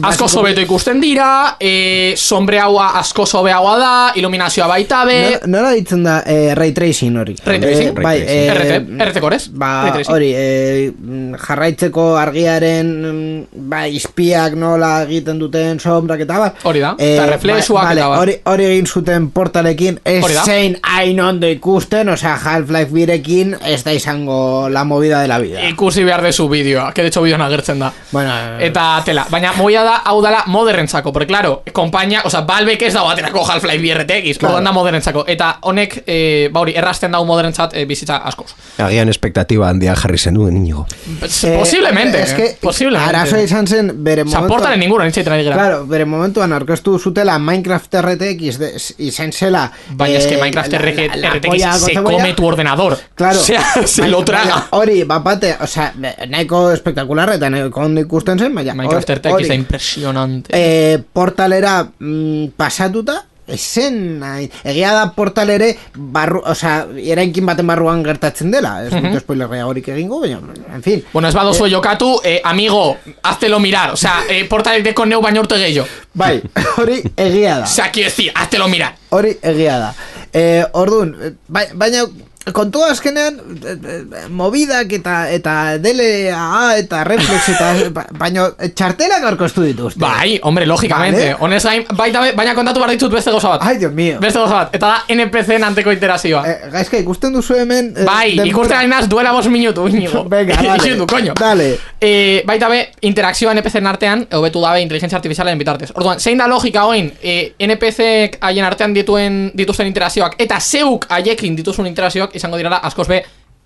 Asko 0.02 0.28
sobeto 0.28 0.62
ikusten 0.62 1.00
dira, 1.02 1.56
e, 1.60 2.14
sombreaua 2.18 2.88
asko 3.00 3.26
sobeagoa 3.26 3.76
da, 3.80 3.92
iluminazioa 4.16 4.68
baita 4.68 5.04
be... 5.06 5.18
Nola- 5.48 5.74
ditzen 5.74 6.04
da 6.06 6.20
eh, 6.26 6.54
ray 6.56 6.72
tracing 6.74 7.18
hori? 7.18 7.36
Ray 7.46 7.60
tracing? 7.60 7.94
Bai, 8.02 8.20
Ray 8.20 8.50
tracing. 8.56 8.90
eh, 9.00 9.06
RT, 9.06 9.10
RT 9.10 9.22
korez? 9.24 9.42
Ba, 9.54 9.70
hori, 10.14 10.32
eh, 10.36 10.92
mm, 10.94 11.36
jarraitzeko 11.44 12.06
argiaren 12.18 12.90
mm, 13.02 13.68
ba, 13.70 13.84
izpiak 13.88 14.56
nola 14.60 14.92
egiten 15.08 15.40
duten 15.42 15.80
sombrak 15.80 16.24
eta 16.26 16.40
bat. 16.42 16.64
Hori 16.70 16.82
da, 16.84 16.94
eta 16.98 17.26
reflexuak 17.32 17.84
vale, 17.90 18.02
eta 18.02 18.10
bat. 18.14 18.20
Hori, 18.24 18.38
hori 18.54 18.68
egin 18.72 18.88
zuten 18.88 19.30
portalekin, 19.36 20.00
ez 20.06 20.24
zein 20.46 20.78
hain 20.84 21.20
ondo 21.22 21.48
ikusten, 21.50 22.10
osea, 22.14 22.36
Half-Life 22.44 22.92
birekin 22.94 23.56
ez 23.66 23.82
da 23.84 23.94
izango 23.94 24.70
la 24.70 24.84
movida 24.84 25.22
de 25.22 25.28
la 25.28 25.40
vida. 25.40 25.64
Ikusi 25.70 26.04
behar 26.04 26.22
dezu 26.26 26.48
bideoa, 26.50 26.92
que 26.94 27.02
de 27.02 27.08
hecho 27.10 27.22
bideoan 27.22 27.42
agertzen 27.42 27.80
da. 27.80 27.92
Bueno, 28.12 28.34
Eta 28.64 29.02
tela, 29.06 29.26
baina 29.32 29.54
moia 29.58 29.83
da, 29.84 29.96
hau 30.06 30.22
dala 30.22 30.44
moderrentzako, 30.48 31.12
porque 31.14 31.28
claro, 31.28 31.64
kompainia, 31.74 32.22
o 32.26 32.30
sea, 32.30 32.42
Valve 32.42 32.78
ez 32.80 32.94
da 32.94 33.02
baterako 33.04 33.44
Half-Life 33.46 33.80
BRTX, 33.82 34.38
Claro. 34.40 34.62
da 34.62 34.72
moderrentzako. 34.72 35.26
Eta 35.28 35.58
honek, 35.62 36.04
e, 36.06 36.50
bauri, 36.52 36.74
errasten 36.76 37.12
dau 37.12 37.24
moderrentzat 37.26 37.74
e, 37.76 37.86
bizitza 37.86 38.18
askoz. 38.18 38.54
Agian 38.78 39.10
espektatiba 39.10 39.70
handia 39.70 39.96
jarri 39.96 40.18
zenuen 40.18 40.58
inigo. 40.58 40.86
eh, 41.22 41.56
posiblemente, 41.58 42.22
Es 42.22 42.34
que, 42.34 42.58
posiblemente. 42.62 43.10
arazoa 43.10 43.42
izan 43.42 43.68
zen, 43.68 43.92
bere 44.04 44.22
Osa, 44.24 44.40
momentuan- 44.40 44.48
portaren 44.50 44.80
ninguna, 44.80 45.04
nintzaiten 45.06 45.34
ari 45.34 45.44
gara. 45.44 45.56
Claro, 45.56 45.86
bere 45.88 46.06
momentuan 46.06 46.54
aurkeztu 46.54 46.98
zutela 47.00 47.38
Minecraft 47.40 47.94
RTX 48.02 48.58
de, 48.60 48.72
izan 48.98 49.32
zela 49.32 49.72
Baina 49.92 50.18
es 50.18 50.28
que 50.28 50.36
eh, 50.36 50.42
Minecraft 50.42 50.72
la- 50.72 50.80
la- 50.80 51.16
la 51.18 51.30
RTX 51.36 51.48
polla 51.48 51.74
se 51.74 51.94
come 52.04 52.34
tu 52.34 52.46
ordenador. 52.46 52.98
Claro, 53.16 53.40
O 53.40 53.44
sea, 53.50 53.64
se 53.86 54.08
lo 54.08 54.24
traga. 54.26 54.68
Hori, 54.72 55.04
bapate, 55.04 55.56
o 55.62 55.68
sea, 55.68 55.94
nahiko 56.28 56.72
espektakularra 56.72 57.36
eta 57.36 57.50
nahiko 57.50 57.82
ondo 57.82 58.02
ikusten 58.02 58.40
zen, 58.40 58.54
baina 58.56 58.74
Minecraft 58.74 59.10
hori- 59.10 59.16
RTX 59.20 59.34
hori, 59.34 59.48
da 59.48 59.54
impresionante. 59.78 60.50
eh, 60.54 61.00
portalera 61.14 61.88
mm, 62.00 62.48
pasatuta, 62.56 63.26
esen 63.48 64.20
nahi. 64.20 64.50
Egia 64.64 64.94
da 64.94 65.12
portal 65.14 65.50
ere, 65.50 65.74
barru, 65.96 66.42
o 66.46 66.56
sea, 66.56 66.88
erainkin 66.96 67.46
baten 67.46 67.68
barruan 67.68 68.04
gertatzen 68.06 68.52
dela. 68.54 68.78
Ez 68.86 68.94
dut 68.94 69.20
spoiler 69.20 69.50
gehiagorik 69.52 69.90
egingo, 69.92 70.22
baina, 70.22 70.40
en 70.74 70.84
fin. 70.84 71.04
Bueno, 71.12 71.28
ez 71.28 71.36
badozu 71.36 71.68
jokatu, 71.70 72.22
eh, 72.24 72.40
amigo, 72.44 72.98
háztelo 73.24 73.60
mirar. 73.60 73.92
O 73.92 73.98
sea, 73.98 74.22
eh, 74.30 74.46
portalek 74.48 74.84
deko 74.86 75.06
neu 75.06 75.22
baino 75.22 75.42
urte 75.44 75.58
gehiago. 75.60 75.88
Bai, 76.14 76.42
hori 76.78 77.02
egia 77.18 77.58
da. 77.60 77.64
O 77.66 77.68
sea, 77.68 77.92
quiero 77.92 78.10
decir, 78.10 78.32
háztelo 78.36 78.68
mirar. 78.70 78.96
Hori 79.10 79.38
egia 79.42 79.78
da. 79.80 79.96
Eh, 80.32 80.64
ordun, 80.74 81.16
eh, 81.22 81.34
bai- 81.48 81.70
baina 81.76 82.06
kontua 82.52 82.90
azkenean 82.92 83.38
eh, 83.64 83.72
eh, 83.72 84.28
movidak 84.30 84.92
eta 84.98 85.30
eta 85.32 85.78
DLA 85.80 86.78
eta 86.82 87.04
reflex 87.08 87.50
eta 87.54 87.70
ba- 87.96 88.06
baina 88.20 88.50
txartelak 88.76 89.24
aurkeztu 89.30 89.64
dituzte. 89.64 90.00
Bai, 90.00 90.40
hombre, 90.44 90.66
lógicamente. 90.66 91.22
Vale. 91.34 91.38
Honez 91.40 91.64
gain, 91.64 91.86
baita, 91.96 92.26
baina 92.36 92.56
kontatu 92.56 92.80
behar 92.84 92.92
ditut 92.92 93.12
beste 93.14 93.32
gauza 93.32 93.54
bat. 93.56 93.62
Ai, 93.64 93.78
Dios 93.78 93.94
mío. 93.94 94.20
Beste 94.20 94.40
gauza 94.40 94.56
bat. 94.64 94.76
Eta 94.76 94.88
da 94.88 95.04
NPC-en 95.16 95.64
anteko 95.64 95.92
interazioa. 95.96 96.44
Eh, 96.50 96.58
gaizka, 96.74 96.98
ikusten 97.00 97.34
duzu 97.34 97.56
hemen... 97.62 97.94
eh, 97.96 98.04
Bai, 98.06 98.32
denbora- 98.36 98.50
ikusten 98.52 98.78
ari 98.78 98.88
naz 98.92 99.08
duela 99.10 99.32
bos 99.32 99.48
minutu, 99.48 99.88
inigo. 99.88 100.26
Venga, 100.34 100.56
dale. 100.62 100.76
Ixindu, 100.84 101.08
coño. 101.08 101.34
Dale. 101.40 101.78
Eh, 102.02 102.44
baita 102.46 102.68
be, 102.70 102.82
interakzioa 103.08 103.54
NPC-en 103.56 103.88
artean, 103.88 104.28
hobetu 104.36 104.62
dabe 104.62 104.82
inteligentzia 104.84 105.18
artifizialen 105.22 105.58
bitartez. 105.58 105.92
Orduan, 105.96 106.20
zein 106.20 106.38
da 106.38 106.48
logika 106.52 106.84
hoin, 106.90 107.12
eh, 107.22 107.54
NPC-ek 107.60 108.38
haien 108.42 108.66
artean 108.68 108.94
dituen 108.94 109.52
dituzten 109.56 109.88
interazioak, 109.88 110.36
eta 110.44 110.60
zeuk 110.60 111.08
haiekin 111.10 111.56
dituzun 111.56 111.88
interazioak 111.88 112.33
izango 112.34 112.58
dirala 112.58 112.82
askoz 112.84 113.08
be 113.08 113.24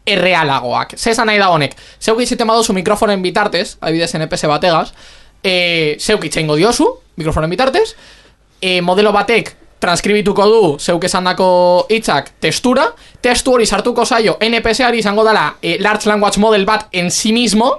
errealagoak. 0.07 0.95
Ze 0.97 1.11
esan 1.11 1.27
nahi 1.27 1.39
da 1.39 1.49
honek, 1.51 1.75
zeuk 1.99 2.21
itziten 2.23 2.47
baduzu 2.47 2.73
mikrofonen 2.73 3.21
bitartez, 3.21 3.77
adibidez 3.81 4.13
NPC 4.15 4.47
bategaz, 4.47 4.91
eh, 5.43 5.97
zeuk 5.99 6.23
itxeingo 6.25 6.55
diozu, 6.55 6.87
mikrofonen 7.17 7.49
bitartez, 7.49 7.89
e, 8.61 8.81
modelo 8.81 9.11
batek 9.13 9.53
transkribituko 9.81 10.45
du 10.49 10.61
zeuk 10.81 11.03
esandako 11.05 11.49
hitzak 11.93 12.31
testura, 12.41 12.87
testu 13.21 13.53
hori 13.53 13.65
sartuko 13.65 14.05
zaio 14.05 14.37
NPC-ari 14.41 15.03
izango 15.03 15.25
dela 15.27 15.51
e, 15.61 15.77
Large 15.79 16.09
Language 16.09 16.41
Model 16.41 16.65
bat 16.65 16.87
en 16.91 17.11
sí 17.11 17.33
mismo, 17.33 17.75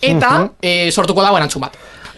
eta 0.00 0.48
e, 0.62 0.90
sortuko 0.90 1.22
dago 1.22 1.36
erantzun 1.38 1.66
bat. 1.66 1.76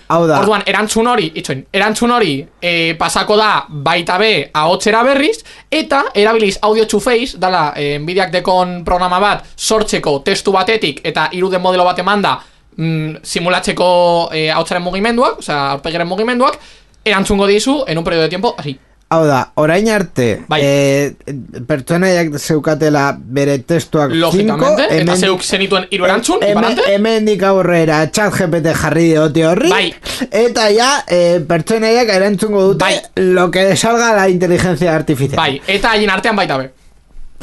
Hau 0.08 0.26
da. 0.28 0.38
Orduan, 0.42 0.62
erantzun 0.68 1.08
hori, 1.08 1.30
itxoin, 1.40 1.62
erantzun 1.72 2.12
hori 2.12 2.34
e, 2.60 2.94
pasako 3.00 3.38
da 3.40 3.64
baita 3.68 4.18
be 4.20 4.32
ahotsera 4.52 5.02
berriz, 5.06 5.38
eta 5.72 6.02
erabiliz 6.14 6.58
audio 6.62 6.84
to 6.86 7.00
face, 7.00 7.38
dala, 7.40 7.70
e, 7.76 7.96
Nvidiak 7.98 8.32
dekon 8.34 8.82
programa 8.84 9.20
bat, 9.22 9.46
sortzeko 9.56 10.18
testu 10.26 10.52
batetik, 10.52 11.00
eta 11.04 11.30
iruden 11.32 11.62
modelo 11.64 11.86
bat 11.88 11.98
emanda, 12.04 12.36
mm, 12.76 13.24
simulatzeko 13.24 13.90
e, 14.32 14.48
ahotsaren 14.52 14.84
mugimenduak, 14.84 15.40
osea, 15.40 15.70
aurpegiren 15.78 16.08
mugimenduak, 16.08 16.60
erantzungo 17.04 17.46
dizu 17.48 17.82
en 17.86 17.98
un 17.98 18.04
periodo 18.04 18.28
de 18.28 18.34
tiempo, 18.36 18.54
así. 18.58 18.78
Hau 19.14 19.26
da, 19.28 19.52
orain 19.62 19.86
arte, 19.94 20.40
Bai. 20.50 20.60
eh, 20.64 21.12
pertsonaiak 21.68 22.32
zeukatela 22.40 23.04
bere 23.16 23.58
testuak 23.62 24.10
Logikamente, 24.10 24.66
cinco, 24.66 24.82
eta 24.82 24.94
hemendik- 24.96 25.20
zeuk 25.28 25.42
zenituen 25.46 25.86
hiru 25.90 26.04
erantzun, 26.08 26.40
Hemen- 26.42 26.50
iparante? 26.58 26.82
Hemendik 26.94 27.42
aurrera 27.46 28.00
chat 28.10 28.32
GPT 28.34 28.74
jarri 28.74 29.04
diote 29.12 29.46
horri 29.46 29.70
Bai. 29.70 29.94
Eta 30.30 30.68
ja 30.74 30.88
eh, 31.06 31.38
pertsonaiak 31.46 32.08
erantzungo 32.16 32.62
dute 32.72 32.82
Bai. 32.84 32.96
Lo 33.16 33.50
que 33.50 33.76
salga 33.76 34.14
la 34.16 34.28
inteligencia 34.28 34.94
artificial 34.96 35.36
Bai, 35.38 35.60
eta 35.66 35.92
haien 35.94 36.10
artean 36.10 36.34
baita 36.36 36.58
be. 36.58 36.70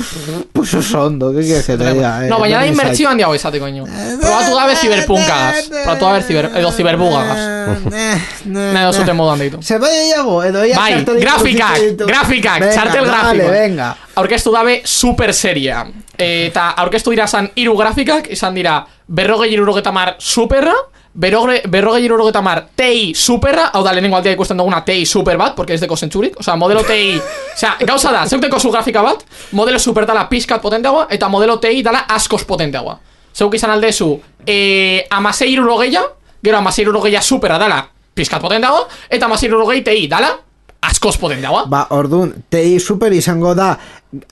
Pues 0.53 0.73
oso 0.73 1.05
ondo, 1.05 1.31
¿qué 1.33 1.41
quieres 1.41 1.65
que 1.65 1.77
te 1.77 1.93
diga? 1.93 2.19
No, 2.27 2.37
Eh, 2.37 2.39
baina 2.39 2.55
da 2.57 2.61
berriz 2.63 2.71
inbertsio 2.71 3.09
handiago 3.09 3.35
izateko 3.35 3.67
ino. 3.67 3.85
Probatu 4.21 4.55
gabe 4.55 4.75
ziberpunkagaz. 4.75 5.69
Probatu 5.69 6.05
gabe 6.05 6.21
ziber, 6.23 6.49
edo 6.55 6.71
ziberbugagaz. 6.71 7.37
Eh, 7.39 8.13
eh, 8.15 8.21
Nahi 8.45 8.89
eh. 8.89 8.93
zuten 8.93 9.15
moduan 9.15 9.39
deitu. 9.39 9.61
Se 9.61 9.77
vaya 9.77 10.03
iago, 10.07 10.43
edo 10.43 10.65
ya 10.65 10.77
Bai, 10.77 11.03
grafikak, 11.05 11.77
ikusi 11.77 11.89
ditu. 11.91 12.05
grafikak, 12.07 12.59
Venga, 12.59 12.73
txartel 12.73 13.05
Vale, 13.05 13.11
grafikoak. 13.11 13.51
venga 13.51 13.89
Aurkeztu 14.15 14.51
dabe 14.51 14.81
super 14.85 15.33
seria. 15.33 15.85
Eta 16.17 16.69
aurkeztu 16.83 17.09
dira 17.15 17.27
zan 17.27 17.49
hiru 17.55 17.75
grafikak, 17.77 18.27
izan 18.29 18.53
dira 18.53 18.85
berrogei 19.07 19.53
irurogeta 19.53 19.91
mar 19.91 20.15
superra, 20.19 20.73
berrogei, 21.14 21.62
berrogei 21.68 22.05
irurogeta 22.05 22.41
mar 22.41 22.64
TI 22.76 23.14
superra, 23.16 23.70
hau 23.74 23.84
da 23.84 23.93
lehenengo 23.93 24.18
aldia 24.18 24.34
ikusten 24.36 24.57
duguna 24.57 24.82
TI 24.86 25.05
super 25.05 25.38
bat, 25.38 25.55
porque 25.55 25.74
ez 25.74 25.82
deko 25.82 25.97
zentzurik, 25.97 26.39
osea, 26.39 26.55
modelo 26.55 26.84
TI, 26.88 27.16
osea, 27.55 27.76
gauza 27.88 28.12
da, 28.12 28.26
zeuteko 28.28 28.59
zu 28.59 28.72
grafika 28.72 29.01
bat, 29.01 29.26
modelo 29.51 29.80
super 29.80 30.05
dala 30.05 30.28
pixkat 30.30 30.62
potenteagoa, 30.62 31.07
eta 31.09 31.30
modelo 31.30 31.57
TI 31.59 31.84
dala 31.84 32.05
askoz 32.09 32.43
potenteagoa. 32.45 32.97
Zeuk 33.36 33.55
izan 33.55 33.72
aldezu, 33.72 34.14
e, 34.45 35.05
amasei 35.09 35.51
irurogeia, 35.53 36.03
gero 36.43 36.57
amasei 36.57 36.84
irurogeia 36.86 37.22
superra 37.22 37.57
dala 37.59 37.84
pixkat 38.16 38.41
potenteagoa, 38.41 38.88
eta 39.09 39.28
amasei 39.28 39.49
irurogei 39.49 39.84
TI 39.84 40.07
dala 40.12 40.32
askoz 40.82 41.18
potenteagoa. 41.22 41.66
Ba, 41.70 41.86
orduan, 41.93 42.34
TI 42.49 42.80
super 42.80 43.14
izango 43.14 43.53
da 43.57 43.76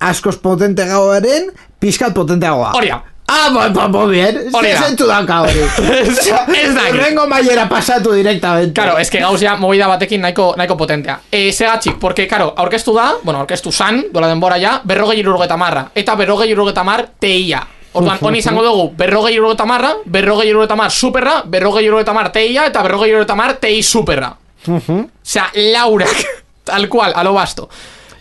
askoz 0.10 0.38
potente 0.42 0.86
gauaren, 0.90 1.52
pizkat 1.80 2.16
potenteagoa. 2.16 2.74
Hori 2.78 2.90
da. 2.90 3.04
Ah, 3.30 3.50
ba, 3.54 3.70
ba, 3.70 3.88
ba, 3.88 4.06
bien. 4.10 4.50
Hori 4.52 4.72
da. 4.74 4.82
Zentzu 4.88 5.06
dauka 5.06 5.42
hori. 5.46 5.60
Ez 6.02 6.74
dakit. 6.74 6.96
Rengo 6.98 7.28
maiera 7.30 7.68
pasatu 7.70 8.14
directamente. 8.14 8.74
Claro, 8.74 8.98
es 8.98 9.12
que 9.12 9.20
gauz 9.20 9.40
ja 9.42 9.56
movida 9.56 9.88
batekin 9.88 10.22
nahiko, 10.22 10.56
nahiko 10.58 10.78
potentea. 10.78 11.20
E, 11.32 11.52
segatxik, 11.54 12.00
porque, 12.02 12.28
claro, 12.28 12.54
aurkeztu 12.58 12.96
da, 12.96 13.12
bueno, 13.22 13.44
aurkeztu 13.44 13.72
zan, 13.72 14.06
dola 14.12 14.28
denbora 14.28 14.58
ja, 14.58 14.80
berrogei 14.84 15.20
irurogeta 15.20 15.58
marra, 15.58 15.92
eta 15.94 16.16
berrogei 16.18 16.50
irurogeta 16.50 16.84
mar 16.84 17.06
TIA. 17.20 17.62
Orduan, 17.94 18.18
honi 18.22 18.42
izango 18.42 18.64
dugu, 18.66 18.88
berrogei 18.98 19.36
irurogeta 19.36 19.66
marra, 19.70 19.94
berrogei 20.06 20.50
irurogeta 20.50 20.76
mar 20.76 20.92
superra, 20.92 21.44
berrogei 21.46 21.86
irurogeta 21.86 22.14
mar 22.18 22.32
TIA, 22.34 22.66
eta 22.72 22.82
berrogei 22.86 23.12
irurogeta 23.14 23.36
mar 23.38 23.56
TI 23.62 23.84
superra. 23.84 24.32
Osea, 24.66 25.52
laurak, 25.74 26.26
tal 26.70 26.90
cual, 26.90 27.14
alo 27.16 27.34
basto. 27.38 27.70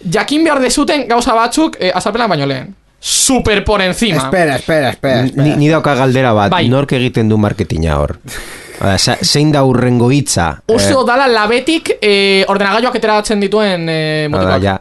Jakin 0.05 0.45
behar 0.45 0.61
dezuten 0.61 1.09
gauza 1.09 1.35
batzuk, 1.35 1.81
eh, 1.81 1.93
azalpenak 1.95 2.29
baino 2.29 2.47
lehen. 2.47 2.77
Super 3.01 3.63
por 3.65 3.81
encima. 3.81 4.17
Espera, 4.19 4.57
espera, 4.57 4.91
espera. 4.91 5.25
espera. 5.25 5.45
Ni, 5.45 5.57
ni 5.57 5.69
dauka 5.69 5.95
galdera 5.95 6.33
bat, 6.33 6.51
Bai. 6.51 6.69
nork 6.69 6.93
egiten 6.99 7.29
du 7.29 7.39
marketinga 7.39 7.99
hor. 8.01 8.19
Sa- 8.79 9.17
zein 9.27 9.51
da 9.51 9.65
urrengo 9.67 10.07
hitza? 10.15 10.61
Uste 10.71 10.93
Eh, 10.95 11.01
dala 11.07 11.27
labetik 11.27 11.97
eh, 12.01 12.45
ordenagailuak 12.47 12.95
ateratzen 12.95 13.41
dituen 13.43 13.89
eh, 13.91 14.29
hala, 14.31 14.59
motikoak. 14.59 14.63
ja, 14.63 14.77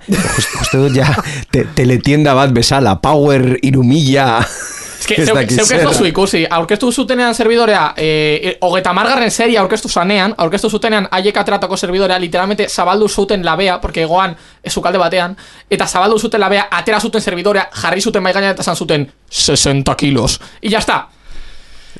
uste 0.62 0.78
dut 0.78 0.94
ja 0.94 1.08
te, 1.52 1.64
teletienda 1.74 2.36
bat 2.38 2.54
bezala, 2.54 3.00
power 3.02 3.58
irumila... 3.62 4.38
Que, 5.08 5.26
zeuk, 5.26 5.52
zeuk 5.52 5.72
ez 5.72 5.84
dozu 5.86 6.06
ikusi, 6.10 6.44
aurkeztu 6.50 6.92
zutenean 6.92 7.36
serbidorea, 7.36 7.94
eh, 7.96 8.58
hogeta 8.62 8.94
margarren 8.94 9.32
seria 9.32 9.62
aurkeztu 9.62 9.90
zanean, 9.90 10.34
aurkeztu 10.38 10.70
zutenean 10.70 11.08
haiek 11.12 11.38
ateratako 11.38 11.78
serbidorea, 11.78 12.20
literalmente 12.20 12.68
zabaldu 12.70 13.08
zuten 13.08 13.46
labea, 13.46 13.80
porque 13.82 14.04
egoan 14.04 14.36
ezukalde 14.64 15.00
batean, 15.00 15.38
eta 15.70 15.88
zabaldu 15.88 16.20
zuten 16.20 16.44
labea, 16.44 16.68
atera 16.72 17.00
zuten 17.00 17.22
serbidorea, 17.22 17.70
jarri 17.82 18.02
zuten 18.02 18.24
mai 18.24 18.34
gainean 18.34 18.54
eta 18.58 18.64
zan 18.64 18.76
zuten 18.76 19.12
60 19.30 19.96
kilos. 19.96 20.42
Y 20.62 20.70
ya 20.70 20.80
está. 20.80 21.17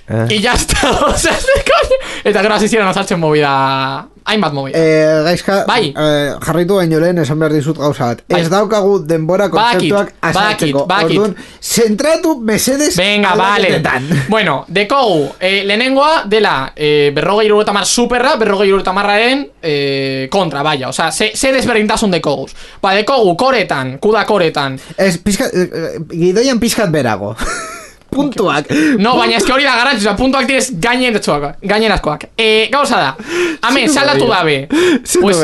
Eh. 0.10 0.36
Y 0.36 0.40
ya 0.40 0.54
está. 0.54 0.92
o 1.08 1.18
sea, 1.18 1.34
ze 1.34 1.64
coño. 1.64 1.98
Eta 2.24 2.42
gero 2.42 2.54
hasi 2.56 2.68
ziren 2.68 2.88
azaltzen 2.88 3.20
movida, 3.20 4.08
hainbat 4.24 4.54
movida. 4.54 4.78
Eh, 4.80 5.24
gaizka, 5.24 5.66
Bai. 5.68 5.94
eh, 5.98 6.34
jarritu 6.42 6.76
baino 6.76 7.00
lehen 7.00 7.20
esan 7.20 7.40
behar 7.40 7.54
dizut 7.54 7.78
gauza 7.78 8.06
bat. 8.06 8.24
Bai. 8.28 8.42
Ez 8.42 8.50
daukagu 8.50 9.00
denbora 9.08 9.50
kontzeptuak 9.50 10.14
azaltzeko. 10.22 10.86
badakit, 10.86 10.88
badakit. 10.88 11.20
Orduan, 11.20 11.36
zentratu 11.62 12.40
mesedes 12.40 12.96
Venga, 12.98 13.36
vale. 13.36 13.82
Bueno, 14.30 14.66
dekogu, 14.68 15.34
eh, 15.40 15.64
lehenengoa 15.66 16.24
dela 16.26 16.74
eh, 16.76 17.12
berrogei 17.16 17.48
irureta 17.48 17.74
mar 17.74 17.86
superra, 17.86 18.36
berrogei 18.36 18.68
irureta 18.68 18.94
marraren 18.94 19.48
eh, 19.62 20.28
kontra, 20.32 20.64
baina. 20.64 20.90
Osea, 20.90 21.12
ze, 21.12 21.32
ze 21.36 21.52
desberdintasun 21.52 22.12
dekoguz. 22.12 22.54
Ba, 22.82 22.96
dekogu, 22.96 23.36
koretan, 23.38 23.98
kuda 24.00 24.26
koretan. 24.26 24.80
Ez, 24.98 25.18
pizkat, 25.18 25.54
eh, 25.54 25.68
eh, 25.68 25.98
gidoian 26.12 26.60
pizkat 26.60 26.92
berago. 26.92 27.36
Puntuak. 28.18 28.72
No, 29.00 29.16
baina 29.20 29.38
eske 29.38 29.54
hori 29.54 29.64
da 29.68 29.76
garrantzua, 29.78 30.16
puntuak 30.18 30.48
direz 30.50 30.72
gaineratzuak, 30.82 31.60
gainerazkoak. 31.62 32.24
E, 32.38 32.68
gauza 32.74 32.98
da, 32.98 33.12
hemen, 33.70 33.90
saldatu 33.94 34.28
dabe. 34.30 34.68
Pues, 35.22 35.38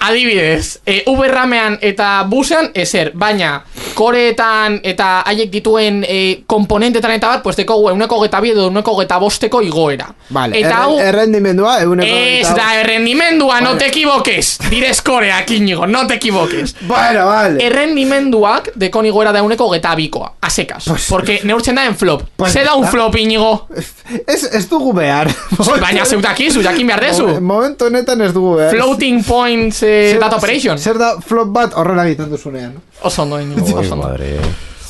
adibidez, 0.00 0.78
e, 0.86 1.02
Uberramean 1.10 1.78
eta 1.82 2.22
busean, 2.30 2.70
ezer, 2.74 3.12
baina 3.14 3.62
koreetan 3.94 4.78
eta 4.86 5.08
haiek 5.28 5.50
dituen 5.52 6.02
e, 6.08 6.18
komponentetan 6.46 7.12
eta 7.16 7.28
bat, 7.34 7.42
pues 7.44 7.56
dekogu 7.58 7.90
euneko 7.92 8.20
geta 8.22 8.40
bi 8.42 8.52
edo 8.54 8.66
euneko 8.70 8.94
geta 9.00 9.18
bosteko 9.22 9.60
igoera. 9.62 10.08
Vale, 10.32 10.58
eta 10.62 10.84
hau, 10.84 10.96
errendimendua, 11.02 11.76
eguneko... 11.84 12.08
ez 12.42 12.48
da 12.56 12.70
errendimendua, 12.80 13.60
no 13.64 13.76
te 13.78 13.86
equivoques. 13.90 14.54
Direz 14.70 15.00
koreak, 15.04 15.50
inigo, 15.58 15.86
no 15.86 16.06
te 16.06 16.14
equivoques. 16.20 16.76
Bueno, 16.88 17.26
vale. 17.26 17.62
Errendimenduak 17.66 18.72
dekon 18.80 19.06
igoera 19.10 19.32
da 19.34 19.42
euneko 19.44 19.68
geta 19.74 19.94
bikoa, 19.98 20.32
asekaz. 20.40 20.84
Pues- 20.88 21.08
Porque 21.08 21.40
neurtzen 21.44 21.76
da 21.76 21.84
en 21.86 21.96
flop. 22.18 22.28
Pues- 22.36 22.52
Ze 22.52 22.64
da 22.64 22.74
un 22.74 22.86
flop, 22.86 23.16
inigo. 23.16 23.66
Ez, 24.26 24.44
ez 24.54 24.68
dugu 24.68 24.92
behar. 24.92 25.30
Baina 25.80 26.04
zeuk 26.04 26.22
dakizu, 26.22 26.62
jakin 26.62 26.86
behar 26.86 27.00
dezu. 27.00 27.26
Mo- 27.28 27.40
Momentu 27.54 27.86
honetan 27.86 28.20
ez 28.20 28.32
dugu 28.32 28.56
behar. 28.56 28.74
Floating 28.74 29.22
points 29.24 29.82
eh, 29.82 30.12
Zer- 30.12 30.20
data 30.20 30.36
operation. 30.36 30.78
Zer 30.78 30.98
da 30.98 31.14
flop 31.20 31.48
bat 31.54 31.74
horrela 31.74 32.06
egiten 32.06 32.30
duzunean. 32.30 32.74
Oso 33.02 33.22
ondo, 33.22 33.40
inigo, 33.40 33.64
oso 33.78 33.94
ondo. 33.94 34.12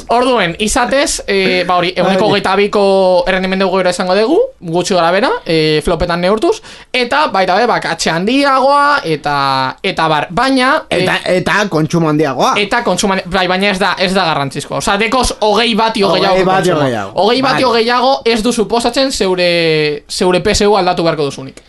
Orduen, 0.09 0.57
izatez, 0.59 1.22
eh, 1.26 1.64
ba 1.66 1.76
hori, 1.76 1.92
eguneko 1.96 2.28
Bai. 2.28 2.40
geita 2.40 2.55
biko 2.57 3.24
errendimendu 3.28 3.68
goera 3.70 3.90
izango 3.90 4.14
dugu, 4.16 4.38
gutxi 4.61 4.94
gara 4.94 5.11
bera, 5.14 5.30
eh, 5.46 5.80
flopetan 5.84 6.20
neurtuz, 6.20 6.61
eta 6.92 7.26
baita 7.32 7.57
be, 7.57 7.66
bak, 7.66 7.86
atxe 7.86 8.11
handiagoa, 8.11 9.00
eta, 9.05 9.76
eta 9.82 10.09
bar, 10.09 10.26
baina... 10.30 10.84
eh, 10.90 11.03
Eta, 11.03 11.16
eta 11.26 11.53
kontsumo 11.68 12.09
handiagoa. 12.09 12.55
Eta 12.59 12.82
kontsuman, 12.84 13.22
bai, 13.26 13.46
baina 13.48 13.70
ez 13.70 13.78
da, 13.78 13.94
ez 13.98 14.12
da 14.14 14.24
garrantzizko. 14.24 14.76
Osa, 14.76 14.96
dekoz, 14.96 15.32
hogei 15.40 15.74
bati 15.74 16.03
Hogei 16.03 16.20
hogeiago. 16.24 16.44
bati 16.44 16.68
kontsumo. 16.68 16.80
hogeiago. 16.86 17.12
Hogei 17.22 17.42
bati 17.42 17.62
hogeiago 17.64 18.14
ez 18.24 18.42
du 18.42 18.53
suposatzen 18.53 19.12
zeure, 19.12 20.05
zeure 20.09 20.40
PSU 20.40 20.76
aldatu 20.76 21.03
beharko 21.03 21.24
duzunik. 21.30 21.61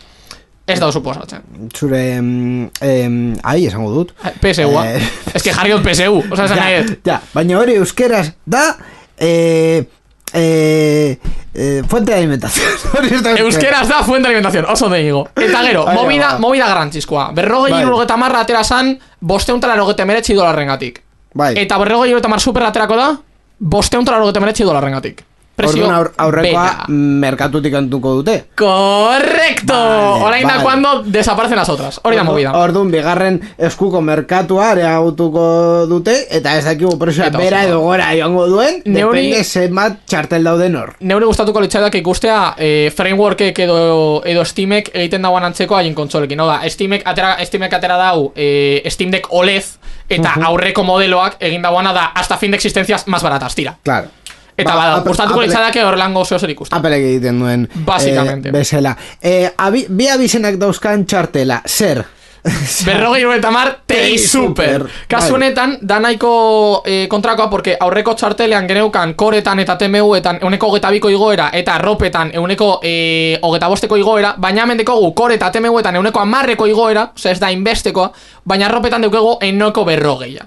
Ez 0.66 0.78
da 0.80 0.90
suposatzen. 0.92 1.42
Zure... 1.76 2.20
mm, 2.22 2.68
em, 2.80 3.16
ai, 3.42 3.66
esango 3.66 3.90
dut. 3.92 4.14
PSU-a. 4.40 4.86
Eh, 4.94 5.02
Ez 5.34 5.42
que 5.42 5.52
jarri 5.52 5.74
dut 5.74 5.82
PSU. 5.84 6.22
Osa, 6.32 6.46
esan 6.46 6.56
nahi 6.56 6.78
dut. 6.86 6.98
ja, 7.04 7.18
baina 7.34 7.58
hori 7.60 7.74
euskeraz 7.76 8.30
da... 8.46 8.62
Eh, 9.18 9.84
eh, 10.32 11.18
eh, 11.54 11.82
fuente 11.88 12.12
de 12.12 12.18
alimentación. 12.18 12.66
Hori 12.98 13.12
ez 13.14 13.22
da 13.22 13.36
Euskeraz 13.38 13.86
da 13.88 14.00
fuente 14.02 14.22
de 14.26 14.34
alimentación, 14.34 14.64
oso 14.68 14.88
de 14.88 15.02
higo. 15.04 15.28
Eta 15.36 15.60
gero, 15.62 15.84
Bai, 15.84 15.94
movida, 15.94 16.30
bai. 16.32 16.40
movida 16.40 16.66
garrantzizkoa. 16.66 17.28
Berrogei 17.36 17.70
Bai. 17.70 17.82
irurogeta 17.82 18.16
marra 18.16 18.40
atera 18.40 18.64
zan, 18.64 18.98
bosteuntara 19.20 19.74
erogete 19.74 20.04
meretzi 20.04 20.34
dolarrengatik. 20.34 21.02
Bai. 21.34 21.52
Eta 21.60 21.78
berrogei 21.78 22.08
irurogeta 22.10 22.28
mar 22.32 22.40
super 22.42 22.64
aterako 22.66 22.96
da, 22.98 23.12
bosteuntara 23.60 24.16
erogete 24.18 24.40
meretzi 24.40 24.64
dolarrengatik. 24.66 25.22
Presio 25.56 25.84
Orduan 25.84 25.96
aur, 25.96 26.08
aurrekoa 26.18 26.84
merkatutik 26.88 27.74
antuko 27.78 28.14
dute. 28.18 28.46
Correcto. 28.56 29.72
Vale, 29.74 30.24
Orain 30.24 30.46
da 30.48 30.54
vale. 30.54 30.62
cuando 30.64 31.02
desaparecen 31.04 31.56
las 31.56 31.68
otras. 31.68 32.00
Hori 32.02 32.16
da 32.16 32.24
movida. 32.24 32.52
Orduan, 32.58 32.90
bigarren 32.90 33.40
eskuko 33.58 34.00
merkatua 34.00 34.70
areagutuko 34.72 35.86
dute, 35.86 36.16
eta 36.36 36.56
ez 36.58 36.64
dakigu 36.64 36.98
presioa 36.98 37.28
Eta 37.30 37.38
bera 37.38 37.62
edo 37.64 37.80
gora 37.80 38.08
joango 38.16 38.46
duen, 38.50 38.82
Neuri- 38.84 39.28
depende 39.30 39.44
zenbat 39.44 39.98
txartel 40.10 40.42
dauden 40.44 40.74
hor. 40.76 40.94
Neure 41.00 41.26
gustatuko 41.30 41.60
litzaidak 41.62 41.94
ikustea 42.02 42.54
eh, 42.58 42.90
frameworkek 42.96 43.58
edo, 43.58 44.22
edo 44.26 44.44
Steamek 44.44 44.90
egiten 44.94 45.22
dauan 45.22 45.44
antzeko 45.44 45.76
haien 45.78 45.94
kontsolekin. 45.94 46.40
Hau 46.40 46.48
da, 46.50 46.60
Steamek 46.68 47.06
atera, 47.06 47.36
Steamek 47.46 47.72
atera 47.78 47.96
dau 48.00 48.32
eh, 48.34 48.82
Steam 48.90 49.10
Deck 49.14 49.30
OLED 49.30 49.64
eta 50.14 50.34
aurreko 50.50 50.82
modeloak 50.84 51.38
egin 51.40 51.62
dauana 51.62 51.92
da 51.96 52.04
hasta 52.14 52.36
fin 52.36 52.50
de 52.50 52.56
existencias 52.58 53.06
más 53.08 53.22
baratas, 53.22 53.54
tira. 53.54 53.78
Claro. 53.82 54.08
Eta 54.56 54.70
Ba, 54.70 54.76
bada, 54.78 54.98
gustatuko 55.02 55.40
litzaidak 55.42 55.76
horrelango 55.82 56.24
zeo 56.24 56.38
zer 56.38 56.50
ikusten. 56.54 56.78
Apelek 56.78 57.02
egiten 57.08 57.40
duen 57.42 57.68
Básicamente. 57.86 58.48
eh, 58.48 58.52
bezala 58.52 58.96
eh, 59.20 59.50
abi, 59.56 59.86
Bi 59.88 60.06
abizenak 60.08 60.56
dauzkan 60.62 61.06
txartela 61.06 61.62
Zer? 61.66 62.04
Berrogei 62.86 63.24
eta 63.38 63.50
mar 63.50 63.70
tei 63.86 64.18
super. 64.18 64.84
Kasu 65.08 65.34
honetan, 65.34 65.78
da 65.80 65.98
nahiko 66.00 66.82
eh, 66.84 67.06
kontrakoa, 67.08 67.48
porque 67.50 67.76
aurreko 67.80 68.14
txartelean 68.14 68.68
geneukan 68.68 69.14
koretan 69.14 69.62
eta 69.64 69.78
TMU-etan 69.80 70.42
euneko 70.42 70.68
hogeta 70.68 70.90
biko 70.92 71.08
igoera, 71.08 71.48
eta 71.52 71.78
ropetan 71.78 72.34
euneko 72.34 72.80
eh, 72.82 73.38
hogeta 73.42 73.68
bosteko 73.72 73.96
igoera, 73.96 74.34
baina 74.38 74.64
hemen 74.66 74.82
dekogu 74.82 75.12
kore 75.16 75.38
eta 75.40 75.50
TMU-etan 75.50 75.96
euneko 75.96 76.20
amarreko 76.20 76.66
igoera, 76.68 77.08
osea 77.16 77.32
ez 77.32 77.40
da 77.40 77.50
inbestekoa, 77.54 78.10
baina 78.44 78.68
ropetan 78.68 79.06
deukego 79.06 79.38
euneko 79.40 79.84
berrogeia. 79.88 80.44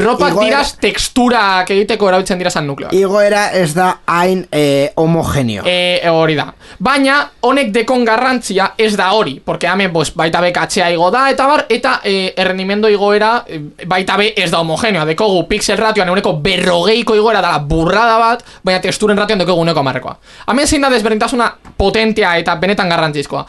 Ropak 0.00 0.32
Igoera- 0.32 0.46
diraz 0.46 0.76
teksturak 0.80 1.70
egiteko 1.70 2.08
erabiltzen 2.08 2.38
dira 2.38 2.50
zan 2.50 2.66
nukleoak. 2.66 2.94
Igoera 2.96 3.50
ez 3.58 3.74
da 3.74 3.90
hain 4.06 4.46
eh, 4.50 4.92
homogeneo. 4.96 5.64
E, 5.66 6.00
hori 6.10 6.34
da. 6.38 6.48
Baina, 6.78 7.20
honek 7.46 7.72
dekon 7.74 8.04
garrantzia 8.04 8.72
ez 8.78 8.94
da 8.96 9.10
hori, 9.12 9.40
porque 9.44 9.68
hemen 9.68 9.92
pues, 9.92 10.14
baita 10.16 10.40
be 10.40 10.52
katxea 10.52 10.90
igo 10.94 11.10
da, 11.10 11.28
eta 11.30 11.39
bar, 11.46 11.64
eta 11.68 12.00
e, 12.04 12.32
errendimendo 12.36 12.88
igoera 12.88 13.44
e, 13.46 13.60
baita 13.86 14.16
be 14.16 14.32
ez 14.36 14.50
da 14.50 14.60
homogeneoa. 14.60 15.06
Dekogu 15.08 15.46
pixel 15.48 15.78
ratioan 15.78 16.08
euneko 16.08 16.34
berrogeiko 16.42 17.16
igoera 17.16 17.40
dala 17.44 17.58
burrada 17.58 18.18
bat, 18.18 18.44
baina 18.64 18.80
texturen 18.80 19.18
ratioan 19.18 19.42
dekogu 19.42 19.64
euneko 19.64 19.80
amarrekoa. 19.80 20.16
Hemen 20.50 20.66
zein 20.66 20.82
da 20.82 20.90
desberdintasuna 20.92 21.50
potentea 21.76 22.36
eta 22.40 22.56
benetan 22.60 22.88
garrantzizkoa. 22.88 23.46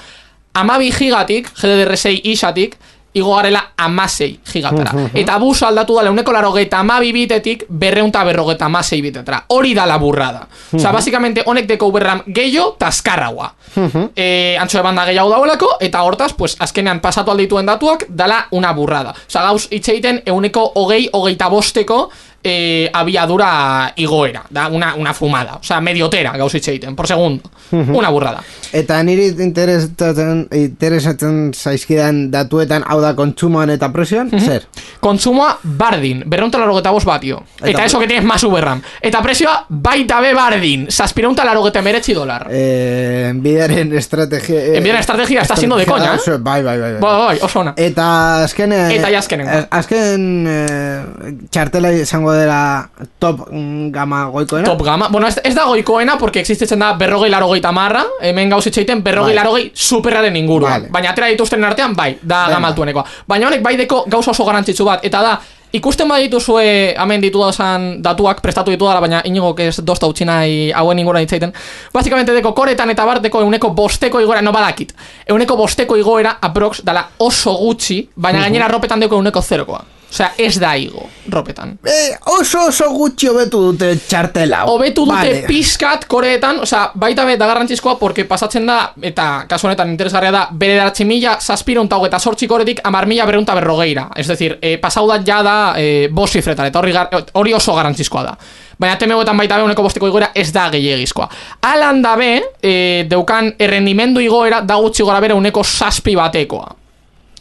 Amabi 0.61 0.91
gigatik, 0.91 1.47
GDDR6 1.55 2.19
isatik, 2.33 2.75
igo 3.13 3.35
garela 3.35 3.73
amasei 3.77 4.39
gigatara. 4.53 4.91
Eta 5.21 5.37
bus 5.39 5.63
aldatu 5.63 5.95
da 5.95 6.05
leuneko 6.07 6.31
laro 6.31 6.51
geita 6.55 6.79
amabi 6.79 7.11
bitetik 7.11 7.65
berreunta 7.69 8.23
berrogeta 8.23 8.65
amasei 8.65 9.01
bitetara. 9.01 9.43
Hori 9.49 9.73
da 9.73 9.85
la 9.85 9.97
burrada. 9.99 10.47
Osa, 10.77 10.91
basikamente 10.91 11.43
honek 11.45 11.67
deko 11.67 11.91
berram 11.91 12.23
gehiago 12.27 12.75
taskarraua. 12.79 13.51
e, 14.15 14.57
antxo 14.59 14.79
de 14.79 14.83
banda 14.83 15.05
gehiago 15.05 15.29
dauelako, 15.31 15.75
eta 15.79 16.03
hortaz, 16.03 16.33
pues, 16.37 16.55
azkenean 16.59 16.99
pasatu 16.99 17.31
aldituen 17.31 17.65
datuak, 17.65 18.05
dala 18.09 18.45
una 18.51 18.73
burrada. 18.73 19.13
Osa, 19.27 19.45
gauz 19.47 19.67
itxeiten 19.71 20.23
euneko 20.25 20.71
hogei, 20.75 21.07
hogeita 21.11 21.49
bosteko 21.49 22.09
e, 22.43 22.89
abiadura 22.93 23.93
igoera. 23.95 24.43
Da, 24.49 24.67
una, 24.67 24.95
una 24.95 25.13
fumada. 25.13 25.57
Osa, 25.61 25.79
mediotera 25.81 26.31
gauz 26.37 26.55
itxeiten, 26.55 26.95
por 26.95 27.07
segundo. 27.07 27.49
Una 27.71 28.09
burrada. 28.09 28.41
Eta 28.73 29.01
niri 29.03 29.29
interesatzen, 29.39 30.47
interesatzen 30.51 31.51
zaizkidan 31.53 32.29
datuetan 32.31 32.83
hau 32.87 32.99
da 33.03 33.13
kontsumoan 33.15 33.69
eta 33.73 33.89
presioan, 33.93 34.29
zer? 34.39 34.65
Kontsumoa 34.99 35.57
bardin, 35.63 36.23
berreunta 36.25 36.59
larogeta 36.59 36.91
bost 36.91 37.05
batio. 37.07 37.43
Eta, 37.59 37.69
Eta- 37.69 37.85
eso 37.85 37.99
que 37.99 38.07
tienes 38.07 38.25
más 38.25 38.43
uberram. 38.43 38.81
Eta 39.01 39.21
presioa 39.21 39.65
baita 39.69 40.19
be 40.21 40.33
bardin, 40.33 40.87
saspireunta 40.91 41.45
larogeta 41.45 41.81
meretzi 41.81 42.13
dolar. 42.13 42.47
Eh, 42.51 43.31
bidaren 43.35 43.93
estrategia... 43.97 44.59
Eh, 44.59 44.77
Enbiaren 44.77 44.99
estrategia 44.99 45.41
está 45.41 45.55
siendo 45.55 45.77
de 45.77 45.85
coña, 45.85 46.15
eh? 46.15 46.37
Bai, 46.39 46.63
bai, 46.63 46.79
bai. 46.79 46.91
bai. 46.93 47.01
Bai, 47.01 47.17
bai, 47.27 47.39
oso 47.41 47.59
ona. 47.59 47.73
Eta 47.77 48.43
azken... 48.43 48.71
eh, 48.73 48.95
Eta 48.95 49.11
ja 49.11 49.19
azkenengo. 49.19 49.51
eh, 49.51 49.67
Azken 49.69 50.45
eh, 50.47 51.01
txartela 51.49 51.91
izango 51.93 52.30
dela 52.33 52.89
top 53.19 53.47
mm, 53.51 53.91
gama 53.91 54.25
goikoena. 54.33 54.65
Top 54.65 54.83
gama. 54.83 55.07
Bueno, 55.11 55.27
ez, 55.27 55.39
ez 55.43 55.53
da 55.55 55.65
goikoena, 55.65 56.17
porque 56.17 56.39
existitzen 56.39 56.79
da 56.79 56.93
berrogei 56.93 57.29
larogeita 57.29 57.71
marra, 57.71 58.03
hemen 58.21 58.49
gauz 58.49 58.65
itxeiten 58.67 59.03
berrogei 59.03 59.35
Bai. 59.35 59.39
larogei 59.43 59.71
superraren 59.73 60.35
inguruan. 60.35 60.81
Vale. 60.81 60.91
Baina 60.91 61.11
atera 61.11 61.31
dituzten 61.31 61.63
artean, 61.63 61.95
bai, 61.95 62.13
da 62.21 62.45
Venga. 62.45 62.55
gama 62.55 62.67
altuenekoa. 62.73 63.05
Baina 63.27 63.47
honek 63.47 63.63
bai 63.63 63.75
deko 63.77 64.05
gauza 64.07 64.31
oso 64.31 64.45
garantzitsu 64.45 64.85
bat, 64.85 65.05
eta 65.05 65.21
da, 65.21 65.39
ikusten 65.71 66.09
badituzue 66.09 66.95
hemen 66.99 67.21
ditu 67.23 67.39
dazan 67.39 68.01
datuak 68.03 68.41
prestatu 68.43 68.73
ditu 68.73 68.85
dara, 68.85 68.99
baina 68.99 69.21
inigo 69.25 69.53
ez 69.59 69.79
dosta 69.85 70.07
utzi 70.07 70.25
nahi 70.27 70.71
hauen 70.75 70.99
inguruan 70.99 71.23
itzaiten. 71.23 71.53
Basicamente 71.93 72.33
deko 72.35 72.53
koretan 72.53 72.89
eta 72.91 73.05
bar 73.05 73.21
deko 73.23 73.41
euneko 73.45 73.71
bosteko 73.77 74.19
igoera, 74.19 74.41
no 74.41 74.51
badakit. 74.51 74.93
Euneko 75.27 75.55
bosteko 75.55 75.95
igoera, 75.97 76.37
aprox, 76.41 76.83
dala 76.83 77.07
oso 77.19 77.55
gutxi, 77.55 78.03
baina 78.15 78.41
gainera 78.41 78.67
ropetan 78.67 78.99
deko 78.99 79.15
euneko 79.15 79.41
zerokoa. 79.41 79.83
Osea, 80.11 80.33
ez 80.37 80.59
da 80.59 80.73
igo, 80.75 81.05
ropetan. 81.31 81.77
Eh, 81.87 82.17
oso 82.35 82.65
oso 82.67 82.89
gutxi 82.91 83.29
hobetu 83.31 83.61
dute 83.69 83.93
txartela. 83.95 84.65
Hobetu 84.67 85.05
dute 85.07 85.15
Vale. 85.15 85.43
pizkat 85.47 86.03
koreetan, 86.11 86.59
osea, 86.65 86.89
baita 86.99 87.23
be 87.25 87.37
da 87.39 87.47
garrantzizkoa 87.47 87.95
porque 87.99 88.25
pasatzen 88.27 88.67
da, 88.67 88.79
eta 89.07 89.45
kasu 89.47 89.69
honetan 89.69 89.93
interesgarria 89.93 90.33
da, 90.35 90.41
bere 90.51 90.75
daratxe 90.81 91.07
mila, 91.07 91.37
zazpireunta 91.39 91.95
hogeta 91.95 92.19
sortzi 92.19 92.49
koretik, 92.51 92.81
amar 92.83 93.07
mila 93.07 93.29
berreunta 93.29 93.55
berrogeira. 93.55 94.09
Ez 94.15 94.27
decir, 94.27 94.57
e, 94.59 94.75
pasau 94.83 95.05
da 95.07 95.21
ja 95.23 95.39
da 95.47 95.55
e, 95.79 96.09
bost 96.11 96.35
zifretan, 96.35 96.67
eta 96.67 96.83
hori, 96.83 96.97
hori 97.39 97.55
oso 97.55 97.77
garrantzizkoa 97.79 98.25
da. 98.27 98.35
Baina 98.81 98.99
temegoetan 98.99 99.39
baita 99.39 99.61
be 99.61 99.63
uneko 99.69 99.87
bosteko 99.87 100.11
igoera 100.11 100.33
ez 100.35 100.49
da 100.51 100.67
gehiagizkoa. 100.73 101.29
Alan 101.71 102.03
da 102.03 102.17
be, 102.19 102.33
e, 102.59 102.75
deukan 103.07 103.53
errendimendu 103.59 104.19
igoera 104.19 104.59
da 104.59 104.75
gutxi 104.75 105.07
gora 105.07 105.23
bere 105.23 105.39
uneko 105.39 105.63
saspi 105.63 106.19
batekoa. 106.19 106.80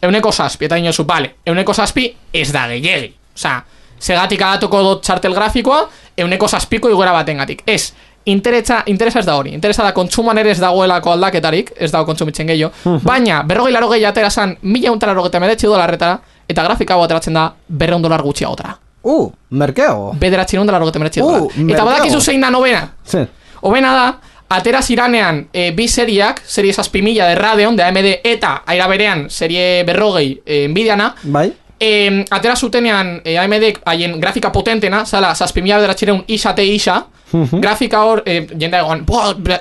Euneko 0.01 0.31
saspi, 0.31 0.65
eta 0.65 0.77
inozu, 0.81 1.05
bale, 1.05 1.35
euneko 1.45 1.73
saspi 1.73 2.07
ez 2.33 2.51
da 2.53 2.67
gehiegi. 2.67 3.13
Osa, 3.35 3.59
segatik 4.01 4.41
adatuko 4.41 4.81
dut 4.83 5.03
txartel 5.05 5.33
grafikoa, 5.37 5.83
euneko 6.17 6.47
saspiko 6.47 6.89
igoera 6.89 7.13
batengatik. 7.13 7.61
Ez, 7.69 7.93
interesa, 8.25 8.81
interesa 8.87 9.19
ez 9.19 9.25
da 9.25 9.35
hori. 9.37 9.53
Interesa 9.53 9.83
da 9.85 9.93
kontsumoan 9.93 10.37
ere 10.41 10.51
ez 10.51 10.59
dagoelako 10.61 11.13
aldaketarik, 11.15 11.73
ez 11.77 11.91
dago 11.91 12.05
kontsumitzen 12.09 12.49
gehiago. 12.49 12.99
Baina, 13.05 13.43
berrogei 13.47 13.73
laro 13.73 13.89
gehi 13.93 14.05
atera 14.05 14.29
zan, 14.29 14.57
mila 14.61 14.91
unta 14.91 15.07
laro 15.07 15.27
dolarretara, 15.29 16.19
eta 16.49 16.63
grafika 16.63 16.95
hau 16.95 17.03
ateratzen 17.03 17.33
da, 17.33 17.51
berreun 17.67 18.01
dolar 18.01 18.21
gutxiagotara. 18.21 18.77
Uh, 19.03 19.31
merkeago. 19.49 20.13
Bederatzi 20.19 20.57
dolar 20.57 20.81
gota 20.81 20.99
Uh, 20.99 21.09
dolar. 21.09 21.73
Eta 21.73 21.85
badakizu 21.85 22.21
zein 22.21 22.41
da 22.41 22.49
nobena. 22.51 22.87
Zer? 23.05 23.27
Hobena 23.61 23.93
da, 23.93 24.13
atera 24.51 24.81
ziranean 24.81 25.45
e, 25.53 25.71
bi 25.71 25.87
seriak, 25.87 26.43
serie 26.45 26.73
zazpimila 26.73 27.29
de 27.31 27.35
Radeon, 27.35 27.75
de 27.75 27.83
AMD, 27.83 28.11
eta 28.23 28.61
aira 28.67 28.87
berean, 28.91 29.29
serie 29.29 29.83
berrogei 29.87 30.41
e, 30.45 30.67
Nvidiana, 30.67 31.13
Bai? 31.23 31.51
e, 31.81 32.25
atera 32.29 32.55
zutenean 32.55 33.21
e, 33.23 33.37
AMD 33.39 33.81
haien 33.85 34.19
grafika 34.21 34.51
potentena, 34.51 35.05
zala, 35.05 35.33
zazpimila 35.35 35.79
bederatxireun 35.79 36.23
isate 36.27 36.65
isa, 36.67 36.99
grafika 37.31 38.03
hor, 38.03 38.21
e, 38.27 38.41
jende 38.59 38.77
egon, 38.77 39.05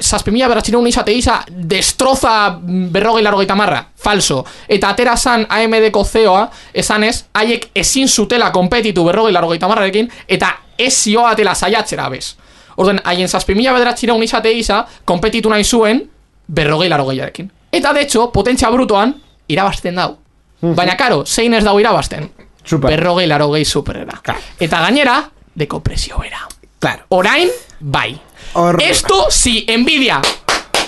zazpimila 0.00 0.50
bederatxireun 0.50 0.90
isate 0.90 1.14
isa, 1.16 1.38
destroza 1.48 2.34
berrogei 2.60 3.22
larrogeita 3.24 3.56
marra, 3.56 3.80
falso. 3.96 4.42
Eta 4.68 4.90
atera 4.90 5.16
zan 5.16 5.46
AMD-ko 5.48 6.04
zeoa, 6.04 6.44
esanez, 6.74 7.14
haiek 7.32 7.70
ezin 7.74 8.08
zutela 8.08 8.50
kompetitu 8.52 9.06
berrogei 9.06 9.32
larrogeita 9.32 9.70
marrarekin, 9.70 10.10
eta 10.28 10.52
ez 10.76 10.92
zioatela 10.92 11.54
saiatzera 11.54 12.08
bez. 12.12 12.34
Orden, 12.80 13.00
haien 13.04 13.28
zazpimila 13.28 13.74
bederatxireun 13.76 14.22
isate 14.24 14.52
isa, 14.56 14.84
kompetitu 15.04 15.50
nahi 15.52 15.64
zuen, 15.64 16.02
berrogei 16.48 16.88
larrogeiarekin. 16.88 17.50
Eta, 17.72 17.92
de 17.92 18.06
hecho, 18.06 18.30
potentzia 18.32 18.70
brutoan, 18.72 19.14
irabazten 19.48 20.00
dau. 20.00 20.14
Baina, 20.60 20.96
karo, 20.96 21.22
zein 21.26 21.54
ez 21.54 21.64
dau 21.64 21.76
irabazten? 21.80 22.30
Super. 22.64 22.90
Berrogei 22.94 23.26
larogei 23.28 23.64
superera. 23.64 24.18
Claro. 24.22 24.40
Eta 24.60 24.80
gainera, 24.86 25.18
deko 25.54 25.80
presio 25.84 26.22
era. 26.24 26.40
Claro. 26.80 27.04
Orain, 27.16 27.48
bai. 27.80 28.14
Hor- 28.54 28.80
Esto 28.82 29.26
sí, 29.30 29.64
envidia. 29.68 30.20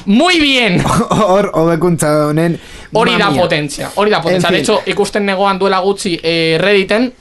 Muy 0.07 0.41
bien. 0.41 0.83
Hor, 1.11 1.51
hobekuntza 1.55 2.11
honen... 2.29 2.59
Hori 2.93 3.17
da 3.17 3.31
potentzia. 3.31 3.91
Hori 3.95 4.11
da 4.11 4.21
potentzia. 4.21 4.49
En 4.49 4.55
De 4.55 4.61
hecho, 4.61 4.83
ikusten 4.87 5.25
negoan 5.25 5.59
duela 5.59 5.79
gutxi 5.81 6.19
eh, 6.23 6.59
Redditen, 6.61 7.13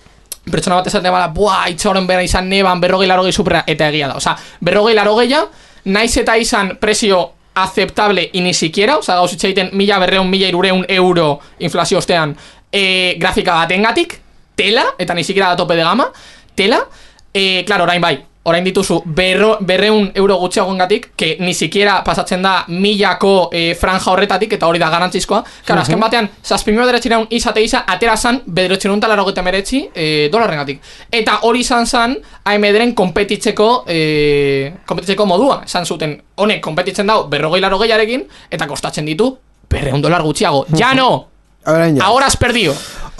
pertsona 0.50 0.80
bat 0.80 0.88
esaten 0.88 1.14
bala, 1.14 1.28
buah, 1.34 1.68
itxoren 1.74 2.08
bera 2.08 2.24
izan 2.26 2.50
neban 2.50 2.82
berrogei 2.82 3.10
larogei 3.10 3.34
superera, 3.34 3.64
eta 3.68 3.90
egia 3.92 4.10
da. 4.10 4.18
Osa, 4.18 4.36
berrogei 4.62 4.96
larogeia, 4.98 5.44
naiz 5.86 6.16
eta 6.18 6.38
izan 6.38 6.76
presio 6.82 7.22
aceptable 7.54 8.30
y 8.34 8.42
ni 8.42 8.54
siquiera, 8.54 8.98
osa, 8.98 9.16
gauz 9.20 9.34
itxeiten 9.36 9.70
mila 9.74 10.00
berreun, 10.00 10.30
mila 10.30 10.48
irureun 10.48 10.86
euro 10.88 11.40
inflazio 11.60 12.00
ostean, 12.00 12.36
eh, 12.72 13.16
grafika 13.20 13.60
batengatik, 13.60 14.20
tela, 14.56 14.86
eta 14.98 15.14
ni 15.14 15.24
siquiera 15.24 15.50
da 15.50 15.60
tope 15.60 15.76
de 15.76 15.84
gama, 15.84 16.12
tela, 16.56 16.86
eh, 17.34 17.64
claro, 17.66 17.84
orain 17.84 18.02
bai, 18.02 18.18
orain 18.44 18.64
dituzu 18.66 19.02
berro, 19.06 19.58
berreun 19.62 20.12
euro 20.16 20.38
gutxiagoengatik, 20.42 21.12
que 21.16 21.38
ni 21.40 21.54
siquiera 21.54 22.04
pasatzen 22.04 22.42
da 22.42 22.66
milako 22.68 23.50
eh, 23.54 23.76
franja 23.76 24.12
horretatik, 24.12 24.54
eta 24.58 24.68
hori 24.68 24.80
da 24.82 24.90
garantzizkoa. 24.90 25.44
Claro, 25.66 25.82
azken 25.82 26.02
batean, 26.02 26.30
zazpimio 26.44 26.86
deretxireun 26.90 27.28
izate 27.30 27.62
isa, 27.62 27.84
atera 27.88 28.18
zan, 28.18 28.42
bederotxereun 28.46 29.02
talarro 29.02 29.28
geta 29.30 29.46
meretzi 29.46 29.84
eh, 29.94 30.28
dolarrengatik. 30.34 30.82
Eta 31.22 31.40
hori 31.48 31.62
izan 31.62 31.86
zan, 31.86 32.18
AMD-ren 32.44 32.96
kompetitzeko, 32.98 33.72
eh, 33.88 34.74
kompetitzeko 34.90 35.30
modua. 35.30 35.62
Esan 35.70 35.86
zuten, 35.86 36.18
honek 36.42 36.64
kompetitzen 36.66 37.08
dau, 37.08 37.28
berrogei 37.30 37.62
larogeiarekin, 37.62 38.26
eta 38.50 38.68
kostatzen 38.68 39.06
ditu, 39.06 39.36
berreun 39.70 40.02
dolar 40.02 40.26
gutxiago. 40.26 40.66
Ja 40.82 40.96
no! 40.98 41.28
Ahora 41.64 42.26
has 42.26 42.38
perdido. 42.38 42.74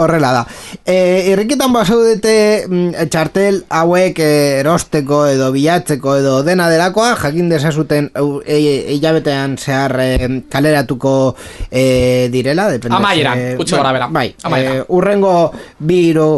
Horrela 0.04 0.32
da. 0.36 0.44
E, 0.86 1.32
irrikitan 1.32 1.74
basaudete 1.74 2.36
mm, 2.68 3.08
txartel 3.12 3.62
hauek 3.82 4.20
erosteko 4.26 5.24
edo 5.32 5.52
bilatzeko 5.56 6.16
edo 6.22 6.36
dena 6.48 6.70
delakoa, 6.72 7.14
jakin 7.22 7.52
desazuten 7.52 8.12
e- 8.46 8.98
hilabetean 8.98 9.58
zehar 9.58 9.98
eh, 10.04 10.32
kaleratuko 10.52 11.36
eh, 11.70 12.30
direla, 12.34 12.70
depende. 12.72 12.98
Amaieran, 12.98 13.46
gutxi 13.62 13.78
gora 13.78 13.94
bera. 13.96 14.10
Bai, 14.12 14.34
urrengo 14.90 15.36
biru 15.80 16.32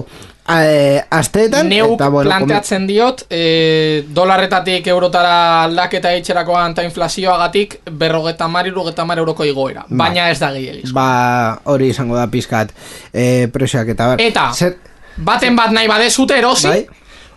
asteetan, 0.45 1.69
Neuk 1.69 1.93
eta 1.95 2.09
bueno, 2.09 2.29
planteatzen 2.29 2.87
diot, 2.87 3.25
e, 3.31 4.03
dolarretatik 4.13 4.87
eurotara 4.91 5.63
aldaketa 5.63 6.11
eitxerakoan 6.17 6.75
eta 6.75 6.83
inflazioagatik 6.83 7.77
berrogeta 7.91 8.47
mar, 8.51 8.67
irugeta 8.67 9.05
mar 9.05 9.21
euroko 9.23 9.45
igoera. 9.47 9.85
Baina 9.89 10.29
ez 10.29 10.39
da 10.39 10.51
gehiagiz. 10.51 10.91
ba, 10.93 11.59
hori 11.63 11.89
izango 11.93 12.17
da 12.19 12.27
pizkat 12.27 12.73
eh, 13.13 13.47
presioak 13.53 13.93
eta 13.95 14.07
bar. 14.07 14.21
Eta, 14.21 14.49
Zer, 14.53 14.75
baten 15.17 15.55
bat 15.55 15.71
nahi 15.71 15.87
badezute 15.87 16.37
erosi, 16.37 16.67
Bai. 16.67 16.85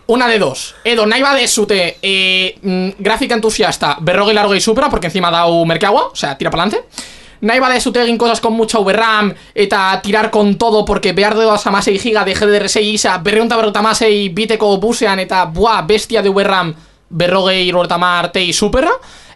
una 0.08 0.26
de 0.28 0.38
dos. 0.38 0.74
Edo 0.84 1.06
nahi 1.06 1.22
badezute 1.22 1.98
e, 2.02 2.56
mm, 2.60 2.98
grafika 2.98 3.34
entusiasta 3.34 3.96
berrogei 4.00 4.34
largoi 4.34 4.60
supera, 4.60 4.90
porque 4.90 5.06
encima 5.06 5.30
dau 5.30 5.64
merkeagua, 5.64 6.08
o 6.12 6.16
sea, 6.16 6.36
tira 6.36 6.50
palante. 6.50 6.82
Nahi 7.40 7.60
badezute 7.60 8.02
egin 8.02 8.18
cosas 8.18 8.40
con 8.40 8.54
mucha 8.54 8.78
VRAM 8.78 9.34
eta 9.54 10.00
tirar 10.02 10.30
con 10.30 10.56
todo 10.56 10.84
porque 10.84 11.12
behar 11.12 11.34
doaz 11.34 11.66
amasei 11.66 11.98
giga 11.98 12.24
de 12.24 12.34
GDR6 12.34 12.82
isa 12.82 13.18
berreunta 13.18 13.56
berrota 13.56 13.80
amasei 13.80 14.28
biteko 14.28 14.76
busean 14.78 15.18
eta 15.20 15.44
buah, 15.44 15.82
bestia 15.86 16.22
de 16.22 16.30
VRAM 16.30 16.74
berrogei 17.10 17.66
irureta 17.68 17.98
mar 17.98 18.32
tei 18.32 18.52
superra. 18.52 18.92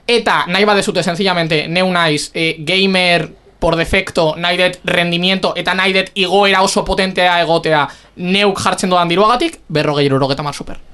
Eta 0.06 0.44
nahi 0.48 0.64
badezute 0.64 1.02
sencillamente 1.02 1.68
neu 1.68 1.90
naiz 1.92 2.30
e, 2.34 2.56
gamer 2.58 3.28
por 3.60 3.76
defecto 3.76 4.34
nahi 4.36 4.56
dut 4.56 4.80
rendimiento 4.84 5.52
eta 5.54 5.74
nahi 5.74 5.92
dut 5.92 6.10
igoera 6.14 6.62
oso 6.62 6.84
potentea 6.84 7.40
egotea 7.42 7.86
neuk 8.16 8.58
jartzen 8.58 8.90
doan 8.90 9.08
diruagatik, 9.08 9.60
berrogei 9.68 10.08
irurogeta 10.08 10.42
mar 10.42 10.54
super. 10.54 10.89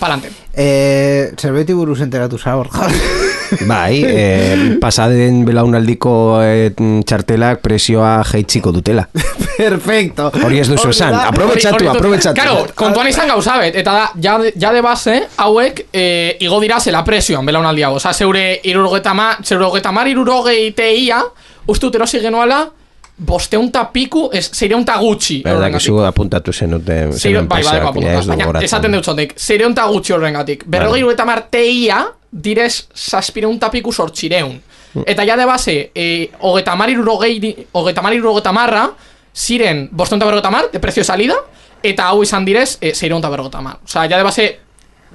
Palante. 0.00 0.30
eh, 0.54 1.32
zerbeti 1.36 1.72
buruz 1.72 2.00
enteratu 2.00 2.38
zaur. 2.38 2.68
Bai, 3.70 4.02
eh, 4.04 4.76
pasaden 4.80 5.44
belaunaldiko 5.46 6.40
eh, 6.42 6.72
txartelak 6.76 7.60
presioa 7.62 8.22
jaitziko 8.26 8.72
dutela. 8.74 9.06
Perfecto. 9.56 10.30
Hori 10.44 10.58
ez 10.60 10.68
duzu 10.68 10.90
esan. 10.90 11.14
Aprobetxatu, 11.14 11.88
aprobetxatu. 11.88 12.34
Claro, 12.40 12.66
kontuan 12.74 13.08
izan 13.08 13.28
gauza 13.30 13.56
bet, 13.62 13.76
eta 13.80 13.92
da, 13.94 14.08
ja, 14.20 14.36
de- 14.42 14.52
ja 14.60 14.72
de 14.74 14.82
base, 14.84 15.14
hauek 15.36 15.86
e, 15.92 16.36
igo 16.44 16.58
dira 16.60 16.80
zela 16.80 17.04
presioan 17.06 17.46
belaunaldi 17.46 17.86
hau. 17.86 17.94
Osa, 18.00 18.12
zeure 18.12 18.60
irurogeta 18.64 19.14
ma, 19.14 19.30
mar 19.92 20.08
irurogei 20.10 20.72
teia, 20.76 21.22
uste 21.66 21.86
dut 21.86 21.94
erosi 21.94 22.20
genuela, 22.20 22.66
bosteunta 23.16 23.86
piku, 23.92 24.28
ez, 24.32 24.50
zeireunta 24.52 24.96
gutxi. 25.00 25.40
Berda, 25.44 25.58
horrengatik. 25.58 25.86
kizu 25.86 26.02
apuntatu 26.04 26.52
zenuten 26.52 27.12
Zeiro, 27.12 27.40
zenuen 27.40 27.48
bai, 27.48 27.62
bai, 27.62 27.72
presioak, 27.72 27.94
bai, 27.94 28.44
baina 28.44 28.64
esaten 28.64 28.92
dut 28.92 29.04
zotek, 29.04 29.34
zeireunta 29.38 29.86
gutxi 29.88 30.12
horrengatik. 30.12 30.64
Berrogei 30.66 31.02
Vale. 31.02 31.14
eta 31.16 31.24
mar 31.24 31.42
teia, 31.50 32.02
direz 32.30 32.88
saspireunta 32.92 33.70
piku 33.70 33.92
sortxireun. 33.92 34.60
Eta 35.06 35.26
ja 35.28 35.36
de 35.36 35.44
base, 35.44 35.90
e, 35.94 36.30
hogeta 36.40 36.74
mar 36.76 36.90
irurogeta 36.90 38.52
marra, 38.52 38.90
ziren 39.36 39.88
bosteunta 39.92 40.26
berrogeta 40.26 40.50
mar, 40.50 40.70
de 40.72 40.80
precio 40.80 41.04
salida, 41.04 41.36
eta 41.82 42.08
hau 42.08 42.22
izan 42.22 42.44
direz, 42.44 42.78
e, 42.80 42.94
zeireunta 42.94 43.30
berrogeta 43.30 43.60
mar. 43.60 43.78
Osa, 43.84 44.06
ja 44.08 44.16
de 44.16 44.24
base, 44.24 44.46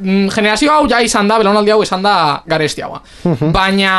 generazio 0.02 0.72
hau 0.72 0.86
ja 0.90 1.02
izan 1.04 1.28
da, 1.30 1.38
belaunaldi 1.42 1.74
hau 1.74 1.82
izan 1.84 2.04
da 2.04 2.42
garesti 2.50 2.84
haua. 2.86 3.02
Baina 3.54 3.94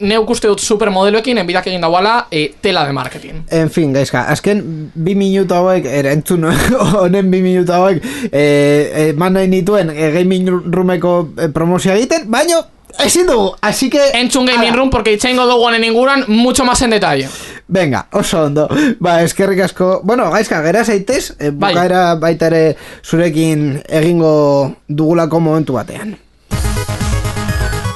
neuk 0.00 0.30
uste 0.34 0.48
dut 0.48 0.62
supermodeloekin 0.62 1.42
enbidak 1.42 1.68
egin 1.70 1.82
dauala 1.84 2.26
e, 2.30 2.48
tela 2.62 2.86
de 2.86 2.96
marketing. 2.96 3.42
En 3.50 3.70
fin, 3.72 3.92
gaizka, 3.92 4.24
azken 4.32 4.62
bi 4.94 5.14
minutu 5.18 5.54
hauek, 5.54 5.86
erantzun 5.86 6.48
honen 7.02 7.30
bi 7.32 7.42
minutu 7.44 7.74
hauek, 7.76 8.02
eh, 8.32 9.08
eman 9.10 9.38
nahi 9.38 9.50
nituen 9.52 9.92
eh, 9.92 10.12
gaming 10.16 10.48
roomeko 10.72 11.16
eh, 11.36 11.50
promozioa 11.52 11.98
egiten, 12.00 12.28
baino, 12.32 12.62
ezin 12.98 13.26
dugu, 13.26 13.56
así 13.60 13.90
que... 13.90 14.10
Entzun 14.14 14.46
Gaming. 14.46 14.74
Room, 14.74 14.90
porque 14.90 15.12
itxaingo 15.12 15.46
dugu 15.46 15.64
honen 15.66 15.84
inguran 15.84 16.24
mucho 16.28 16.64
más 16.64 16.82
en 16.82 16.90
detalle. 16.90 17.28
Venga, 17.68 18.06
oso 18.12 18.44
ondo. 18.44 18.68
Ba, 19.00 19.22
eskerrik 19.22 19.60
asko. 19.60 20.00
Bueno, 20.04 20.30
gaizka, 20.30 20.62
gera 20.62 20.84
zaitez, 20.84 21.34
e, 21.38 21.50
Bai. 21.50 21.72
bukaera 21.72 22.14
baita 22.16 22.46
ere 22.50 22.76
zurekin 23.02 23.82
egingo 23.88 24.76
dugulako 24.88 25.40
momentu 25.40 25.78
batean. 25.78 26.18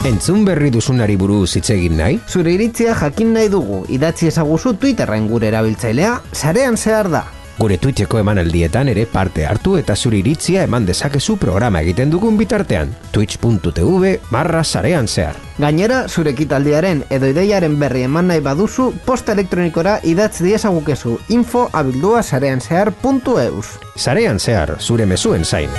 Entzun 0.06 0.44
berri 0.46 0.70
duzunari 0.70 1.16
buruz 1.18 1.56
hitz 1.58 1.70
egin 1.74 1.96
nahi? 1.98 2.20
Zure 2.30 2.52
iritzia 2.54 2.94
jakin 2.94 3.32
nahi 3.34 3.48
dugu, 3.50 3.84
idatzi 3.90 4.28
ezaguzu 4.30 4.76
Twitterren 4.78 5.26
gure 5.28 5.50
erabiltzailea, 5.50 6.20
sarean 6.32 6.78
zehar 6.78 7.10
da. 7.10 7.24
Gure 7.58 7.78
Twitcheko 7.78 8.18
emanaldietan 8.20 8.90
ere 8.92 9.06
parte 9.08 9.46
hartu 9.48 9.78
eta 9.80 9.96
zure 9.96 10.18
iritzia 10.20 10.66
eman 10.68 10.84
dezakezu 10.86 11.38
programa 11.40 11.80
egiten 11.80 12.12
dugun 12.12 12.36
bitartean. 12.36 12.92
Twitch.tv 13.12 14.12
barra 14.30 14.62
sarean 14.64 15.08
zehar. 15.08 15.40
Gainera, 15.58 16.02
zure 16.08 16.34
ekitaldiaren 16.36 17.02
edo 17.08 17.32
ideiaren 17.32 17.78
berri 17.80 18.04
eman 18.04 18.28
nahi 18.28 18.44
baduzu, 18.44 18.90
posta 19.08 19.32
elektronikora 19.32 19.98
idatz 20.04 20.42
diezagukezu 20.44 21.16
info 21.32 21.68
abildua 21.72 22.22
sarean 22.22 22.60
zehar.eus. 22.60 23.66
Sarean 23.96 24.38
zehar, 24.38 24.76
zure 24.80 25.06
mezuen 25.08 25.44
zain. 25.44 25.72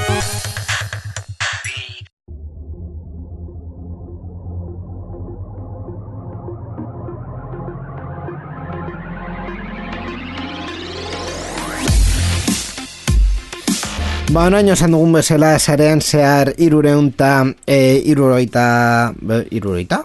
Ba, 14.27 14.43
onaino 14.51 14.73
esan 14.75 14.91
dugun 14.91 15.13
bezala, 15.15 15.53
sarean 15.59 16.01
zehar 16.03 16.49
irureunta, 16.59 17.45
e, 17.65 17.77
iruroita, 18.11 19.13
iruroita? 19.55 20.01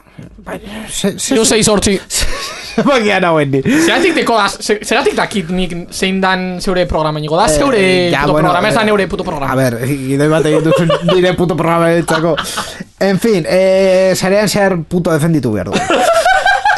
Bai, 0.47 0.61
ze, 0.89 1.17
ze, 1.19 1.35
Hiru 1.35 1.45
sei 1.45 1.63
sortzi. 1.67 1.97
Bakian 2.87 3.27
hauen 3.29 3.51
ni. 3.53 3.61
Zeratik 3.67 4.15
deko 4.17 4.37
da, 4.39 4.47
ze- 4.49 4.79
zeratik 4.87 5.17
dakit 5.19 5.51
nik 5.53 5.75
zein 5.93 6.21
dan 6.23 6.61
zeure 6.63 6.87
programa 6.89 7.21
nigo 7.21 7.37
da, 7.37 7.49
zeure 7.51 7.83
Eh, 7.83 8.15
puto 8.15 8.33
bueno, 8.33 8.49
programa, 8.49 8.69
ez 8.71 8.75
da 8.79 8.81
eh, 8.81 8.87
neure 8.89 9.07
puto 9.11 9.25
programa. 9.27 9.53
A 9.53 9.59
ber, 9.59 9.77
gidoi 9.91 10.29
bat 10.31 10.47
egin 10.49 10.65
duzu 10.71 10.87
nire 11.13 11.35
puto 11.37 11.57
programa 11.59 11.91
ditzako. 11.99 12.37
En 13.03 13.19
fin, 13.21 13.45
eh, 13.45 14.15
sarean 14.17 14.49
zehar 14.49 14.79
puto 14.89 15.11
defenditu 15.13 15.53
behar 15.53 15.73
du. 15.75 15.79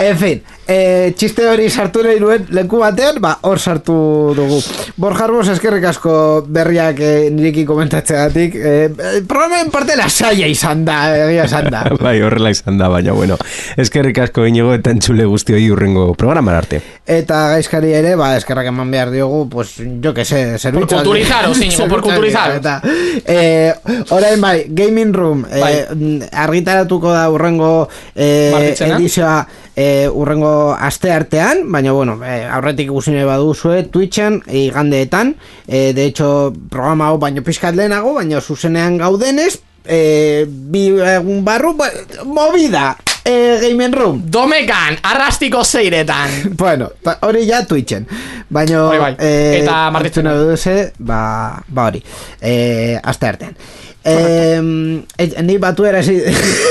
En 0.05 0.17
fin, 0.19 0.41
eh, 0.67 1.13
txiste 1.17 1.47
hori 1.49 1.69
sartu 1.71 2.03
nahi 2.05 2.21
nuen 2.21 2.47
leku 2.55 2.81
batean, 2.83 3.21
ba, 3.23 3.35
hor 3.49 3.61
sartu 3.61 3.97
dugu. 4.37 4.61
Borjarbos 5.01 5.47
eskerrik 5.53 5.87
asko 5.91 6.15
berriak 6.49 7.01
eh, 7.05 7.31
nireki 7.35 7.65
komentatzeagatik. 7.69 8.57
Eh, 8.57 8.75
eh, 8.89 9.21
programen 9.29 9.71
parte 9.75 9.97
lasaia 9.99 10.49
izan 10.51 10.85
da, 10.87 10.99
egia 11.29 11.47
izan 11.51 11.71
da. 11.73 11.85
bai, 12.05 12.17
horrela 12.25 12.53
izan 12.55 12.79
da, 12.81 12.89
baina 12.93 13.17
bueno. 13.17 13.39
Eskerrik 13.81 14.23
asko 14.27 14.47
inigo 14.49 14.75
eta 14.77 14.95
entzule 14.95 15.27
guzti 15.31 15.57
hori 15.57 15.71
urrengo 15.75 16.11
programar 16.19 16.61
arte. 16.63 16.81
Eta 17.05 17.43
gaizkari 17.55 17.93
ere, 17.97 18.15
ba, 18.21 18.33
eskerrak 18.39 18.71
eman 18.73 18.91
behar 18.93 19.13
diogu, 19.13 19.45
pues, 19.53 19.77
jo 19.79 20.15
que 20.17 20.25
sé, 20.25 20.59
zerbitzu... 20.59 20.87
Por 20.87 20.97
culturizaros, 21.05 21.61
Íñigo, 21.61 21.89
por 21.89 22.03
culturizaros. 22.03 22.57
Eta, 22.63 22.81
eh, 23.25 23.75
orain 24.11 24.41
bai, 24.41 24.65
Gaming 24.69 25.13
Room, 25.13 25.45
eh, 25.51 25.61
Bai. 25.61 26.29
argitaratuko 26.33 27.13
da 27.13 27.29
urrengo 27.31 27.89
eh, 28.15 28.51
Martitzena. 28.53 28.97
edizioa 28.97 29.37
eh, 29.77 30.09
urrengo 30.09 30.54
aste 30.79 31.13
artean, 31.13 31.65
baina 31.73 31.93
bueno, 31.93 32.19
eh, 32.25 32.45
aurretik 32.51 32.91
ikusi 32.91 33.15
nahi 33.15 33.27
baduzue 33.29 33.85
Twitchen 33.93 34.41
igandeetan, 34.49 35.35
eh, 35.67 35.93
de 35.95 36.05
hecho 36.07 36.53
programa 36.71 37.09
hau 37.13 37.19
baino 37.19 37.43
pizkat 37.43 37.77
lehenago, 37.77 38.15
baina 38.19 38.41
zuzenean 38.41 38.99
gaudenez, 38.99 39.59
eh, 39.85 40.45
bi 40.49 40.89
egun 41.17 41.45
barru, 41.45 41.75
ba, 41.79 41.91
movida, 42.25 42.97
eh, 43.25 43.59
Gaming 43.63 43.93
Room. 43.93 44.23
Domekan, 44.31 44.99
arrastiko 45.03 45.65
zeiretan. 45.65 46.31
Bueno, 46.61 46.91
ba, 47.05 47.19
hori 47.23 47.47
ja 47.49 47.65
Twitchen. 47.67 48.07
Baina 48.49 48.85
bai. 49.01 49.15
Eta 49.19 49.91
martitzena. 49.91 50.35
duze, 50.37 50.93
ba, 50.99 51.63
ba 51.67 51.89
hori. 51.89 52.03
Eh, 52.41 53.01
aste 53.03 53.27
artean. 53.27 53.57
Eh, 54.05 54.61
ni 55.43 55.57
batu 55.59 55.87
erasi... 55.89 56.19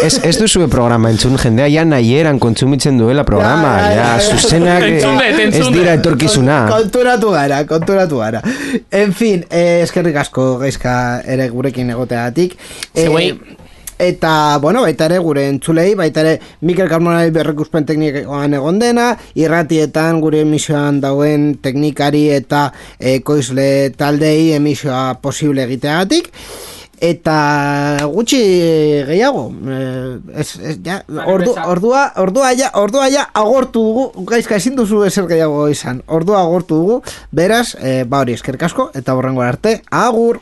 Ez, 0.05 0.19
ez 0.21 0.35
duzue 0.37 0.67
programa 0.69 1.09
entzun, 1.09 1.33
jendea 1.41 1.65
ja 1.71 1.81
nahi 1.87 2.11
eran 2.19 2.37
kontsumitzen 2.39 2.99
duela 3.01 3.23
programa, 3.25 3.71
Ja, 3.73 3.87
ja, 3.89 3.95
ja, 3.95 4.05
ja, 4.21 4.37
zuzenak 4.37 4.83
eh, 4.85 5.47
ez 5.47 5.67
dira 5.73 5.95
etorkizuna. 5.97 6.59
konturatu 6.69 7.31
gara, 7.33 7.63
konturatu 7.65 8.21
gara. 8.21 8.43
En 8.91 9.13
fin, 9.17 9.45
eh, 9.49 9.81
eskerrik 9.81 10.21
asko 10.21 10.59
gaizka 10.61 10.95
ere 11.25 11.49
gurekin 11.49 11.89
egoteagatik. 11.95 12.57
Eh. 12.93 13.09
Eta, 14.03 14.57
bueno, 14.61 14.81
baita 14.83 15.05
ere 15.05 15.17
gure 15.23 15.45
entzulei, 15.47 15.93
baita 15.95 16.21
ere 16.21 16.33
Mikel 16.61 16.89
Carmonari 16.91 17.31
berrekuspen 17.33 17.85
teknikoan 17.87 18.53
egon 18.57 18.79
dena, 18.81 19.13
irratietan 19.39 20.19
gure 20.21 20.41
emisioan 20.43 20.99
dauen 21.01 21.53
teknikari 21.63 22.27
eta 22.35 22.67
ekoizle 22.99 23.93
taldei 23.97 24.53
emisioa 24.57 25.19
posible 25.21 25.63
egiteagatik. 25.69 26.31
Eta 27.03 27.35
gutxi 28.07 28.39
gehiago, 29.09 29.49
eh, 29.67 30.39
ez, 30.39 30.47
ez, 30.55 30.77
ja, 30.85 31.01
ordu, 31.27 31.51
ordua, 31.67 32.05
ordua 32.23 32.53
ja, 32.55 32.69
ordua 32.79 33.09
ja 33.11 33.25
agortu 33.35 33.83
dugu, 33.83 34.25
gaizka 34.29 34.55
ezin 34.55 34.77
duzu 34.79 35.01
ezer 35.03 35.27
gehiago 35.27 35.65
izan, 35.67 35.99
ordua 36.07 36.39
agortu 36.45 36.79
dugu, 36.79 37.01
beraz, 37.35 37.73
eh, 37.81 38.05
ba 38.07 38.23
hori 38.23 38.37
eskerrik 38.39 38.63
asko 38.69 38.87
eta 38.95 39.17
borrengo 39.19 39.43
arte, 39.43 39.81
agur! 39.91 40.39